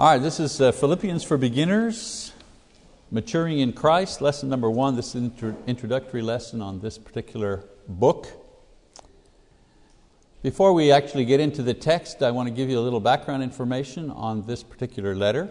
All 0.00 0.06
right, 0.06 0.16
this 0.16 0.40
is 0.40 0.62
uh, 0.62 0.72
Philippians 0.72 1.24
for 1.24 1.36
Beginners, 1.36 2.32
Maturing 3.10 3.58
in 3.58 3.74
Christ, 3.74 4.22
lesson 4.22 4.48
number 4.48 4.70
one. 4.70 4.96
This 4.96 5.08
is 5.08 5.16
an 5.16 5.58
introductory 5.66 6.22
lesson 6.22 6.62
on 6.62 6.80
this 6.80 6.96
particular 6.96 7.64
book. 7.86 8.26
Before 10.42 10.72
we 10.72 10.90
actually 10.90 11.26
get 11.26 11.38
into 11.38 11.62
the 11.62 11.74
text, 11.74 12.22
I 12.22 12.30
want 12.30 12.48
to 12.48 12.54
give 12.54 12.70
you 12.70 12.78
a 12.78 12.80
little 12.80 12.98
background 12.98 13.42
information 13.42 14.10
on 14.10 14.46
this 14.46 14.62
particular 14.62 15.14
letter. 15.14 15.50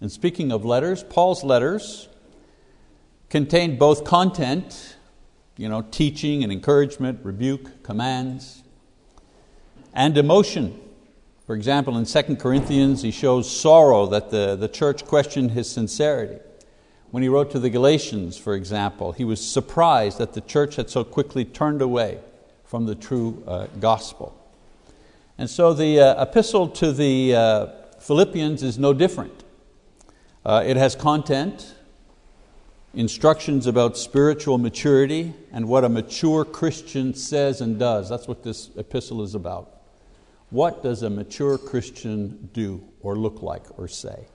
And 0.00 0.10
speaking 0.10 0.50
of 0.50 0.64
letters, 0.64 1.04
Paul's 1.04 1.44
letters 1.44 2.08
contain 3.28 3.78
both 3.78 4.02
content, 4.02 4.96
you 5.56 5.68
know, 5.68 5.82
teaching 5.82 6.42
and 6.42 6.52
encouragement, 6.52 7.20
rebuke, 7.22 7.84
commands, 7.84 8.64
and 9.94 10.18
emotion 10.18 10.76
for 11.50 11.56
example, 11.56 11.98
in 11.98 12.04
2 12.04 12.36
Corinthians, 12.36 13.02
he 13.02 13.10
shows 13.10 13.50
sorrow 13.50 14.06
that 14.06 14.30
the, 14.30 14.54
the 14.54 14.68
church 14.68 15.04
questioned 15.04 15.50
his 15.50 15.68
sincerity. 15.68 16.38
When 17.10 17.24
he 17.24 17.28
wrote 17.28 17.50
to 17.50 17.58
the 17.58 17.70
Galatians, 17.70 18.38
for 18.38 18.54
example, 18.54 19.10
he 19.10 19.24
was 19.24 19.44
surprised 19.44 20.18
that 20.18 20.34
the 20.34 20.42
church 20.42 20.76
had 20.76 20.88
so 20.88 21.02
quickly 21.02 21.44
turned 21.44 21.82
away 21.82 22.20
from 22.62 22.86
the 22.86 22.94
true 22.94 23.42
uh, 23.48 23.66
gospel. 23.80 24.40
And 25.38 25.50
so 25.50 25.74
the 25.74 25.98
uh, 25.98 26.22
epistle 26.22 26.68
to 26.68 26.92
the 26.92 27.34
uh, 27.34 27.66
Philippians 27.98 28.62
is 28.62 28.78
no 28.78 28.92
different. 28.92 29.42
Uh, 30.46 30.62
it 30.64 30.76
has 30.76 30.94
content, 30.94 31.74
instructions 32.94 33.66
about 33.66 33.98
spiritual 33.98 34.56
maturity, 34.56 35.34
and 35.50 35.66
what 35.66 35.82
a 35.82 35.88
mature 35.88 36.44
Christian 36.44 37.12
says 37.12 37.60
and 37.60 37.76
does. 37.76 38.08
That's 38.08 38.28
what 38.28 38.44
this 38.44 38.70
epistle 38.76 39.20
is 39.24 39.34
about. 39.34 39.79
What 40.50 40.82
does 40.82 41.02
a 41.02 41.10
mature 41.10 41.56
Christian 41.58 42.50
do 42.52 42.84
or 43.00 43.16
look 43.16 43.42
like 43.42 43.78
or 43.78 43.88
say? 43.88 44.26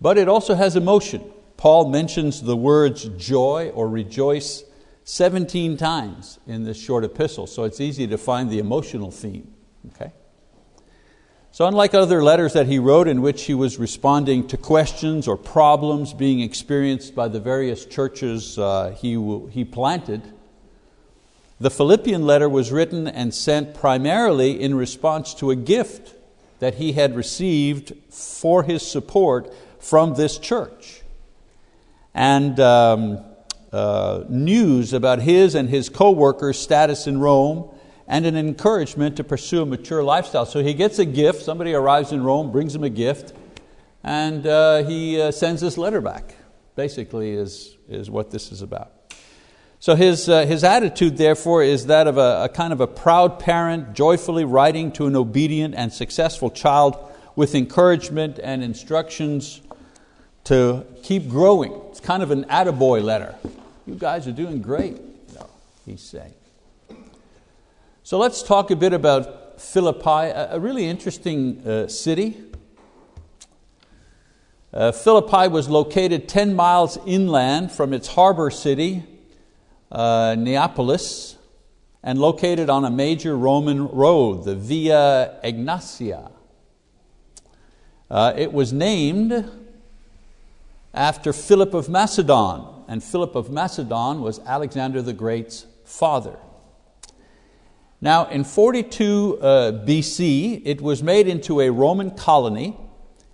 But 0.00 0.18
it 0.18 0.28
also 0.28 0.54
has 0.54 0.76
emotion. 0.76 1.22
Paul 1.56 1.88
mentions 1.88 2.42
the 2.42 2.56
words 2.56 3.04
joy 3.16 3.70
or 3.74 3.88
rejoice 3.88 4.64
17 5.04 5.76
times 5.76 6.38
in 6.46 6.64
this 6.64 6.80
short 6.80 7.04
epistle, 7.04 7.46
so 7.46 7.64
it's 7.64 7.80
easy 7.80 8.06
to 8.06 8.18
find 8.18 8.50
the 8.50 8.58
emotional 8.58 9.10
theme. 9.10 9.52
Okay? 9.94 10.12
So, 11.50 11.66
unlike 11.66 11.94
other 11.94 12.22
letters 12.22 12.52
that 12.52 12.66
he 12.66 12.78
wrote 12.78 13.08
in 13.08 13.22
which 13.22 13.44
he 13.44 13.54
was 13.54 13.78
responding 13.78 14.46
to 14.48 14.56
questions 14.56 15.26
or 15.26 15.36
problems 15.36 16.12
being 16.12 16.40
experienced 16.40 17.14
by 17.14 17.28
the 17.28 17.40
various 17.40 17.86
churches 17.86 18.58
uh, 18.58 18.94
he, 18.96 19.14
he 19.50 19.64
planted, 19.64 20.22
the 21.60 21.70
Philippian 21.70 22.24
letter 22.24 22.48
was 22.48 22.70
written 22.70 23.08
and 23.08 23.34
sent 23.34 23.74
primarily 23.74 24.60
in 24.60 24.74
response 24.74 25.34
to 25.34 25.50
a 25.50 25.56
gift 25.56 26.14
that 26.60 26.76
he 26.76 26.92
had 26.92 27.16
received 27.16 27.92
for 28.10 28.62
his 28.62 28.86
support 28.86 29.52
from 29.80 30.14
this 30.14 30.38
church. 30.38 31.02
And 32.14 32.58
um, 32.60 33.24
uh, 33.72 34.24
news 34.28 34.92
about 34.92 35.20
his 35.20 35.54
and 35.54 35.68
his 35.68 35.88
co 35.88 36.10
workers' 36.10 36.58
status 36.58 37.06
in 37.06 37.20
Rome 37.20 37.70
and 38.06 38.24
an 38.24 38.36
encouragement 38.36 39.16
to 39.16 39.24
pursue 39.24 39.62
a 39.62 39.66
mature 39.66 40.02
lifestyle. 40.02 40.46
So 40.46 40.62
he 40.62 40.74
gets 40.74 40.98
a 40.98 41.04
gift, 41.04 41.42
somebody 41.42 41.74
arrives 41.74 42.12
in 42.12 42.22
Rome, 42.22 42.50
brings 42.50 42.74
him 42.74 42.82
a 42.82 42.90
gift, 42.90 43.34
and 44.02 44.46
uh, 44.46 44.84
he 44.84 45.20
uh, 45.20 45.30
sends 45.30 45.60
this 45.60 45.76
letter 45.76 46.00
back, 46.00 46.34
basically, 46.74 47.32
is, 47.32 47.76
is 47.88 48.10
what 48.10 48.30
this 48.30 48.50
is 48.50 48.62
about. 48.62 48.92
So 49.80 49.94
his, 49.94 50.28
uh, 50.28 50.44
his 50.44 50.64
attitude, 50.64 51.18
therefore, 51.18 51.62
is 51.62 51.86
that 51.86 52.08
of 52.08 52.18
a, 52.18 52.44
a, 52.44 52.48
kind 52.48 52.72
of 52.72 52.80
a 52.80 52.88
proud 52.88 53.38
parent 53.38 53.94
joyfully 53.94 54.44
writing 54.44 54.90
to 54.92 55.06
an 55.06 55.14
obedient 55.14 55.76
and 55.76 55.92
successful 55.92 56.50
child 56.50 56.96
with 57.36 57.54
encouragement 57.54 58.40
and 58.42 58.64
instructions 58.64 59.60
to 60.44 60.84
keep 61.04 61.28
growing. 61.28 61.72
It's 61.90 62.00
kind 62.00 62.24
of 62.24 62.32
an 62.32 62.44
attaboy 62.46 63.04
letter. 63.04 63.36
You 63.86 63.94
guys 63.94 64.26
are 64.26 64.32
doing 64.32 64.60
great, 64.60 65.00
no, 65.36 65.48
he's 65.86 66.02
saying. 66.02 66.34
So 68.02 68.18
let's 68.18 68.42
talk 68.42 68.72
a 68.72 68.76
bit 68.76 68.92
about 68.92 69.60
Philippi, 69.60 70.08
a, 70.08 70.54
a 70.54 70.60
really 70.60 70.86
interesting 70.86 71.64
uh, 71.64 71.86
city. 71.86 72.36
Uh, 74.72 74.90
Philippi 74.90 75.46
was 75.46 75.68
located 75.68 76.28
10 76.28 76.56
miles 76.56 76.98
inland 77.06 77.70
from 77.70 77.92
its 77.92 78.08
harbor 78.08 78.50
city, 78.50 79.04
uh, 79.90 80.36
Neapolis 80.38 81.36
and 82.02 82.18
located 82.18 82.70
on 82.70 82.84
a 82.84 82.90
major 82.90 83.36
Roman 83.36 83.88
road, 83.88 84.44
the 84.44 84.54
Via 84.54 85.38
Egnatia. 85.44 86.30
Uh, 88.10 88.32
it 88.36 88.52
was 88.52 88.72
named 88.72 89.50
after 90.94 91.32
Philip 91.32 91.74
of 91.74 91.88
Macedon, 91.88 92.64
and 92.88 93.02
Philip 93.02 93.34
of 93.34 93.50
Macedon 93.50 94.20
was 94.22 94.38
Alexander 94.40 95.02
the 95.02 95.12
Great's 95.12 95.66
father. 95.84 96.38
Now, 98.00 98.26
in 98.26 98.44
42 98.44 99.38
uh, 99.40 99.72
BC, 99.84 100.62
it 100.64 100.80
was 100.80 101.02
made 101.02 101.26
into 101.26 101.60
a 101.60 101.70
Roman 101.70 102.12
colony, 102.12 102.76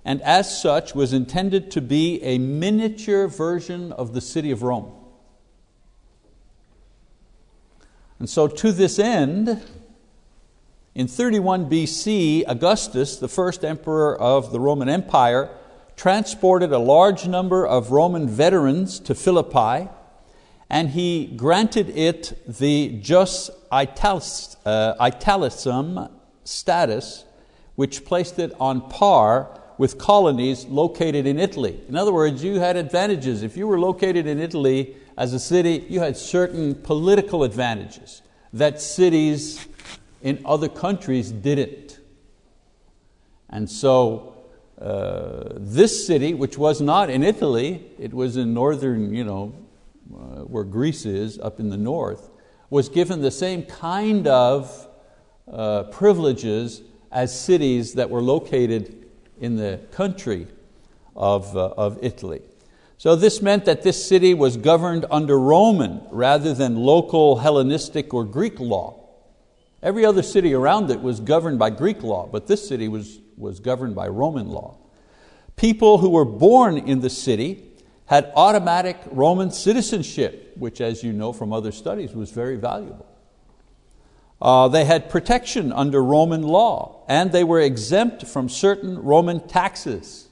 and 0.05 0.23
as 0.23 0.61
such 0.61 0.95
was 0.95 1.13
intended 1.13 1.71
to 1.73 1.81
be 1.81 2.23
a 2.23 2.39
miniature 2.39 3.29
version 3.29 3.93
of 3.93 4.15
the 4.15 4.21
city 4.21 4.51
of 4.51 4.63
Rome. 4.63 4.94
And 8.19 8.29
so, 8.29 8.47
to 8.47 8.73
this 8.73 8.99
end, 8.99 9.63
in 10.95 11.09
31 11.09 11.69
BC, 11.69 12.45
Augustus, 12.47 13.17
the 13.17 13.29
first 13.29 13.65
emperor 13.65 14.17
of 14.17 14.53
the 14.53 14.61
Roman 14.61 14.89
Empire, 14.89 15.51
transported 15.97 16.73
a 16.73 16.79
large 16.79 17.27
number 17.27 17.67
of 17.67 17.91
Roman 17.91 18.29
veterans 18.29 19.01
to 19.01 19.15
Philippi, 19.15 19.89
and 20.71 20.91
he 20.91 21.27
granted 21.37 21.91
it 21.91 22.41
the 22.47 22.99
jus 23.01 23.51
italicum 23.73 24.39
uh, 25.99 26.09
status, 26.45 27.25
which 27.75 28.05
placed 28.05 28.39
it 28.39 28.53
on 28.61 28.89
par 28.89 29.61
with 29.77 29.99
colonies 29.99 30.65
located 30.67 31.27
in 31.27 31.39
Italy. 31.39 31.81
In 31.89 31.97
other 31.97 32.13
words, 32.13 32.45
you 32.45 32.61
had 32.61 32.77
advantages. 32.77 33.43
If 33.43 33.57
you 33.57 33.67
were 33.67 33.81
located 33.81 34.27
in 34.27 34.39
Italy, 34.39 34.95
as 35.17 35.33
a 35.33 35.39
city, 35.39 35.87
you 35.89 36.01
had 36.01 36.17
certain 36.17 36.75
political 36.75 37.45
advantages 37.45 38.23
that 38.53 38.81
cities 38.81 39.67
in 40.23 40.41
other 40.45 40.69
countries 40.69 41.31
didn't. 41.31 41.99
And 43.51 43.71
so 43.71 44.35
uh, 44.81 45.51
this 45.57 46.07
city, 46.07 46.35
which 46.35 46.59
was 46.59 46.81
not 46.81 47.11
in 47.11 47.23
Italy, 47.23 47.87
it 47.99 48.13
was 48.13 48.37
in 48.37 48.55
northern, 48.55 49.15
you 49.15 49.25
know, 49.25 49.55
uh, 50.13 50.43
where 50.43 50.65
Greece 50.65 51.07
is, 51.07 51.39
up 51.39 51.61
in 51.61 51.71
the 51.71 51.77
north, 51.77 52.31
was 52.71 52.89
given 52.89 53.21
the 53.21 53.31
same 53.31 53.63
kind 53.63 54.27
of 54.27 54.89
uh, 55.51 55.85
privileges 55.85 56.83
as 57.13 57.39
cities 57.39 57.95
that 57.95 58.11
were 58.11 58.23
located 58.23 59.07
in 59.41 59.57
the 59.57 59.81
country 59.93 60.49
of, 61.15 61.57
uh, 61.57 61.69
of 61.77 61.99
Italy. 62.03 62.43
So 62.97 63.17
this 63.17 63.43
meant 63.43 63.65
that 63.65 63.83
this 63.83 64.07
city 64.07 64.35
was 64.35 64.57
governed 64.57 65.05
under 65.11 65.39
Roman 65.39 66.03
rather 66.11 66.55
than 66.55 66.77
local 66.77 67.37
Hellenistic 67.39 68.15
or 68.15 68.25
Greek 68.25 68.61
law. 68.61 69.01
Every 69.83 70.07
other 70.07 70.23
city 70.23 70.55
around 70.55 70.91
it 70.91 71.03
was 71.03 71.21
governed 71.21 71.59
by 71.59 71.71
Greek 71.71 72.03
law, 72.03 72.27
but 72.27 72.47
this 72.47 72.67
city 72.67 72.89
was, 72.89 73.19
was 73.37 73.61
governed 73.61 73.95
by 73.95 74.09
Roman 74.09 74.49
law. 74.49 74.79
People 75.57 75.99
who 75.99 76.09
were 76.09 76.25
born 76.25 76.79
in 76.79 77.01
the 77.01 77.11
city 77.11 77.71
had 78.07 78.33
automatic 78.37 78.97
Roman 79.11 79.51
citizenship, 79.51 80.53
which, 80.57 80.81
as 80.81 81.03
you 81.03 81.13
know 81.13 81.33
from 81.33 81.53
other 81.53 81.73
studies, 81.73 82.15
was 82.15 82.31
very 82.31 82.57
valuable. 82.57 83.07
Uh, 84.41 84.69
they 84.69 84.85
had 84.85 85.09
protection 85.09 85.73
under 85.73 86.03
Roman 86.03 86.43
law, 86.43 87.05
and 87.09 87.33
they 87.33 87.45
were 87.45 87.61
exempt 87.61 88.27
from 88.27 88.49
certain 88.49 88.99
Roman 88.99 89.47
taxes. 89.47 90.29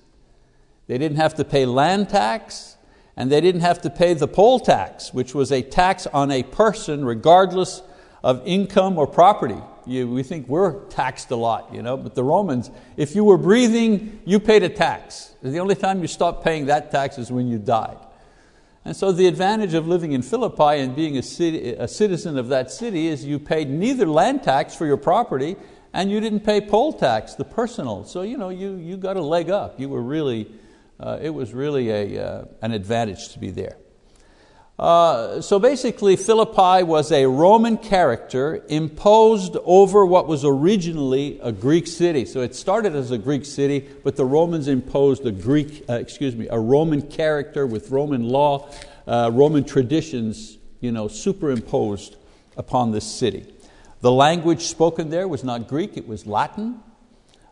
They 0.92 0.98
didn't 0.98 1.16
have 1.16 1.36
to 1.36 1.44
pay 1.46 1.64
land 1.64 2.10
tax, 2.10 2.76
and 3.16 3.32
they 3.32 3.40
didn't 3.40 3.62
have 3.62 3.80
to 3.80 3.88
pay 3.88 4.12
the 4.12 4.28
poll 4.28 4.60
tax, 4.60 5.14
which 5.14 5.34
was 5.34 5.50
a 5.50 5.62
tax 5.62 6.06
on 6.08 6.30
a 6.30 6.42
person 6.42 7.02
regardless 7.02 7.80
of 8.22 8.46
income 8.46 8.98
or 8.98 9.06
property. 9.06 9.56
You, 9.86 10.10
we 10.10 10.22
think 10.22 10.48
we're 10.48 10.84
taxed 10.90 11.30
a 11.30 11.34
lot, 11.34 11.72
you 11.72 11.80
know, 11.80 11.96
but 11.96 12.14
the 12.14 12.22
Romans, 12.22 12.70
if 12.98 13.14
you 13.14 13.24
were 13.24 13.38
breathing, 13.38 14.20
you 14.26 14.38
paid 14.38 14.64
a 14.64 14.68
tax. 14.68 15.34
The 15.40 15.60
only 15.60 15.76
time 15.76 16.02
you 16.02 16.08
stopped 16.08 16.44
paying 16.44 16.66
that 16.66 16.90
tax 16.90 17.16
is 17.16 17.32
when 17.32 17.48
you 17.48 17.58
died. 17.58 17.96
And 18.84 18.94
so 18.94 19.12
the 19.12 19.28
advantage 19.28 19.72
of 19.72 19.88
living 19.88 20.12
in 20.12 20.20
Philippi 20.20 20.82
and 20.82 20.94
being 20.94 21.16
a, 21.16 21.22
city, 21.22 21.72
a 21.72 21.88
citizen 21.88 22.36
of 22.36 22.48
that 22.48 22.70
city 22.70 23.06
is 23.06 23.24
you 23.24 23.38
paid 23.38 23.70
neither 23.70 24.04
land 24.04 24.42
tax 24.42 24.74
for 24.74 24.84
your 24.84 24.98
property 24.98 25.56
and 25.94 26.10
you 26.10 26.20
didn't 26.20 26.40
pay 26.40 26.60
poll 26.60 26.92
tax, 26.92 27.32
the 27.32 27.46
personal. 27.46 28.04
So 28.04 28.20
you, 28.20 28.36
know, 28.36 28.50
you, 28.50 28.76
you 28.76 28.98
got 28.98 29.16
a 29.16 29.22
leg 29.22 29.48
up. 29.48 29.80
You 29.80 29.88
were 29.88 30.02
really 30.02 30.52
uh, 31.02 31.18
it 31.20 31.30
was 31.30 31.52
really 31.52 31.90
a, 31.90 32.24
uh, 32.24 32.44
an 32.62 32.72
advantage 32.72 33.30
to 33.30 33.38
be 33.38 33.50
there. 33.50 33.76
Uh, 34.78 35.40
so 35.40 35.58
basically, 35.58 36.16
Philippi 36.16 36.82
was 36.82 37.12
a 37.12 37.26
Roman 37.26 37.76
character 37.76 38.64
imposed 38.68 39.56
over 39.64 40.06
what 40.06 40.26
was 40.26 40.44
originally 40.44 41.38
a 41.42 41.52
Greek 41.52 41.86
city. 41.86 42.24
So 42.24 42.40
it 42.40 42.54
started 42.54 42.94
as 42.94 43.10
a 43.10 43.18
Greek 43.18 43.44
city, 43.44 43.86
but 44.02 44.16
the 44.16 44.24
Romans 44.24 44.68
imposed 44.68 45.26
a 45.26 45.32
Greek, 45.32 45.84
uh, 45.88 45.94
excuse 45.94 46.34
me, 46.34 46.48
a 46.48 46.58
Roman 46.58 47.02
character 47.02 47.66
with 47.66 47.90
Roman 47.90 48.28
law, 48.28 48.70
Roman 49.06 49.64
traditions, 49.64 50.56
you 50.80 50.92
know, 50.92 51.08
superimposed 51.08 52.16
upon 52.56 52.92
this 52.92 53.04
city. 53.04 53.46
The 54.00 54.12
language 54.12 54.62
spoken 54.62 55.10
there 55.10 55.28
was 55.28 55.44
not 55.44 55.68
Greek; 55.68 55.96
it 55.96 56.08
was 56.08 56.26
Latin. 56.26 56.80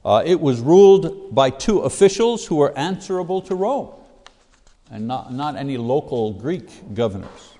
Uh, 0.04 0.22
it 0.24 0.40
was 0.40 0.60
ruled 0.60 1.34
by 1.34 1.50
two 1.50 1.80
officials 1.80 2.46
who 2.46 2.56
were 2.56 2.76
answerable 2.76 3.42
to 3.42 3.54
Rome 3.54 3.92
and 4.90 5.06
not, 5.06 5.32
not 5.32 5.56
any 5.56 5.76
local 5.76 6.32
Greek 6.32 6.94
governors. 6.94 7.54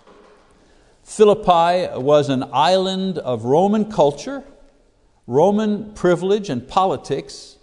Philippi 1.05 1.89
was 1.99 2.29
an 2.29 2.45
island 2.53 3.19
of 3.19 3.45
Roman 3.45 3.91
culture, 3.91 4.45
Roman 5.27 5.93
privilege 5.93 6.49
and 6.49 6.67
politics 6.67 7.57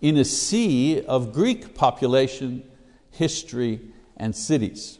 in 0.00 0.16
a 0.16 0.24
sea 0.24 1.02
of 1.02 1.32
Greek 1.32 1.74
population, 1.74 2.62
history, 3.10 3.80
and 4.16 4.34
cities. 4.34 4.98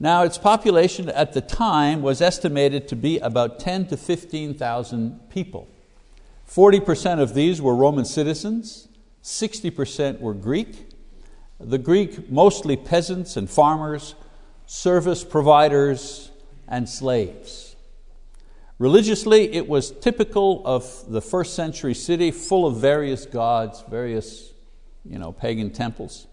Now, 0.00 0.22
its 0.22 0.38
population 0.38 1.08
at 1.08 1.32
the 1.32 1.40
time 1.40 2.02
was 2.02 2.20
estimated 2.20 2.88
to 2.88 2.96
be 2.96 3.18
about 3.18 3.58
10 3.58 3.88
to 3.88 3.96
15,000 3.96 5.28
people. 5.28 5.68
40% 6.48 7.20
of 7.20 7.34
these 7.34 7.60
were 7.60 7.74
Roman 7.74 8.04
citizens, 8.04 8.88
60% 9.22 10.20
were 10.20 10.34
Greek, 10.34 10.88
the 11.60 11.78
Greek, 11.78 12.30
mostly 12.30 12.76
peasants 12.76 13.36
and 13.36 13.50
farmers, 13.50 14.14
service 14.66 15.24
providers, 15.24 16.30
and 16.66 16.88
slaves. 16.88 17.76
Religiously, 18.78 19.52
it 19.52 19.68
was 19.68 19.90
typical 19.90 20.62
of 20.64 21.04
the 21.08 21.20
first 21.20 21.54
century 21.54 21.94
city, 21.94 22.30
full 22.30 22.66
of 22.66 22.76
various 22.76 23.26
gods, 23.26 23.82
various 23.90 24.52
you 25.04 25.18
know, 25.18 25.32
pagan 25.32 25.70
temples. 25.70 26.28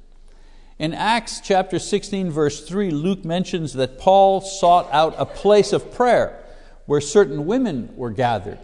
In 0.77 0.93
Acts 0.93 1.39
chapter 1.39 1.79
16, 1.79 2.29
verse 2.29 2.67
3, 2.67 2.91
Luke 2.91 3.25
mentions 3.25 3.73
that 3.73 3.97
Paul 3.97 4.41
sought 4.41 4.87
out 4.91 5.15
a 5.17 5.25
place 5.25 5.73
of 5.73 5.93
prayer 5.93 6.43
where 6.85 7.01
certain 7.01 7.45
women 7.45 7.93
were 7.95 8.11
gathered. 8.11 8.59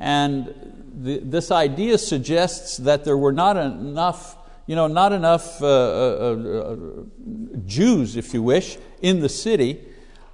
And 0.00 0.52
the, 0.92 1.18
this 1.18 1.52
idea 1.52 1.98
suggests 1.98 2.78
that 2.78 3.04
there 3.04 3.16
were 3.16 3.32
not 3.32 3.56
enough 3.56 4.36
you 4.70 4.76
know, 4.76 4.86
not 4.86 5.12
enough 5.12 5.60
uh, 5.60 5.66
uh, 5.66 6.36
uh, 6.36 6.76
Jews, 7.66 8.14
if 8.14 8.32
you 8.32 8.40
wish, 8.40 8.78
in 9.02 9.18
the 9.18 9.28
city, 9.28 9.80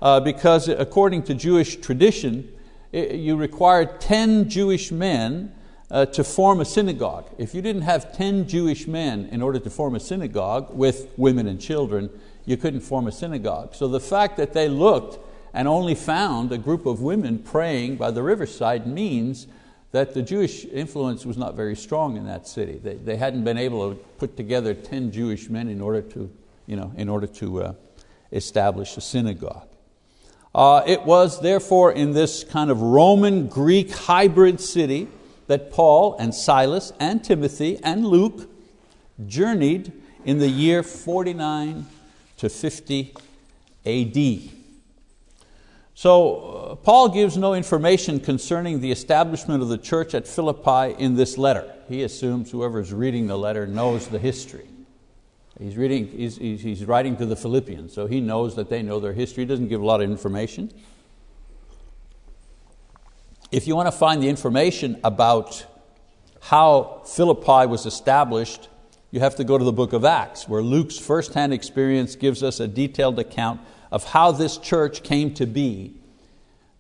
uh, 0.03 0.21
because 0.21 0.69
according 0.69 1.23
to 1.23 1.35
Jewish 1.35 1.77
tradition, 1.77 2.53
it, 2.93 3.13
you 3.13 3.35
required 3.37 3.99
10 3.99 4.51
Jewish 4.51 4.93
men 4.93 5.55
uh, 5.91 6.05
to 6.05 6.23
form 6.23 6.61
a 6.61 6.67
synagogue. 6.67 7.31
If 7.39 7.55
you 7.55 7.63
didn't 7.63 7.83
have 7.83 8.15
10 8.15 8.47
Jewish 8.47 8.87
men 8.87 9.25
in 9.33 9.41
order 9.41 9.59
to 9.59 9.71
form 9.71 9.95
a 9.95 10.01
synagogue 10.01 10.69
with 10.71 11.09
women 11.17 11.47
and 11.47 11.59
children, 11.59 12.11
you 12.45 12.59
couldn't 12.59 12.81
form 12.81 13.07
a 13.07 13.13
synagogue. 13.13 13.75
So 13.75 13.89
the 13.89 14.01
fact 14.01 14.37
that 14.37 14.53
they 14.53 14.69
looked 14.69 15.19
and 15.57 15.67
only 15.67 15.95
found 15.95 16.53
a 16.53 16.59
group 16.59 16.85
of 16.85 17.01
women 17.01 17.39
praying 17.39 17.97
by 17.97 18.11
the 18.11 18.23
riverside 18.23 18.87
means 18.87 19.47
that 19.91 20.13
the 20.13 20.21
Jewish 20.21 20.67
influence 20.67 21.25
was 21.25 21.39
not 21.39 21.55
very 21.55 21.75
strong 21.75 22.19
in 22.19 22.27
that 22.27 22.47
city. 22.47 22.79
They, 22.83 22.97
they 22.97 23.17
hadn't 23.17 23.43
been 23.43 23.57
able 23.57 23.95
to 23.95 23.97
put 24.19 24.37
together 24.37 24.75
10 24.75 25.13
Jewish 25.13 25.49
men 25.49 25.69
in 25.69 25.81
order 25.81 26.03
to, 26.03 26.31
you 26.67 26.77
know, 26.77 26.93
in 26.99 27.09
order 27.09 27.27
to 27.27 27.63
uh, 27.63 27.73
establish 28.33 28.99
a 28.99 29.01
synagogue. 29.01 29.67
Uh, 30.55 30.83
it 30.87 31.03
was 31.05 31.41
therefore 31.41 31.91
in 31.91 32.13
this 32.13 32.45
kind 32.45 32.71
of 32.71 32.83
Roman 32.83 33.47
Greek 33.47 33.91
hybrid 33.93 34.61
city 34.61 35.09
that 35.47 35.71
Paul 35.71 36.19
and 36.19 36.35
Silas 36.35 36.93
and 37.01 37.25
Timothy 37.25 37.81
and 37.83 38.07
Luke 38.07 38.51
journeyed 39.27 39.91
in 40.23 40.39
the 40.39 40.49
year 40.49 40.83
49 40.83 41.87
to 42.37 42.49
50 42.51 43.15
AD. 43.87 44.56
So, 45.99 46.41
uh, 46.41 46.75
Paul 46.75 47.09
gives 47.09 47.39
no 47.39 47.55
information 47.55 48.21
concerning 48.21 48.81
the 48.81 48.93
establishment 48.93 49.63
of 49.63 49.71
the 49.71 49.79
church 49.79 50.13
at 50.13 50.29
Philippi 50.29 50.95
in 51.03 51.15
this 51.15 51.39
letter. 51.39 51.73
He 51.89 52.03
assumes 52.03 52.51
whoever 52.51 52.81
is 52.81 52.93
reading 52.93 53.29
the 53.29 53.39
letter 53.39 53.67
knows 53.67 54.07
the 54.07 54.19
history. 54.19 54.69
He's, 55.59 55.79
reading, 55.79 56.09
he's, 56.09 56.37
he's 56.37 56.85
writing 56.85 57.17
to 57.17 57.25
the 57.25 57.35
Philippians, 57.35 57.95
so 57.95 58.07
he 58.07 58.21
knows 58.21 58.57
that 58.57 58.69
they 58.69 58.83
know 58.83 59.01
their 59.01 59.15
history. 59.15 59.45
He 59.45 59.49
doesn't 59.49 59.69
give 59.69 59.81
a 59.81 59.87
lot 59.87 60.03
of 60.03 60.11
information. 60.11 60.71
If 63.51 63.67
you 63.67 63.75
want 63.75 63.87
to 63.87 63.93
find 63.93 64.23
the 64.23 64.29
information 64.29 65.01
about 65.03 65.65
how 66.43 67.05
Philippi 67.07 67.67
was 67.67 67.87
established, 67.87 68.69
you 69.13 69.21
have 69.21 69.37
to 69.37 69.45
go 69.45 69.57
to 69.57 69.65
the 69.65 69.73
book 69.73 69.95
of 69.95 70.05
Acts, 70.05 70.47
where 70.47 70.61
Luke's 70.61 70.99
firsthand 70.99 71.55
experience 71.55 72.17
gives 72.17 72.43
us 72.43 72.61
a 72.61 72.69
detailed 72.69 73.19
account 73.19 73.63
of 73.91 74.05
how 74.05 74.33
this 74.33 74.57
church 74.59 75.03
came 75.03 75.35
to 75.35 75.47
be 75.47 75.95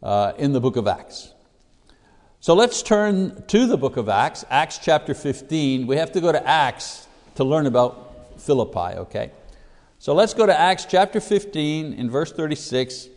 uh, 0.02 0.32
in 0.38 0.52
the 0.52 0.60
book 0.60 0.76
of 0.76 0.86
Acts. 0.86 1.32
So 2.40 2.54
let's 2.54 2.82
turn 2.82 3.42
to 3.48 3.66
the 3.66 3.76
book 3.76 3.96
of 3.96 4.08
Acts, 4.08 4.44
Acts 4.50 4.78
chapter 4.78 5.14
15. 5.14 5.86
We 5.86 5.96
have 5.96 6.12
to 6.12 6.20
go 6.20 6.30
to 6.30 6.46
Acts 6.46 7.08
to 7.36 7.44
learn 7.44 7.66
about 7.66 8.40
Philippi, 8.40 8.98
okay? 8.98 9.32
So 9.98 10.14
let's 10.14 10.34
go 10.34 10.46
to 10.46 10.56
Acts 10.56 10.84
chapter 10.84 11.20
15 11.20 11.94
in 11.94 12.10
verse 12.10 12.30
36, 12.30 13.08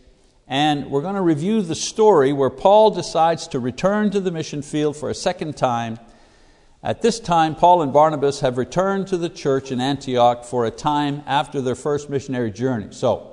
and 0.48 0.90
we're 0.90 1.02
going 1.02 1.14
to 1.14 1.20
review 1.20 1.62
the 1.62 1.74
story 1.74 2.32
where 2.32 2.50
Paul 2.50 2.90
decides 2.90 3.46
to 3.48 3.60
return 3.60 4.10
to 4.10 4.20
the 4.20 4.30
mission 4.30 4.62
field 4.62 4.96
for 4.96 5.10
a 5.10 5.14
second 5.14 5.56
time. 5.56 6.00
At 6.82 7.02
this 7.02 7.20
time, 7.20 7.54
Paul 7.54 7.82
and 7.82 7.92
Barnabas 7.92 8.40
have 8.40 8.56
returned 8.58 9.06
to 9.08 9.18
the 9.18 9.28
church 9.28 9.70
in 9.70 9.80
Antioch 9.80 10.44
for 10.44 10.64
a 10.64 10.70
time 10.70 11.22
after 11.26 11.60
their 11.60 11.74
first 11.74 12.08
missionary 12.10 12.50
journey. 12.50 12.88
So, 12.90 13.29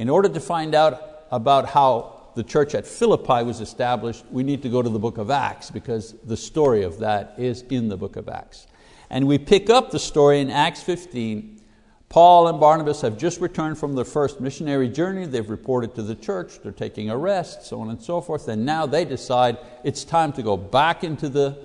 in 0.00 0.08
order 0.08 0.30
to 0.30 0.40
find 0.40 0.74
out 0.74 1.26
about 1.30 1.68
how 1.68 2.30
the 2.34 2.42
church 2.42 2.74
at 2.74 2.86
Philippi 2.86 3.42
was 3.42 3.60
established, 3.60 4.24
we 4.30 4.42
need 4.42 4.62
to 4.62 4.70
go 4.70 4.80
to 4.80 4.88
the 4.88 4.98
book 4.98 5.18
of 5.18 5.30
Acts 5.30 5.70
because 5.70 6.14
the 6.24 6.38
story 6.38 6.84
of 6.84 7.00
that 7.00 7.34
is 7.36 7.64
in 7.68 7.90
the 7.90 7.98
book 7.98 8.16
of 8.16 8.26
Acts. 8.26 8.66
And 9.10 9.26
we 9.26 9.36
pick 9.36 9.68
up 9.68 9.90
the 9.90 9.98
story 9.98 10.40
in 10.40 10.48
Acts 10.48 10.82
15. 10.82 11.60
Paul 12.08 12.48
and 12.48 12.58
Barnabas 12.58 13.02
have 13.02 13.18
just 13.18 13.42
returned 13.42 13.76
from 13.76 13.94
their 13.94 14.06
first 14.06 14.40
missionary 14.40 14.88
journey. 14.88 15.26
They've 15.26 15.50
reported 15.50 15.94
to 15.96 16.02
the 16.02 16.14
church, 16.14 16.62
they're 16.62 16.72
taking 16.72 17.10
a 17.10 17.18
rest, 17.18 17.66
so 17.66 17.78
on 17.82 17.90
and 17.90 18.00
so 18.00 18.22
forth. 18.22 18.48
And 18.48 18.64
now 18.64 18.86
they 18.86 19.04
decide 19.04 19.58
it's 19.84 20.02
time 20.02 20.32
to 20.32 20.42
go 20.42 20.56
back 20.56 21.04
into 21.04 21.28
the, 21.28 21.58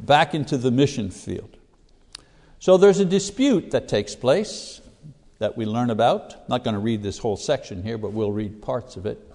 back 0.00 0.34
into 0.34 0.56
the 0.56 0.70
mission 0.70 1.10
field. 1.10 1.58
So 2.58 2.78
there's 2.78 3.00
a 3.00 3.04
dispute 3.04 3.70
that 3.72 3.86
takes 3.86 4.14
place 4.14 4.80
that 5.42 5.56
we 5.56 5.66
learn 5.66 5.90
about. 5.90 6.34
I'm 6.34 6.40
not 6.48 6.62
going 6.62 6.74
to 6.74 6.80
read 6.80 7.02
this 7.02 7.18
whole 7.18 7.36
section 7.36 7.82
here, 7.82 7.98
but 7.98 8.12
we'll 8.12 8.30
read 8.30 8.62
parts 8.62 8.94
of 8.94 9.06
it. 9.06 9.28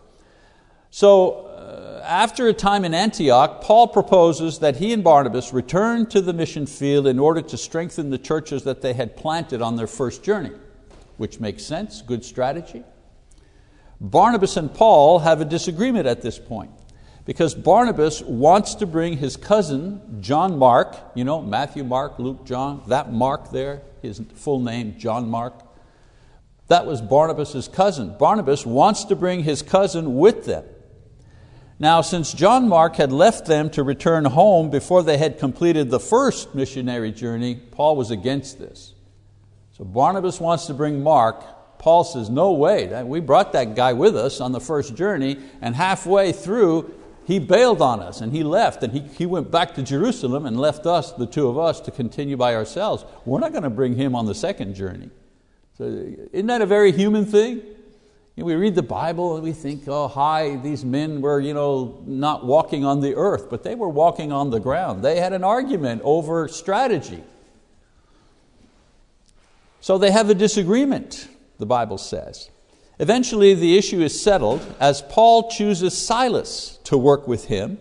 So, 0.90 1.48
uh, 1.48 2.02
after 2.06 2.48
a 2.48 2.54
time 2.54 2.86
in 2.86 2.94
Antioch, 2.94 3.60
Paul 3.62 3.90
proposes 3.90 4.60
that 4.60 4.78
he 4.78 4.94
and 4.94 5.04
Barnabas 5.04 5.52
return 5.52 6.06
to 6.06 6.22
the 6.22 6.32
mission 6.32 6.66
field 6.66 7.08
in 7.08 7.20
order 7.20 7.42
to 7.42 7.58
strengthen 7.58 8.10
the 8.10 8.18
churches 8.18 8.64
that 8.64 8.82
they 8.82 8.94
had 8.94 9.18
planted 9.18 9.62
on 9.62 9.76
their 9.76 9.86
first 9.86 10.24
journey, 10.24 10.54
which 11.18 11.42
makes 11.42 11.66
sense, 11.66 12.02
good 12.02 12.24
strategy. 12.24 12.86
Barnabas 14.00 14.56
and 14.56 14.74
Paul 14.74 15.20
have 15.20 15.42
a 15.42 15.46
disagreement 15.46 16.08
at 16.08 16.22
this 16.22 16.40
point 16.40 16.72
because 17.26 17.54
Barnabas 17.54 18.22
wants 18.22 18.76
to 18.76 18.86
bring 18.86 19.18
his 19.18 19.36
cousin, 19.36 20.22
John 20.22 20.58
Mark, 20.58 20.96
you 21.16 21.26
know, 21.26 21.42
Matthew, 21.42 21.84
Mark, 21.84 22.18
Luke, 22.18 22.46
John, 22.46 22.82
that 22.88 23.12
Mark 23.12 23.52
there, 23.52 23.82
his 24.02 24.22
full 24.36 24.62
name, 24.62 24.98
John 24.98 25.30
Mark. 25.30 25.67
That 26.68 26.86
was 26.86 27.02
Barnabas' 27.02 27.68
cousin. 27.68 28.16
Barnabas 28.18 28.66
wants 28.66 29.06
to 29.06 29.16
bring 29.16 29.44
his 29.44 29.62
cousin 29.62 30.16
with 30.18 30.46
them. 30.46 30.66
Now, 31.80 32.02
since 32.02 32.34
John 32.34 32.68
Mark 32.68 32.96
had 32.96 33.12
left 33.12 33.46
them 33.46 33.70
to 33.72 33.84
return 33.84 34.26
home 34.26 34.70
before 34.70 35.04
they 35.04 35.18
had 35.18 35.38
completed 35.38 35.90
the 35.90 36.00
first 36.00 36.56
missionary 36.56 37.12
journey, 37.12 37.56
Paul 37.56 37.96
was 37.96 38.10
against 38.10 38.58
this. 38.58 38.96
So 39.78 39.86
Barnabas 39.86 40.42
wants 40.42 40.66
to 40.66 40.74
bring 40.74 41.04
Mark. 41.04 41.78
Paul 41.78 42.04
says, 42.04 42.32
No 42.32 42.54
way, 42.54 43.04
we 43.04 43.20
brought 43.20 43.54
that 43.54 43.76
guy 43.76 43.94
with 43.94 44.18
us 44.18 44.42
on 44.42 44.52
the 44.52 44.60
first 44.60 44.96
journey, 44.96 45.38
and 45.62 45.76
halfway 45.76 46.32
through, 46.32 46.94
he 47.26 47.40
bailed 47.40 47.82
on 47.82 48.00
us 48.00 48.22
and 48.22 48.32
he 48.32 48.42
left 48.42 48.82
and 48.84 48.94
he, 48.94 49.02
he 49.02 49.26
went 49.26 49.52
back 49.52 49.76
to 49.76 49.84
Jerusalem 49.84 50.46
and 50.46 50.58
left 50.58 50.86
us, 50.86 51.12
the 51.12 51.28
two 51.28 51.50
of 51.50 51.60
us, 51.60 51.82
to 51.82 51.92
continue 51.92 52.38
by 52.38 52.56
ourselves. 52.56 53.04
We're 53.26 53.42
not 53.42 53.52
going 53.52 53.66
to 53.66 53.70
bring 53.70 53.96
him 53.96 54.16
on 54.16 54.26
the 54.26 54.34
second 54.34 54.76
journey. 54.76 55.10
So, 55.78 55.84
isn't 56.34 56.48
that 56.48 56.62
a 56.62 56.66
very 56.66 56.92
human 56.92 57.26
thing? 57.26 57.58
You 58.36 58.44
know, 58.44 58.46
we 58.46 58.56
read 58.56 58.74
the 58.74 58.82
Bible 58.82 59.36
and 59.36 59.44
we 59.44 59.54
think, 59.54 59.84
oh, 59.88 60.08
hi, 60.08 60.56
these 60.56 60.84
men 60.84 61.22
were 61.22 61.40
you 61.40 61.54
know, 61.54 62.02
not 62.08 62.46
walking 62.46 62.84
on 62.84 63.02
the 63.02 63.16
earth, 63.16 63.48
but 63.50 63.62
they 63.62 63.76
were 63.76 63.90
walking 63.90 64.32
on 64.32 64.50
the 64.50 64.60
ground. 64.60 65.04
They 65.04 65.20
had 65.20 65.34
an 65.34 65.44
argument 65.44 66.02
over 66.04 66.48
strategy. 66.48 67.24
So 69.80 70.00
they 70.00 70.10
have 70.10 70.32
a 70.32 70.36
disagreement, 70.36 71.28
the 71.60 71.68
Bible 71.68 72.00
says. 72.00 72.50
Eventually, 72.98 73.54
the 73.54 73.78
issue 73.78 74.02
is 74.02 74.20
settled 74.20 74.76
as 74.80 75.04
Paul 75.04 75.52
chooses 75.52 75.96
Silas 75.96 76.80
to 76.86 76.98
work 76.98 77.28
with 77.28 77.46
him, 77.46 77.78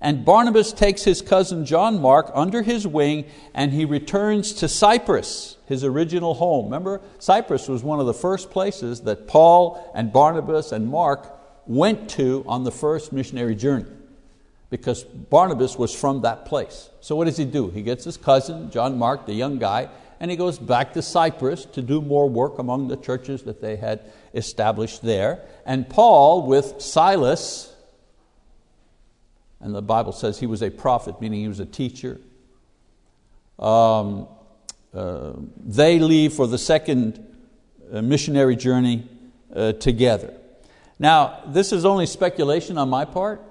and 0.00 0.24
Barnabas 0.24 0.72
takes 0.72 1.04
his 1.04 1.22
cousin 1.22 1.64
John 1.64 2.00
Mark 2.00 2.30
under 2.34 2.62
his 2.62 2.86
wing 2.86 3.24
and 3.54 3.72
he 3.72 3.84
returns 3.84 4.52
to 4.54 4.68
Cyprus, 4.68 5.56
his 5.66 5.84
original 5.84 6.34
home. 6.34 6.66
Remember, 6.66 7.00
Cyprus 7.18 7.68
was 7.68 7.82
one 7.82 8.00
of 8.00 8.06
the 8.06 8.14
first 8.14 8.50
places 8.50 9.02
that 9.02 9.26
Paul 9.26 9.90
and 9.94 10.12
Barnabas 10.12 10.72
and 10.72 10.88
Mark 10.88 11.30
went 11.66 12.10
to 12.10 12.44
on 12.46 12.64
the 12.64 12.70
first 12.70 13.12
missionary 13.12 13.54
journey 13.54 13.90
because 14.70 15.04
Barnabas 15.04 15.78
was 15.78 15.94
from 15.94 16.22
that 16.22 16.46
place. 16.46 16.90
So 17.00 17.16
what 17.16 17.26
does 17.26 17.36
he 17.36 17.44
do? 17.44 17.70
He 17.70 17.82
gets 17.82 18.04
his 18.04 18.16
cousin, 18.16 18.70
John 18.70 18.98
Mark, 18.98 19.26
the 19.26 19.34
young 19.34 19.58
guy, 19.58 19.88
and 20.20 20.30
he 20.30 20.36
goes 20.36 20.58
back 20.58 20.94
to 20.94 21.02
Cyprus 21.02 21.64
to 21.66 21.82
do 21.82 22.00
more 22.00 22.28
work 22.28 22.58
among 22.58 22.88
the 22.88 22.96
churches 22.96 23.42
that 23.44 23.60
they 23.60 23.76
had 23.76 24.00
established 24.34 25.02
there. 25.02 25.42
And 25.66 25.88
Paul, 25.88 26.46
with 26.46 26.80
Silas, 26.80 27.73
and 29.60 29.74
the 29.74 29.82
Bible 29.82 30.12
says 30.12 30.40
he 30.40 30.46
was 30.46 30.62
a 30.62 30.70
prophet, 30.70 31.20
meaning 31.20 31.40
he 31.40 31.48
was 31.48 31.60
a 31.60 31.66
teacher. 31.66 32.20
Um, 33.58 34.28
uh, 34.92 35.32
they 35.56 35.98
leave 35.98 36.32
for 36.32 36.46
the 36.46 36.58
second 36.58 37.24
uh, 37.92 38.02
missionary 38.02 38.56
journey 38.56 39.08
uh, 39.54 39.72
together. 39.72 40.34
Now, 40.98 41.40
this 41.46 41.72
is 41.72 41.84
only 41.84 42.06
speculation 42.06 42.78
on 42.78 42.88
my 42.88 43.04
part, 43.04 43.42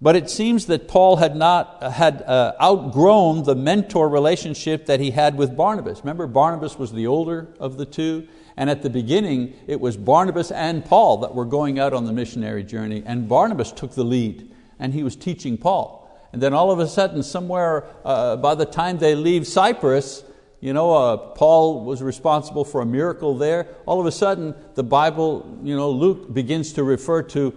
but 0.00 0.16
it 0.16 0.30
seems 0.30 0.66
that 0.66 0.88
Paul 0.88 1.16
had 1.16 1.36
not 1.36 1.82
had 1.82 2.22
uh, 2.22 2.54
outgrown 2.60 3.44
the 3.44 3.54
mentor 3.54 4.08
relationship 4.08 4.86
that 4.86 5.00
he 5.00 5.10
had 5.10 5.36
with 5.36 5.56
Barnabas. 5.56 6.00
Remember, 6.00 6.26
Barnabas 6.26 6.78
was 6.78 6.92
the 6.92 7.06
older 7.06 7.48
of 7.58 7.76
the 7.76 7.86
two, 7.86 8.26
and 8.56 8.70
at 8.70 8.82
the 8.82 8.90
beginning 8.90 9.54
it 9.66 9.80
was 9.80 9.96
Barnabas 9.96 10.50
and 10.50 10.84
Paul 10.84 11.18
that 11.18 11.34
were 11.34 11.44
going 11.44 11.78
out 11.78 11.92
on 11.92 12.04
the 12.04 12.12
missionary 12.12 12.64
journey, 12.64 13.02
and 13.04 13.28
Barnabas 13.28 13.72
took 13.72 13.94
the 13.94 14.04
lead 14.04 14.50
and 14.78 14.94
he 14.94 15.02
was 15.02 15.16
teaching 15.16 15.56
Paul. 15.58 16.02
And 16.32 16.42
then 16.42 16.52
all 16.52 16.70
of 16.70 16.78
a 16.78 16.88
sudden, 16.88 17.22
somewhere 17.22 17.86
uh, 18.04 18.36
by 18.36 18.54
the 18.54 18.66
time 18.66 18.98
they 18.98 19.14
leave 19.14 19.46
Cyprus, 19.46 20.24
you 20.60 20.72
know, 20.72 20.92
uh, 20.92 21.16
Paul 21.16 21.84
was 21.84 22.02
responsible 22.02 22.64
for 22.64 22.80
a 22.80 22.86
miracle 22.86 23.36
there. 23.36 23.68
All 23.86 24.00
of 24.00 24.06
a 24.06 24.12
sudden, 24.12 24.54
the 24.74 24.82
Bible, 24.82 25.58
you 25.62 25.76
know, 25.76 25.90
Luke 25.90 26.32
begins 26.32 26.72
to 26.74 26.84
refer 26.84 27.22
to 27.22 27.52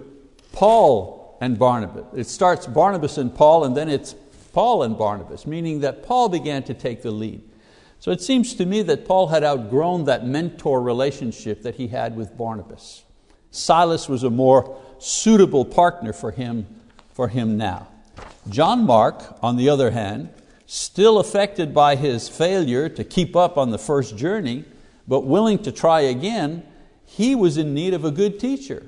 Paul 0.52 1.38
and 1.42 1.58
Barnabas. 1.58 2.06
It 2.16 2.28
starts 2.28 2.68
Barnabas 2.68 3.18
and 3.18 3.34
Paul, 3.34 3.64
and 3.64 3.76
then 3.76 3.90
it's 3.90 4.16
Paul 4.54 4.84
and 4.84 4.98
Barnabas, 4.98 5.48
meaning 5.48 5.82
that 5.82 6.04
Paul 6.04 6.30
began 6.30 6.64
to 6.64 6.74
take 6.74 7.02
the 7.02 7.12
lead. 7.12 7.42
So 8.00 8.12
it 8.12 8.22
seems 8.22 8.56
to 8.56 8.66
me 8.66 8.82
that 8.84 9.06
Paul 9.06 9.28
had 9.28 9.44
outgrown 9.44 10.06
that 10.06 10.26
mentor 10.26 10.82
relationship 10.82 11.64
that 11.64 11.76
he 11.76 11.88
had 11.88 12.16
with 12.16 12.38
Barnabas. 12.38 13.04
Silas 13.52 14.08
was 14.08 14.24
a 14.24 14.30
more 14.30 14.80
suitable 15.00 15.66
partner 15.66 16.14
for 16.14 16.32
him 16.32 16.68
for 17.20 17.28
him 17.28 17.58
now. 17.58 17.86
John 18.48 18.86
Mark, 18.86 19.38
on 19.44 19.58
the 19.58 19.68
other 19.68 19.92
hand, 19.92 20.30
still 20.66 21.20
affected 21.20 21.74
by 21.74 21.98
his 21.98 22.30
failure 22.30 22.88
to 22.88 23.04
keep 23.04 23.36
up 23.36 23.58
on 23.58 23.72
the 23.72 23.78
first 23.78 24.16
journey, 24.16 24.64
but 25.06 25.26
willing 25.26 25.62
to 25.64 25.72
try 25.74 26.00
again, 26.00 26.64
he 27.04 27.36
was 27.36 27.58
in 27.58 27.74
need 27.74 27.94
of 27.94 28.06
a 28.06 28.12
good 28.12 28.40
teacher. 28.40 28.86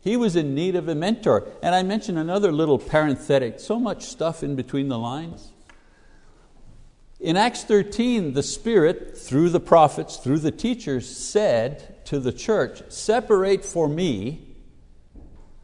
He 0.00 0.16
was 0.16 0.36
in 0.36 0.54
need 0.54 0.74
of 0.74 0.88
a 0.88 0.94
mentor. 0.94 1.48
And 1.62 1.74
I 1.74 1.82
mentioned 1.82 2.16
another 2.16 2.50
little 2.50 2.78
parenthetic, 2.78 3.60
so 3.60 3.78
much 3.78 4.04
stuff 4.04 4.42
in 4.42 4.56
between 4.56 4.88
the 4.88 4.98
lines. 4.98 5.52
In 7.20 7.36
Acts 7.36 7.62
13, 7.62 8.32
the 8.32 8.42
Spirit, 8.42 9.18
through 9.18 9.50
the 9.50 9.60
prophets, 9.60 10.16
through 10.16 10.38
the 10.38 10.50
teachers, 10.50 11.14
said 11.14 12.06
to 12.06 12.20
the 12.20 12.32
church, 12.32 12.90
Separate 12.90 13.66
for 13.66 13.86
me 13.86 14.46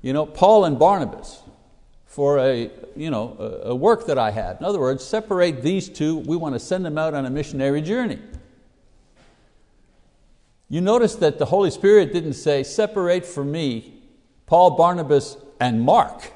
you 0.02 0.12
know, 0.12 0.26
Paul 0.26 0.64
and 0.64 0.78
Barnabas 0.78 1.41
for 2.12 2.38
a, 2.40 2.70
you 2.94 3.10
know, 3.10 3.38
a 3.64 3.74
work 3.74 4.04
that 4.04 4.18
I 4.18 4.30
had. 4.32 4.58
In 4.60 4.66
other 4.66 4.78
words, 4.78 5.02
separate 5.02 5.62
these 5.62 5.88
two, 5.88 6.18
we 6.18 6.36
want 6.36 6.54
to 6.54 6.58
send 6.58 6.84
them 6.84 6.98
out 6.98 7.14
on 7.14 7.24
a 7.24 7.30
missionary 7.30 7.80
journey. 7.80 8.18
You 10.68 10.82
notice 10.82 11.14
that 11.16 11.38
the 11.38 11.46
Holy 11.46 11.70
Spirit 11.70 12.12
didn't 12.12 12.34
say, 12.34 12.64
separate 12.64 13.24
for 13.24 13.42
me 13.42 13.94
Paul, 14.44 14.72
Barnabas, 14.72 15.38
and 15.58 15.80
Mark. 15.80 16.34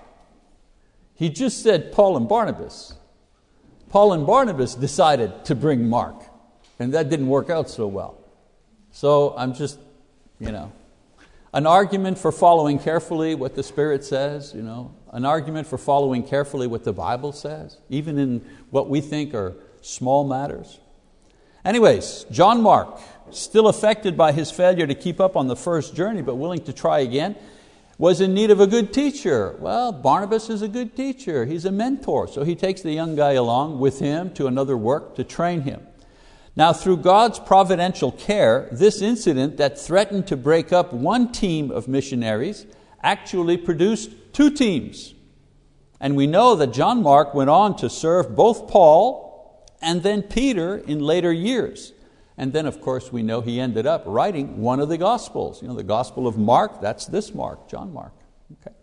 He 1.15 1.29
just 1.29 1.63
said 1.63 1.93
Paul 1.93 2.17
and 2.17 2.27
Barnabas. 2.27 2.95
Paul 3.91 4.15
and 4.15 4.27
Barnabas 4.27 4.75
decided 4.75 5.45
to 5.45 5.55
bring 5.55 5.87
Mark, 5.87 6.23
and 6.79 6.95
that 6.95 7.11
didn't 7.11 7.29
work 7.29 7.51
out 7.51 7.69
so 7.69 7.87
well. 7.87 8.17
So 8.93 9.35
I'm 9.37 9.53
just, 9.53 9.79
you 10.41 10.53
know, 10.53 10.73
an 11.57 11.67
argument 11.67 12.19
for 12.19 12.31
following 12.31 12.79
carefully 12.79 13.35
what 13.35 13.55
the 13.55 13.63
Spirit 13.63 14.05
says, 14.05 14.53
you 14.55 14.61
know, 14.61 14.95
an 15.13 15.25
argument 15.25 15.67
for 15.67 15.79
following 15.79 16.23
carefully 16.23 16.67
what 16.67 16.85
the 16.85 16.93
Bible 16.93 17.33
says, 17.33 17.79
even 17.89 18.19
in 18.19 18.45
what 18.69 18.91
we 18.91 19.01
think 19.01 19.33
are 19.33 19.57
small 19.81 20.29
matters. 20.29 20.79
Anyways, 21.65 22.27
John 22.31 22.61
Mark, 22.61 23.01
still 23.31 23.69
affected 23.69 24.19
by 24.19 24.33
his 24.33 24.51
failure 24.51 24.87
to 24.87 24.95
keep 24.95 25.19
up 25.19 25.35
on 25.35 25.47
the 25.47 25.57
first 25.57 25.97
journey, 25.97 26.21
but 26.21 26.35
willing 26.35 26.63
to 26.65 26.75
try 26.75 26.99
again, 26.99 27.35
was 27.97 28.21
in 28.21 28.35
need 28.35 28.51
of 28.51 28.61
a 28.61 28.67
good 28.67 28.93
teacher. 28.93 29.57
Well, 29.59 29.93
Barnabas 29.93 30.51
is 30.51 30.61
a 30.61 30.69
good 30.69 30.95
teacher, 30.95 31.47
he's 31.47 31.65
a 31.65 31.73
mentor, 31.73 32.29
so 32.29 32.45
he 32.45 32.55
takes 32.55 32.83
the 32.83 32.93
young 32.93 33.17
guy 33.17 33.33
along 33.33 33.81
with 33.81 33.99
him 33.99 34.29
to 34.35 34.47
another 34.47 34.77
work 34.77 35.15
to 35.15 35.25
train 35.25 35.63
him. 35.63 35.81
Now, 36.57 36.73
through 36.73 36.99
God's 36.99 37.39
providential 37.39 38.11
care, 38.11 38.69
this 38.73 39.03
incident 39.03 39.59
that 39.59 39.79
threatened 39.79 40.27
to 40.29 40.39
break 40.39 40.73
up 40.73 40.91
one 40.91 41.31
team 41.31 41.71
of 41.71 41.87
missionaries 41.87 42.65
actually 43.03 43.59
produced 43.59 44.11
two 44.33 44.51
teams. 44.51 45.13
And 46.01 46.17
we 46.17 46.27
know 46.27 46.57
that 46.57 46.69
John 46.69 47.03
Mark 47.03 47.35
went 47.35 47.51
on 47.51 47.77
to 47.77 47.91
serve 47.91 48.35
both 48.35 48.69
Paul 48.69 49.67
and 49.83 50.03
then 50.03 50.23
Peter 50.23 50.79
in 50.79 51.01
later 51.01 51.31
years. 51.31 51.93
And 52.39 52.55
then, 52.55 52.67
of 52.67 52.81
course, 52.81 53.13
we 53.13 53.23
know 53.23 53.43
he 53.43 53.61
ended 53.61 53.87
up 53.87 54.03
writing 54.07 54.61
one 54.61 54.81
of 54.81 54.89
the 54.89 54.99
Gospels. 54.99 55.61
You 55.61 55.69
know, 55.69 55.75
the 55.75 55.83
Gospel 55.83 56.27
of 56.27 56.39
Mark, 56.39 56.81
that's 56.81 57.07
this 57.07 57.35
Mark, 57.35 57.69
John 57.69 57.93
Mark. 57.93 58.13
Okay. 58.53 58.75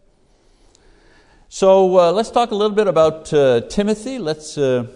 So 1.49 1.99
uh, 1.99 2.11
let's 2.11 2.31
talk 2.31 2.51
a 2.51 2.55
little 2.55 2.75
bit 2.75 2.87
about 2.87 3.31
uh, 3.33 3.61
Timothy. 3.61 4.17
Let's 4.17 4.57
uh, 4.57 4.87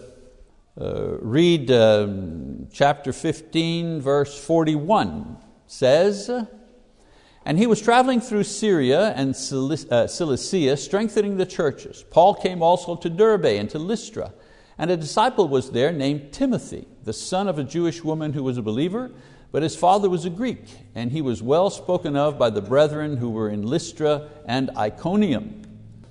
read 0.78 1.70
um, 1.70 2.68
chapter 2.72 3.12
15, 3.12 4.00
verse 4.00 4.38
41. 4.38 5.36
says, 5.66 6.30
and 7.48 7.56
he 7.56 7.66
was 7.66 7.80
traveling 7.80 8.20
through 8.20 8.44
Syria 8.44 9.14
and 9.16 9.30
uh, 9.30 10.06
Cilicia, 10.06 10.76
strengthening 10.76 11.38
the 11.38 11.46
churches. 11.46 12.04
Paul 12.10 12.34
came 12.34 12.62
also 12.62 12.94
to 12.96 13.08
Derbe 13.08 13.46
and 13.46 13.70
to 13.70 13.78
Lystra, 13.78 14.34
and 14.76 14.90
a 14.90 14.98
disciple 14.98 15.48
was 15.48 15.70
there 15.70 15.90
named 15.90 16.30
Timothy, 16.30 16.86
the 17.04 17.14
son 17.14 17.48
of 17.48 17.58
a 17.58 17.64
Jewish 17.64 18.04
woman 18.04 18.34
who 18.34 18.42
was 18.42 18.58
a 18.58 18.62
believer, 18.62 19.10
but 19.50 19.62
his 19.62 19.74
father 19.74 20.10
was 20.10 20.26
a 20.26 20.30
Greek, 20.30 20.62
and 20.94 21.10
he 21.10 21.22
was 21.22 21.42
well 21.42 21.70
spoken 21.70 22.16
of 22.16 22.38
by 22.38 22.50
the 22.50 22.60
brethren 22.60 23.16
who 23.16 23.30
were 23.30 23.48
in 23.48 23.62
Lystra 23.62 24.28
and 24.44 24.70
Iconium. 24.76 25.62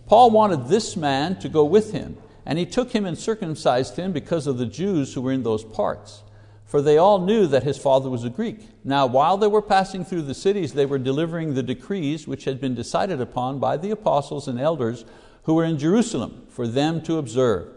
Paul 0.08 0.32
wanted 0.32 0.68
this 0.68 0.98
man 0.98 1.38
to 1.42 1.50
go 1.50 1.64
with 1.66 1.92
him 1.92 2.18
and 2.48 2.58
he 2.58 2.66
took 2.66 2.94
him 2.94 3.06
and 3.06 3.18
circumcised 3.18 3.98
him 3.98 4.14
because 4.14 4.48
of 4.48 4.58
the 4.58 4.66
Jews 4.66 5.14
who 5.14 5.22
were 5.22 5.34
in 5.34 5.44
those 5.44 5.66
parts. 5.66 6.24
For 6.66 6.82
they 6.82 6.98
all 6.98 7.20
knew 7.20 7.46
that 7.46 7.64
his 7.64 7.78
father 7.78 8.10
was 8.10 8.24
a 8.24 8.30
Greek. 8.30 8.66
Now, 8.86 9.06
while 9.06 9.36
they 9.36 9.48
were 9.48 9.62
passing 9.62 10.06
through 10.06 10.22
the 10.22 10.34
cities, 10.34 10.74
they 10.74 10.86
were 10.86 10.98
delivering 10.98 11.54
the 11.54 11.64
decrees 11.64 12.26
which 12.26 12.46
had 12.46 12.62
been 12.62 12.74
decided 12.74 13.20
upon 13.20 13.60
by 13.60 13.76
the 13.76 13.92
apostles 13.92 14.48
and 14.48 14.62
elders 14.62 15.04
who 15.44 15.56
were 15.56 15.66
in 15.66 15.78
Jerusalem 15.78 16.48
for 16.48 16.68
them 16.68 17.02
to 17.02 17.18
observe. 17.18 17.68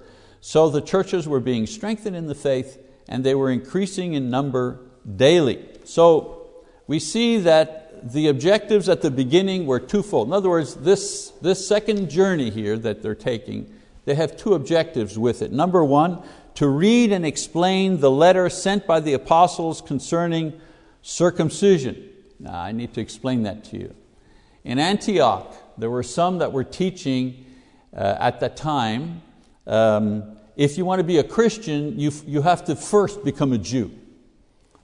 So 0.41 0.71
the 0.71 0.81
churches 0.81 1.29
were 1.29 1.41
being 1.41 1.67
strengthened 1.67 2.15
in 2.15 2.29
the 2.29 2.35
faith 2.37 2.79
and 3.09 3.25
they 3.25 3.35
were 3.35 3.51
increasing 3.51 4.15
in 4.15 4.31
number 4.31 4.81
daily. 5.17 5.67
So 5.83 6.49
we 6.87 7.01
see 7.01 7.39
that 7.39 8.13
the 8.13 8.29
objectives 8.29 8.89
at 8.89 9.03
the 9.03 9.11
beginning 9.11 9.67
were 9.67 9.81
twofold. 9.81 10.29
In 10.29 10.33
other 10.33 10.49
words, 10.49 10.77
this, 10.77 11.31
this 11.43 11.67
second 11.67 12.09
journey 12.09 12.51
here 12.51 12.79
that 12.79 13.03
they're 13.03 13.17
taking 13.17 13.75
they 14.11 14.17
have 14.17 14.37
two 14.37 14.55
objectives 14.55 15.17
with 15.17 15.41
it. 15.41 15.53
Number 15.53 15.85
one, 15.85 16.25
to 16.55 16.67
read 16.67 17.13
and 17.13 17.25
explain 17.25 18.01
the 18.01 18.11
letter 18.11 18.51
sent 18.51 18.85
by 18.85 18.99
the 18.99 19.13
apostles 19.13 19.81
concerning 19.81 20.61
circumcision. 21.01 22.09
Now, 22.41 22.61
I 22.61 22.73
need 22.73 22.93
to 22.95 23.01
explain 23.01 23.45
that 23.45 23.63
to 23.67 23.79
you. 23.79 23.95
In 24.65 24.81
Antioch, 24.81 25.55
there 25.79 25.91
were 25.91 26.03
some 26.03 26.39
that 26.39 26.51
were 26.51 26.65
teaching 26.65 27.47
uh, 27.97 28.17
at 28.19 28.41
that 28.41 28.57
time 28.57 29.23
um, 29.69 30.37
if 30.57 30.77
you 30.77 30.85
want 30.85 30.99
to 30.99 31.05
be 31.05 31.19
a 31.19 31.25
Christian, 31.25 31.97
you, 31.97 32.11
you 32.27 32.43
have 32.43 32.65
to 32.65 32.75
first 32.75 33.23
become 33.23 33.53
a 33.53 33.59
Jew. 33.59 33.93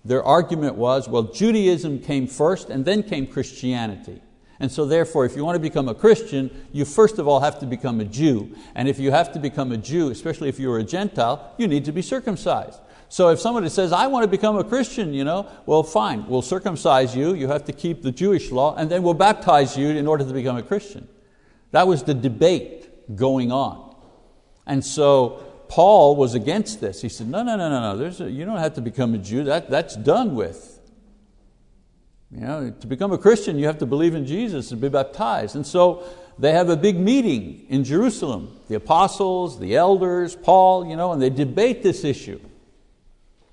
Their 0.05 0.23
argument 0.23 0.77
was 0.77 1.09
well, 1.09 1.25
Judaism 1.25 1.99
came 1.99 2.29
first 2.29 2.71
and 2.71 2.85
then 2.85 3.03
came 3.03 3.27
Christianity. 3.27 4.23
And 4.59 4.73
so 4.73 4.87
therefore, 4.87 5.25
if 5.25 5.37
you 5.37 5.45
want 5.45 5.57
to 5.57 5.61
become 5.61 5.89
a 5.89 5.95
Christian, 5.95 6.51
you 6.73 6.85
first 6.85 7.19
of 7.19 7.29
all 7.29 7.41
have 7.41 7.59
to 7.61 7.67
become 7.67 8.01
a 8.01 8.05
Jew. 8.05 8.55
And 8.75 8.89
if 8.89 8.99
you 8.99 9.11
have 9.11 9.33
to 9.33 9.39
become 9.39 9.73
a 9.73 9.77
Jew, 9.77 10.11
especially 10.11 10.49
if 10.49 10.59
you're 10.59 10.79
a 10.79 10.85
Gentile, 10.85 11.53
you 11.59 11.69
need 11.69 11.85
to 11.85 11.93
be 11.93 12.03
circumcised. 12.03 12.81
So 13.09 13.29
if 13.29 13.39
somebody 13.39 13.69
says, 13.69 13.93
I 13.93 14.07
want 14.09 14.25
to 14.25 14.29
become 14.29 14.57
a 14.57 14.65
Christian, 14.65 15.15
you 15.15 15.25
know, 15.25 15.47
well, 15.67 15.83
fine, 15.83 16.27
we'll 16.27 16.43
circumcise 16.43 17.15
you, 17.15 17.35
you 17.35 17.49
have 17.49 17.65
to 17.67 17.73
keep 17.73 18.03
the 18.03 18.11
Jewish 18.11 18.51
law, 18.51 18.75
and 18.75 18.91
then 18.91 19.03
we'll 19.03 19.15
baptize 19.15 19.77
you 19.77 19.89
in 19.89 20.07
order 20.07 20.25
to 20.25 20.33
become 20.33 20.57
a 20.57 20.63
Christian. 20.63 21.07
That 21.71 21.87
was 21.87 22.03
the 22.03 22.15
debate 22.15 23.15
going 23.17 23.53
on. 23.53 23.95
And 24.67 24.85
so 24.85 25.45
Paul 25.69 26.17
was 26.17 26.35
against 26.35 26.81
this. 26.81 27.01
He 27.03 27.09
said, 27.09 27.29
No, 27.29 27.43
no, 27.43 27.57
no, 27.57 27.69
no, 27.69 27.95
no. 27.95 28.25
A, 28.25 28.29
you 28.29 28.45
don't 28.45 28.59
have 28.59 28.75
to 28.75 28.81
become 28.81 29.15
a 29.15 29.19
Jew. 29.19 29.45
That, 29.45 29.71
that's 29.71 29.97
done 29.97 30.35
with. 30.35 30.76
You 32.31 32.41
know, 32.41 32.71
to 32.71 32.87
become 32.87 33.13
a 33.13 33.19
Christian, 33.19 33.59
you 33.59 33.67
have 33.67 33.79
to 33.79 33.87
believe 33.87 34.15
in 34.15 34.27
Jesus 34.27 34.73
and 34.73 34.81
be 34.81 34.89
baptized. 34.89 35.55
And 35.55 35.67
so 35.67 36.03
they 36.39 36.53
have 36.53 36.69
a 36.69 36.77
big 36.77 36.99
meeting 36.99 37.67
in 37.69 37.85
Jerusalem. 37.85 38.59
The 38.69 38.75
apostles, 38.75 39.59
the 39.59 39.77
elders, 39.77 40.35
Paul, 40.37 40.87
you 40.87 40.97
know, 40.97 41.13
and 41.13 41.23
they 41.23 41.31
debate 41.31 41.83
this 41.83 42.05
issue. 42.05 42.41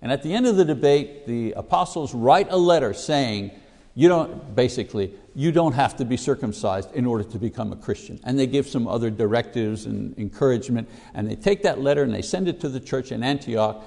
And 0.01 0.11
at 0.11 0.23
the 0.23 0.33
end 0.33 0.47
of 0.47 0.57
the 0.57 0.65
debate, 0.65 1.27
the 1.27 1.53
apostles 1.53 2.13
write 2.13 2.47
a 2.49 2.57
letter 2.57 2.93
saying, 2.93 3.51
you 3.95 4.09
don't, 4.09 4.55
basically, 4.55 5.13
you 5.35 5.51
don't 5.51 5.73
have 5.73 5.95
to 5.97 6.05
be 6.05 6.17
circumcised 6.17 6.91
in 6.93 7.05
order 7.05 7.23
to 7.23 7.37
become 7.37 7.71
a 7.71 7.75
Christian. 7.75 8.19
And 8.23 8.37
they 8.37 8.47
give 8.47 8.67
some 8.67 8.87
other 8.87 9.11
directives 9.11 9.85
and 9.85 10.17
encouragement, 10.17 10.89
and 11.13 11.29
they 11.29 11.35
take 11.35 11.61
that 11.63 11.79
letter 11.79 12.03
and 12.03 12.13
they 12.13 12.23
send 12.23 12.47
it 12.47 12.59
to 12.61 12.69
the 12.69 12.79
church 12.79 13.11
in 13.11 13.23
Antioch. 13.23 13.83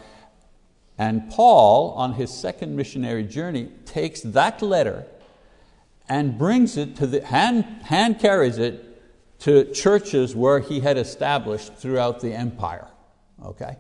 And 0.99 1.31
Paul, 1.31 1.91
on 1.93 2.15
his 2.15 2.33
second 2.33 2.75
missionary 2.75 3.25
journey, 3.25 3.71
takes 3.85 4.23
that 4.23 4.63
letter 4.63 5.05
and 6.09 6.39
brings 6.39 6.77
it 6.77 6.97
to 6.97 7.07
the, 7.07 7.25
hand, 7.25 7.65
hand 7.85 8.19
carries 8.19 8.59
it 8.59 8.83
to 9.41 9.71
churches 9.73 10.35
where 10.35 10.61
he 10.61 10.81
had 10.81 10.97
established 10.97 11.75
throughout 11.75 12.21
the 12.21 12.33
empire. 12.33 12.89
Okay? 13.45 13.77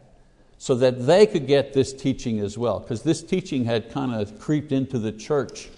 so 0.58 0.75
that 0.75 1.06
they 1.06 1.26
could 1.26 1.46
get 1.46 1.73
this 1.73 1.92
teaching 1.92 2.40
as 2.40 2.56
well, 2.56 2.80
because 2.80 3.02
this 3.02 3.23
teaching 3.23 3.64
had 3.64 3.90
kind 3.90 4.14
of 4.14 4.38
creeped 4.38 4.73
into 4.73 4.99
the 4.99 5.12
church 5.12 5.68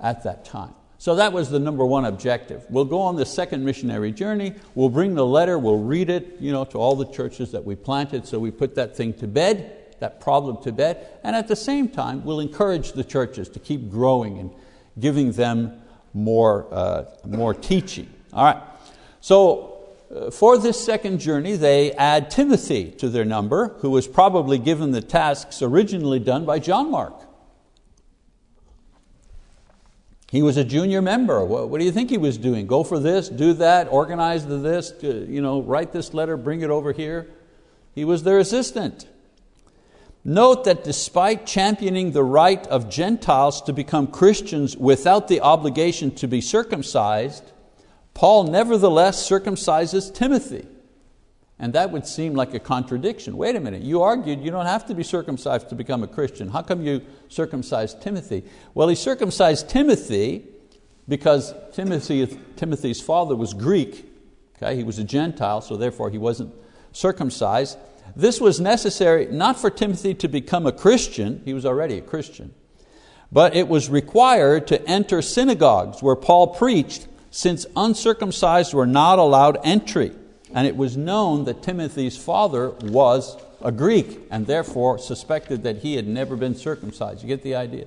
at 0.00 0.22
that 0.24 0.44
time. 0.44 0.74
So 0.98 1.16
that 1.16 1.32
was 1.32 1.50
the 1.50 1.58
number 1.58 1.84
one 1.84 2.04
objective. 2.04 2.64
We'll 2.70 2.84
go 2.84 3.00
on 3.00 3.16
the 3.16 3.26
second 3.26 3.64
missionary 3.64 4.12
journey, 4.12 4.54
we'll 4.74 4.88
bring 4.88 5.14
the 5.14 5.26
letter, 5.26 5.58
we'll 5.58 5.82
read 5.82 6.10
it 6.10 6.36
you 6.38 6.52
know, 6.52 6.64
to 6.66 6.78
all 6.78 6.94
the 6.94 7.06
churches 7.06 7.50
that 7.52 7.64
we 7.64 7.74
planted, 7.74 8.26
so 8.26 8.38
we 8.38 8.52
put 8.52 8.76
that 8.76 8.96
thing 8.96 9.12
to 9.14 9.26
bed, 9.26 9.78
that 10.02 10.20
problem 10.20 10.62
to 10.64 10.72
bed, 10.72 11.06
and 11.24 11.34
at 11.34 11.48
the 11.48 11.56
same 11.56 11.88
time, 11.88 12.24
we'll 12.24 12.40
encourage 12.40 12.92
the 12.92 13.04
churches 13.04 13.48
to 13.48 13.58
keep 13.58 13.88
growing 13.88 14.38
and 14.38 14.50
giving 14.98 15.32
them 15.32 15.80
more, 16.12 16.66
uh, 16.72 17.04
more 17.24 17.54
teaching. 17.54 18.12
All 18.32 18.44
right, 18.44 18.62
so 19.20 19.86
uh, 20.14 20.30
for 20.30 20.58
this 20.58 20.84
second 20.84 21.20
journey, 21.20 21.54
they 21.54 21.92
add 21.92 22.30
Timothy 22.30 22.90
to 22.98 23.08
their 23.08 23.24
number, 23.24 23.68
who 23.78 23.90
was 23.90 24.08
probably 24.08 24.58
given 24.58 24.90
the 24.90 25.00
tasks 25.00 25.62
originally 25.62 26.18
done 26.18 26.44
by 26.44 26.58
John 26.58 26.90
Mark. 26.90 27.14
He 30.32 30.42
was 30.42 30.56
a 30.56 30.64
junior 30.64 31.00
member. 31.00 31.44
What, 31.44 31.68
what, 31.68 31.78
do 31.78 31.84
you 31.84 31.92
think 31.92 32.10
he 32.10 32.18
was 32.18 32.38
doing? 32.38 32.66
Go 32.66 32.82
for 32.82 32.98
this, 32.98 33.28
do 33.28 33.52
that, 33.54 33.86
organize 33.90 34.46
the 34.46 34.56
this, 34.56 34.90
to, 35.02 35.26
you 35.30 35.42
know, 35.42 35.62
write 35.62 35.92
this 35.92 36.12
letter, 36.12 36.36
bring 36.36 36.62
it 36.62 36.70
over 36.70 36.92
here. 36.92 37.30
He 37.94 38.04
was 38.04 38.22
their 38.22 38.38
assistant. 38.38 39.06
Note 40.24 40.64
that 40.64 40.84
despite 40.84 41.46
championing 41.46 42.12
the 42.12 42.22
right 42.22 42.64
of 42.68 42.88
Gentiles 42.88 43.60
to 43.62 43.72
become 43.72 44.06
Christians 44.06 44.76
without 44.76 45.26
the 45.26 45.40
obligation 45.40 46.12
to 46.16 46.28
be 46.28 46.40
circumcised, 46.40 47.50
Paul 48.14 48.44
nevertheless 48.44 49.28
circumcises 49.28 50.14
Timothy. 50.14 50.66
And 51.58 51.72
that 51.74 51.90
would 51.90 52.06
seem 52.06 52.34
like 52.34 52.54
a 52.54 52.60
contradiction. 52.60 53.36
Wait 53.36 53.56
a 53.56 53.60
minute, 53.60 53.82
you 53.82 54.02
argued 54.02 54.42
you 54.42 54.50
don't 54.50 54.66
have 54.66 54.86
to 54.86 54.94
be 54.94 55.02
circumcised 55.02 55.68
to 55.68 55.74
become 55.74 56.02
a 56.02 56.08
Christian. 56.08 56.48
How 56.48 56.62
come 56.62 56.82
you 56.82 57.02
circumcised 57.28 58.02
Timothy? 58.02 58.44
Well, 58.74 58.88
he 58.88 58.94
circumcised 58.94 59.68
Timothy 59.68 60.44
because 61.08 61.54
Timothy, 61.72 62.38
Timothy's 62.56 63.00
father 63.00 63.34
was 63.34 63.54
Greek. 63.54 64.08
Okay? 64.56 64.76
He 64.76 64.84
was 64.84 64.98
a 64.98 65.04
Gentile, 65.04 65.60
so 65.60 65.76
therefore 65.76 66.10
he 66.10 66.18
wasn't 66.18 66.54
circumcised. 66.92 67.78
This 68.14 68.40
was 68.40 68.60
necessary 68.60 69.26
not 69.26 69.58
for 69.58 69.70
Timothy 69.70 70.14
to 70.14 70.28
become 70.28 70.66
a 70.66 70.72
Christian, 70.72 71.42
he 71.44 71.54
was 71.54 71.64
already 71.64 71.98
a 71.98 72.02
Christian, 72.02 72.54
but 73.30 73.56
it 73.56 73.68
was 73.68 73.88
required 73.88 74.66
to 74.68 74.86
enter 74.86 75.22
synagogues 75.22 76.02
where 76.02 76.16
Paul 76.16 76.48
preached 76.48 77.06
since 77.30 77.64
uncircumcised 77.74 78.74
were 78.74 78.86
not 78.86 79.18
allowed 79.18 79.58
entry. 79.64 80.12
And 80.54 80.66
it 80.66 80.76
was 80.76 80.98
known 80.98 81.44
that 81.44 81.62
Timothy's 81.62 82.18
father 82.18 82.70
was 82.70 83.38
a 83.62 83.72
Greek 83.72 84.20
and 84.30 84.46
therefore 84.46 84.98
suspected 84.98 85.62
that 85.62 85.78
he 85.78 85.96
had 85.96 86.06
never 86.06 86.36
been 86.36 86.54
circumcised. 86.54 87.22
You 87.22 87.28
get 87.28 87.42
the 87.42 87.54
idea? 87.54 87.86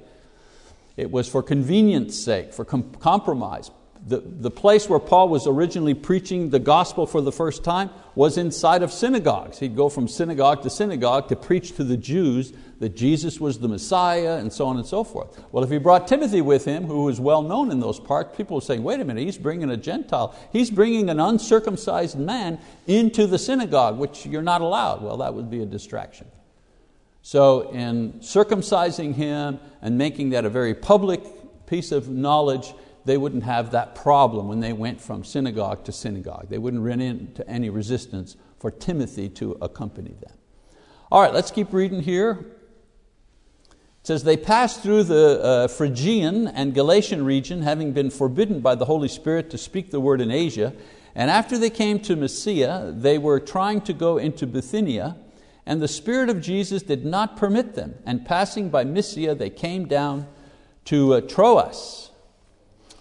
It 0.97 1.11
was 1.11 1.29
for 1.29 1.43
convenience 1.43 2.17
sake, 2.17 2.53
for 2.53 2.65
com- 2.65 2.91
compromise 2.95 3.69
the, 4.07 4.19
the 4.19 4.51
place 4.51 4.87
where 4.87 4.99
Paul 4.99 5.29
was 5.29 5.47
originally 5.47 5.95
preaching 5.95 6.51
the 6.51 6.59
gospel 6.59 7.07
for 7.07 7.21
the 7.21 7.31
first 7.31 7.63
time 7.63 7.89
was 8.13 8.37
inside 8.37 8.83
of 8.83 8.93
synagogues. 8.93 9.57
He'd 9.57 9.75
go 9.75 9.89
from 9.89 10.07
synagogue 10.07 10.61
to 10.61 10.69
synagogue 10.69 11.27
to 11.29 11.35
preach 11.35 11.75
to 11.77 11.83
the 11.83 11.97
Jews 11.97 12.53
that 12.79 12.95
Jesus 12.95 13.39
was 13.39 13.57
the 13.57 13.67
Messiah 13.67 14.37
and 14.37 14.53
so 14.53 14.67
on 14.67 14.77
and 14.77 14.85
so 14.85 15.03
forth. 15.03 15.43
Well, 15.51 15.63
if 15.63 15.71
he 15.71 15.79
brought 15.79 16.07
Timothy 16.07 16.41
with 16.41 16.65
him, 16.65 16.85
who 16.85 17.05
was 17.05 17.19
well 17.19 17.41
known 17.41 17.71
in 17.71 17.79
those 17.79 17.99
parts, 17.99 18.37
people 18.37 18.55
were 18.55 18.61
saying, 18.61 18.83
wait 18.83 18.99
a 18.99 19.05
minute, 19.05 19.23
he's 19.23 19.39
bringing 19.39 19.71
a 19.71 19.77
Gentile. 19.77 20.35
He's 20.51 20.69
bringing 20.69 21.09
an 21.09 21.19
uncircumcised 21.19 22.17
man 22.17 22.59
into 22.85 23.25
the 23.25 23.39
synagogue, 23.39 23.97
which 23.97 24.27
you're 24.27 24.43
not 24.43 24.61
allowed. 24.61 25.01
Well, 25.01 25.17
that 25.17 25.33
would 25.33 25.49
be 25.49 25.63
a 25.63 25.65
distraction. 25.65 26.27
So, 27.23 27.71
in 27.71 28.19
circumcising 28.19 29.15
him 29.15 29.59
and 29.81 29.97
making 29.97 30.29
that 30.29 30.45
a 30.45 30.49
very 30.49 30.75
public 30.75 31.23
piece 31.65 31.91
of 31.91 32.07
knowledge, 32.07 32.71
they 33.05 33.17
wouldn't 33.17 33.43
have 33.43 33.71
that 33.71 33.95
problem 33.95 34.47
when 34.47 34.59
they 34.59 34.73
went 34.73 34.99
from 34.99 35.23
synagogue 35.23 35.85
to 35.85 35.91
synagogue. 35.91 36.49
They 36.49 36.57
wouldn't 36.57 36.83
run 36.83 36.99
into 36.99 37.47
any 37.47 37.69
resistance 37.69 38.35
for 38.59 38.71
Timothy 38.71 39.29
to 39.29 39.57
accompany 39.61 40.15
them. 40.19 40.35
All 41.11 41.21
right, 41.21 41.33
let's 41.33 41.51
keep 41.51 41.71
reading 41.71 42.01
here. 42.01 42.45
It 43.69 44.07
says, 44.07 44.23
They 44.23 44.37
passed 44.37 44.81
through 44.81 45.03
the 45.03 45.41
uh, 45.41 45.67
Phrygian 45.67 46.47
and 46.47 46.73
Galatian 46.73 47.23
region, 47.23 47.61
having 47.61 47.91
been 47.91 48.09
forbidden 48.09 48.59
by 48.59 48.73
the 48.73 48.85
Holy 48.85 49.07
Spirit 49.07 49.51
to 49.51 49.57
speak 49.57 49.91
the 49.91 49.99
word 49.99 50.19
in 50.19 50.31
Asia. 50.31 50.73
And 51.13 51.29
after 51.31 51.57
they 51.57 51.69
came 51.69 51.99
to 52.01 52.15
Mysia, 52.15 52.93
they 52.95 53.17
were 53.17 53.39
trying 53.39 53.81
to 53.81 53.93
go 53.93 54.17
into 54.17 54.45
Bithynia, 54.45 55.15
and 55.65 55.81
the 55.81 55.87
Spirit 55.87 56.29
of 56.29 56.41
Jesus 56.41 56.83
did 56.83 57.05
not 57.05 57.37
permit 57.37 57.75
them. 57.75 57.95
And 58.05 58.25
passing 58.25 58.69
by 58.69 58.83
Mysia, 58.83 59.35
they 59.35 59.49
came 59.49 59.87
down 59.87 60.27
to 60.85 61.13
uh, 61.15 61.21
Troas. 61.21 62.11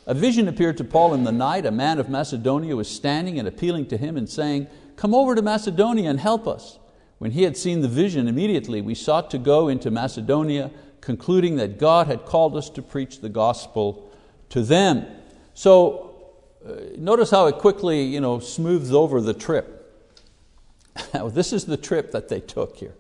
A 0.07 0.15
vision 0.15 0.49
appeared 0.49 0.77
to 0.79 0.85
Paul 0.85 1.15
in 1.15 1.25
the 1.25 1.33
night. 1.33 1.65
A 1.65 1.71
man 1.71 1.99
of 1.99 2.09
Macedonia 2.09 2.77
was 2.77 2.89
standing 2.89 3.39
and 3.39 3.49
appealing 3.49 3.87
to 3.87 3.97
him 3.97 4.17
and 4.17 4.29
saying, 4.29 4.67
Come 4.97 5.15
over 5.15 5.35
to 5.35 5.43
Macedonia 5.43 6.11
and 6.11 6.21
help 6.21 6.47
us. 6.47 6.79
When 7.19 7.31
he 7.31 7.43
had 7.43 7.57
seen 7.57 7.81
the 7.81 7.89
vision, 7.89 8.29
immediately 8.29 8.81
we 8.81 8.95
sought 8.95 9.31
to 9.31 9.39
go 9.39 9.69
into 9.69 9.91
Macedonia, 9.91 10.71
concluding 11.01 11.57
that 11.57 11.79
God 11.79 12.07
had 12.07 12.27
called 12.27 12.57
us 12.57 12.69
to 12.71 12.83
preach 12.83 13.21
the 13.21 13.29
gospel 13.29 14.13
to 14.51 14.63
them. 14.63 15.07
So 15.55 16.35
uh, 16.67 16.97
notice 16.97 17.31
how 17.31 17.47
it 17.47 17.57
quickly 17.57 18.03
you 18.03 18.21
know, 18.21 18.41
smooths 18.41 18.93
over 18.93 19.21
the 19.21 19.35
trip. 19.35 19.81
this 21.29 21.53
is 21.53 21.65
the 21.65 21.77
trip 21.77 22.13
that 22.13 22.29
they 22.29 22.41
took 22.41 22.77
here. 22.77 22.95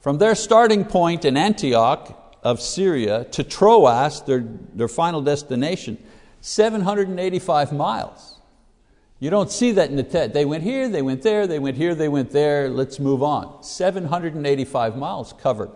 From 0.00 0.18
their 0.18 0.34
starting 0.34 0.84
point 0.84 1.24
in 1.24 1.36
Antioch 1.36 2.38
of 2.42 2.60
Syria 2.60 3.24
to 3.32 3.44
Troas, 3.44 4.22
their, 4.22 4.40
their 4.74 4.88
final 4.88 5.20
destination, 5.20 6.02
785 6.42 7.72
miles. 7.72 8.40
You 9.20 9.30
don't 9.30 9.50
see 9.50 9.70
that 9.72 9.88
in 9.88 9.96
the 9.96 10.02
text. 10.02 10.34
They 10.34 10.44
went 10.44 10.64
here, 10.64 10.88
they 10.88 11.00
went 11.00 11.22
there, 11.22 11.46
they 11.46 11.60
went 11.60 11.76
here, 11.76 11.94
they 11.94 12.08
went 12.08 12.32
there, 12.32 12.68
let's 12.68 12.98
move 12.98 13.22
on. 13.22 13.62
785 13.62 14.96
miles 14.96 15.32
covered 15.32 15.70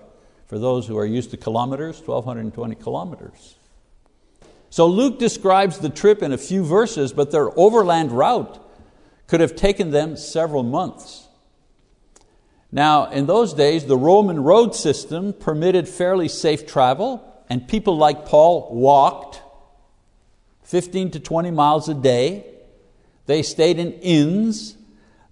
for 0.46 0.58
those 0.58 0.88
who 0.88 0.98
are 0.98 1.06
used 1.06 1.30
to 1.30 1.36
kilometers, 1.36 2.00
1,220 2.04 2.74
kilometers. 2.74 3.54
So 4.68 4.88
Luke 4.88 5.20
describes 5.20 5.78
the 5.78 5.88
trip 5.88 6.24
in 6.24 6.32
a 6.32 6.38
few 6.38 6.64
verses, 6.64 7.12
but 7.12 7.30
their 7.30 7.56
overland 7.56 8.10
route 8.10 8.58
could 9.28 9.40
have 9.40 9.54
taken 9.54 9.92
them 9.92 10.16
several 10.16 10.64
months. 10.64 11.28
Now, 12.72 13.08
in 13.10 13.26
those 13.26 13.54
days, 13.54 13.86
the 13.86 13.96
Roman 13.96 14.42
road 14.42 14.74
system 14.74 15.32
permitted 15.32 15.88
fairly 15.88 16.26
safe 16.26 16.66
travel, 16.66 17.44
and 17.48 17.68
people 17.68 17.96
like 17.96 18.26
Paul 18.26 18.74
walked 18.74 19.40
15 20.66 21.12
to 21.12 21.20
20 21.20 21.52
miles 21.52 21.88
a 21.88 21.94
day. 21.94 22.44
They 23.26 23.42
stayed 23.42 23.78
in 23.78 23.92
inns, 23.94 24.76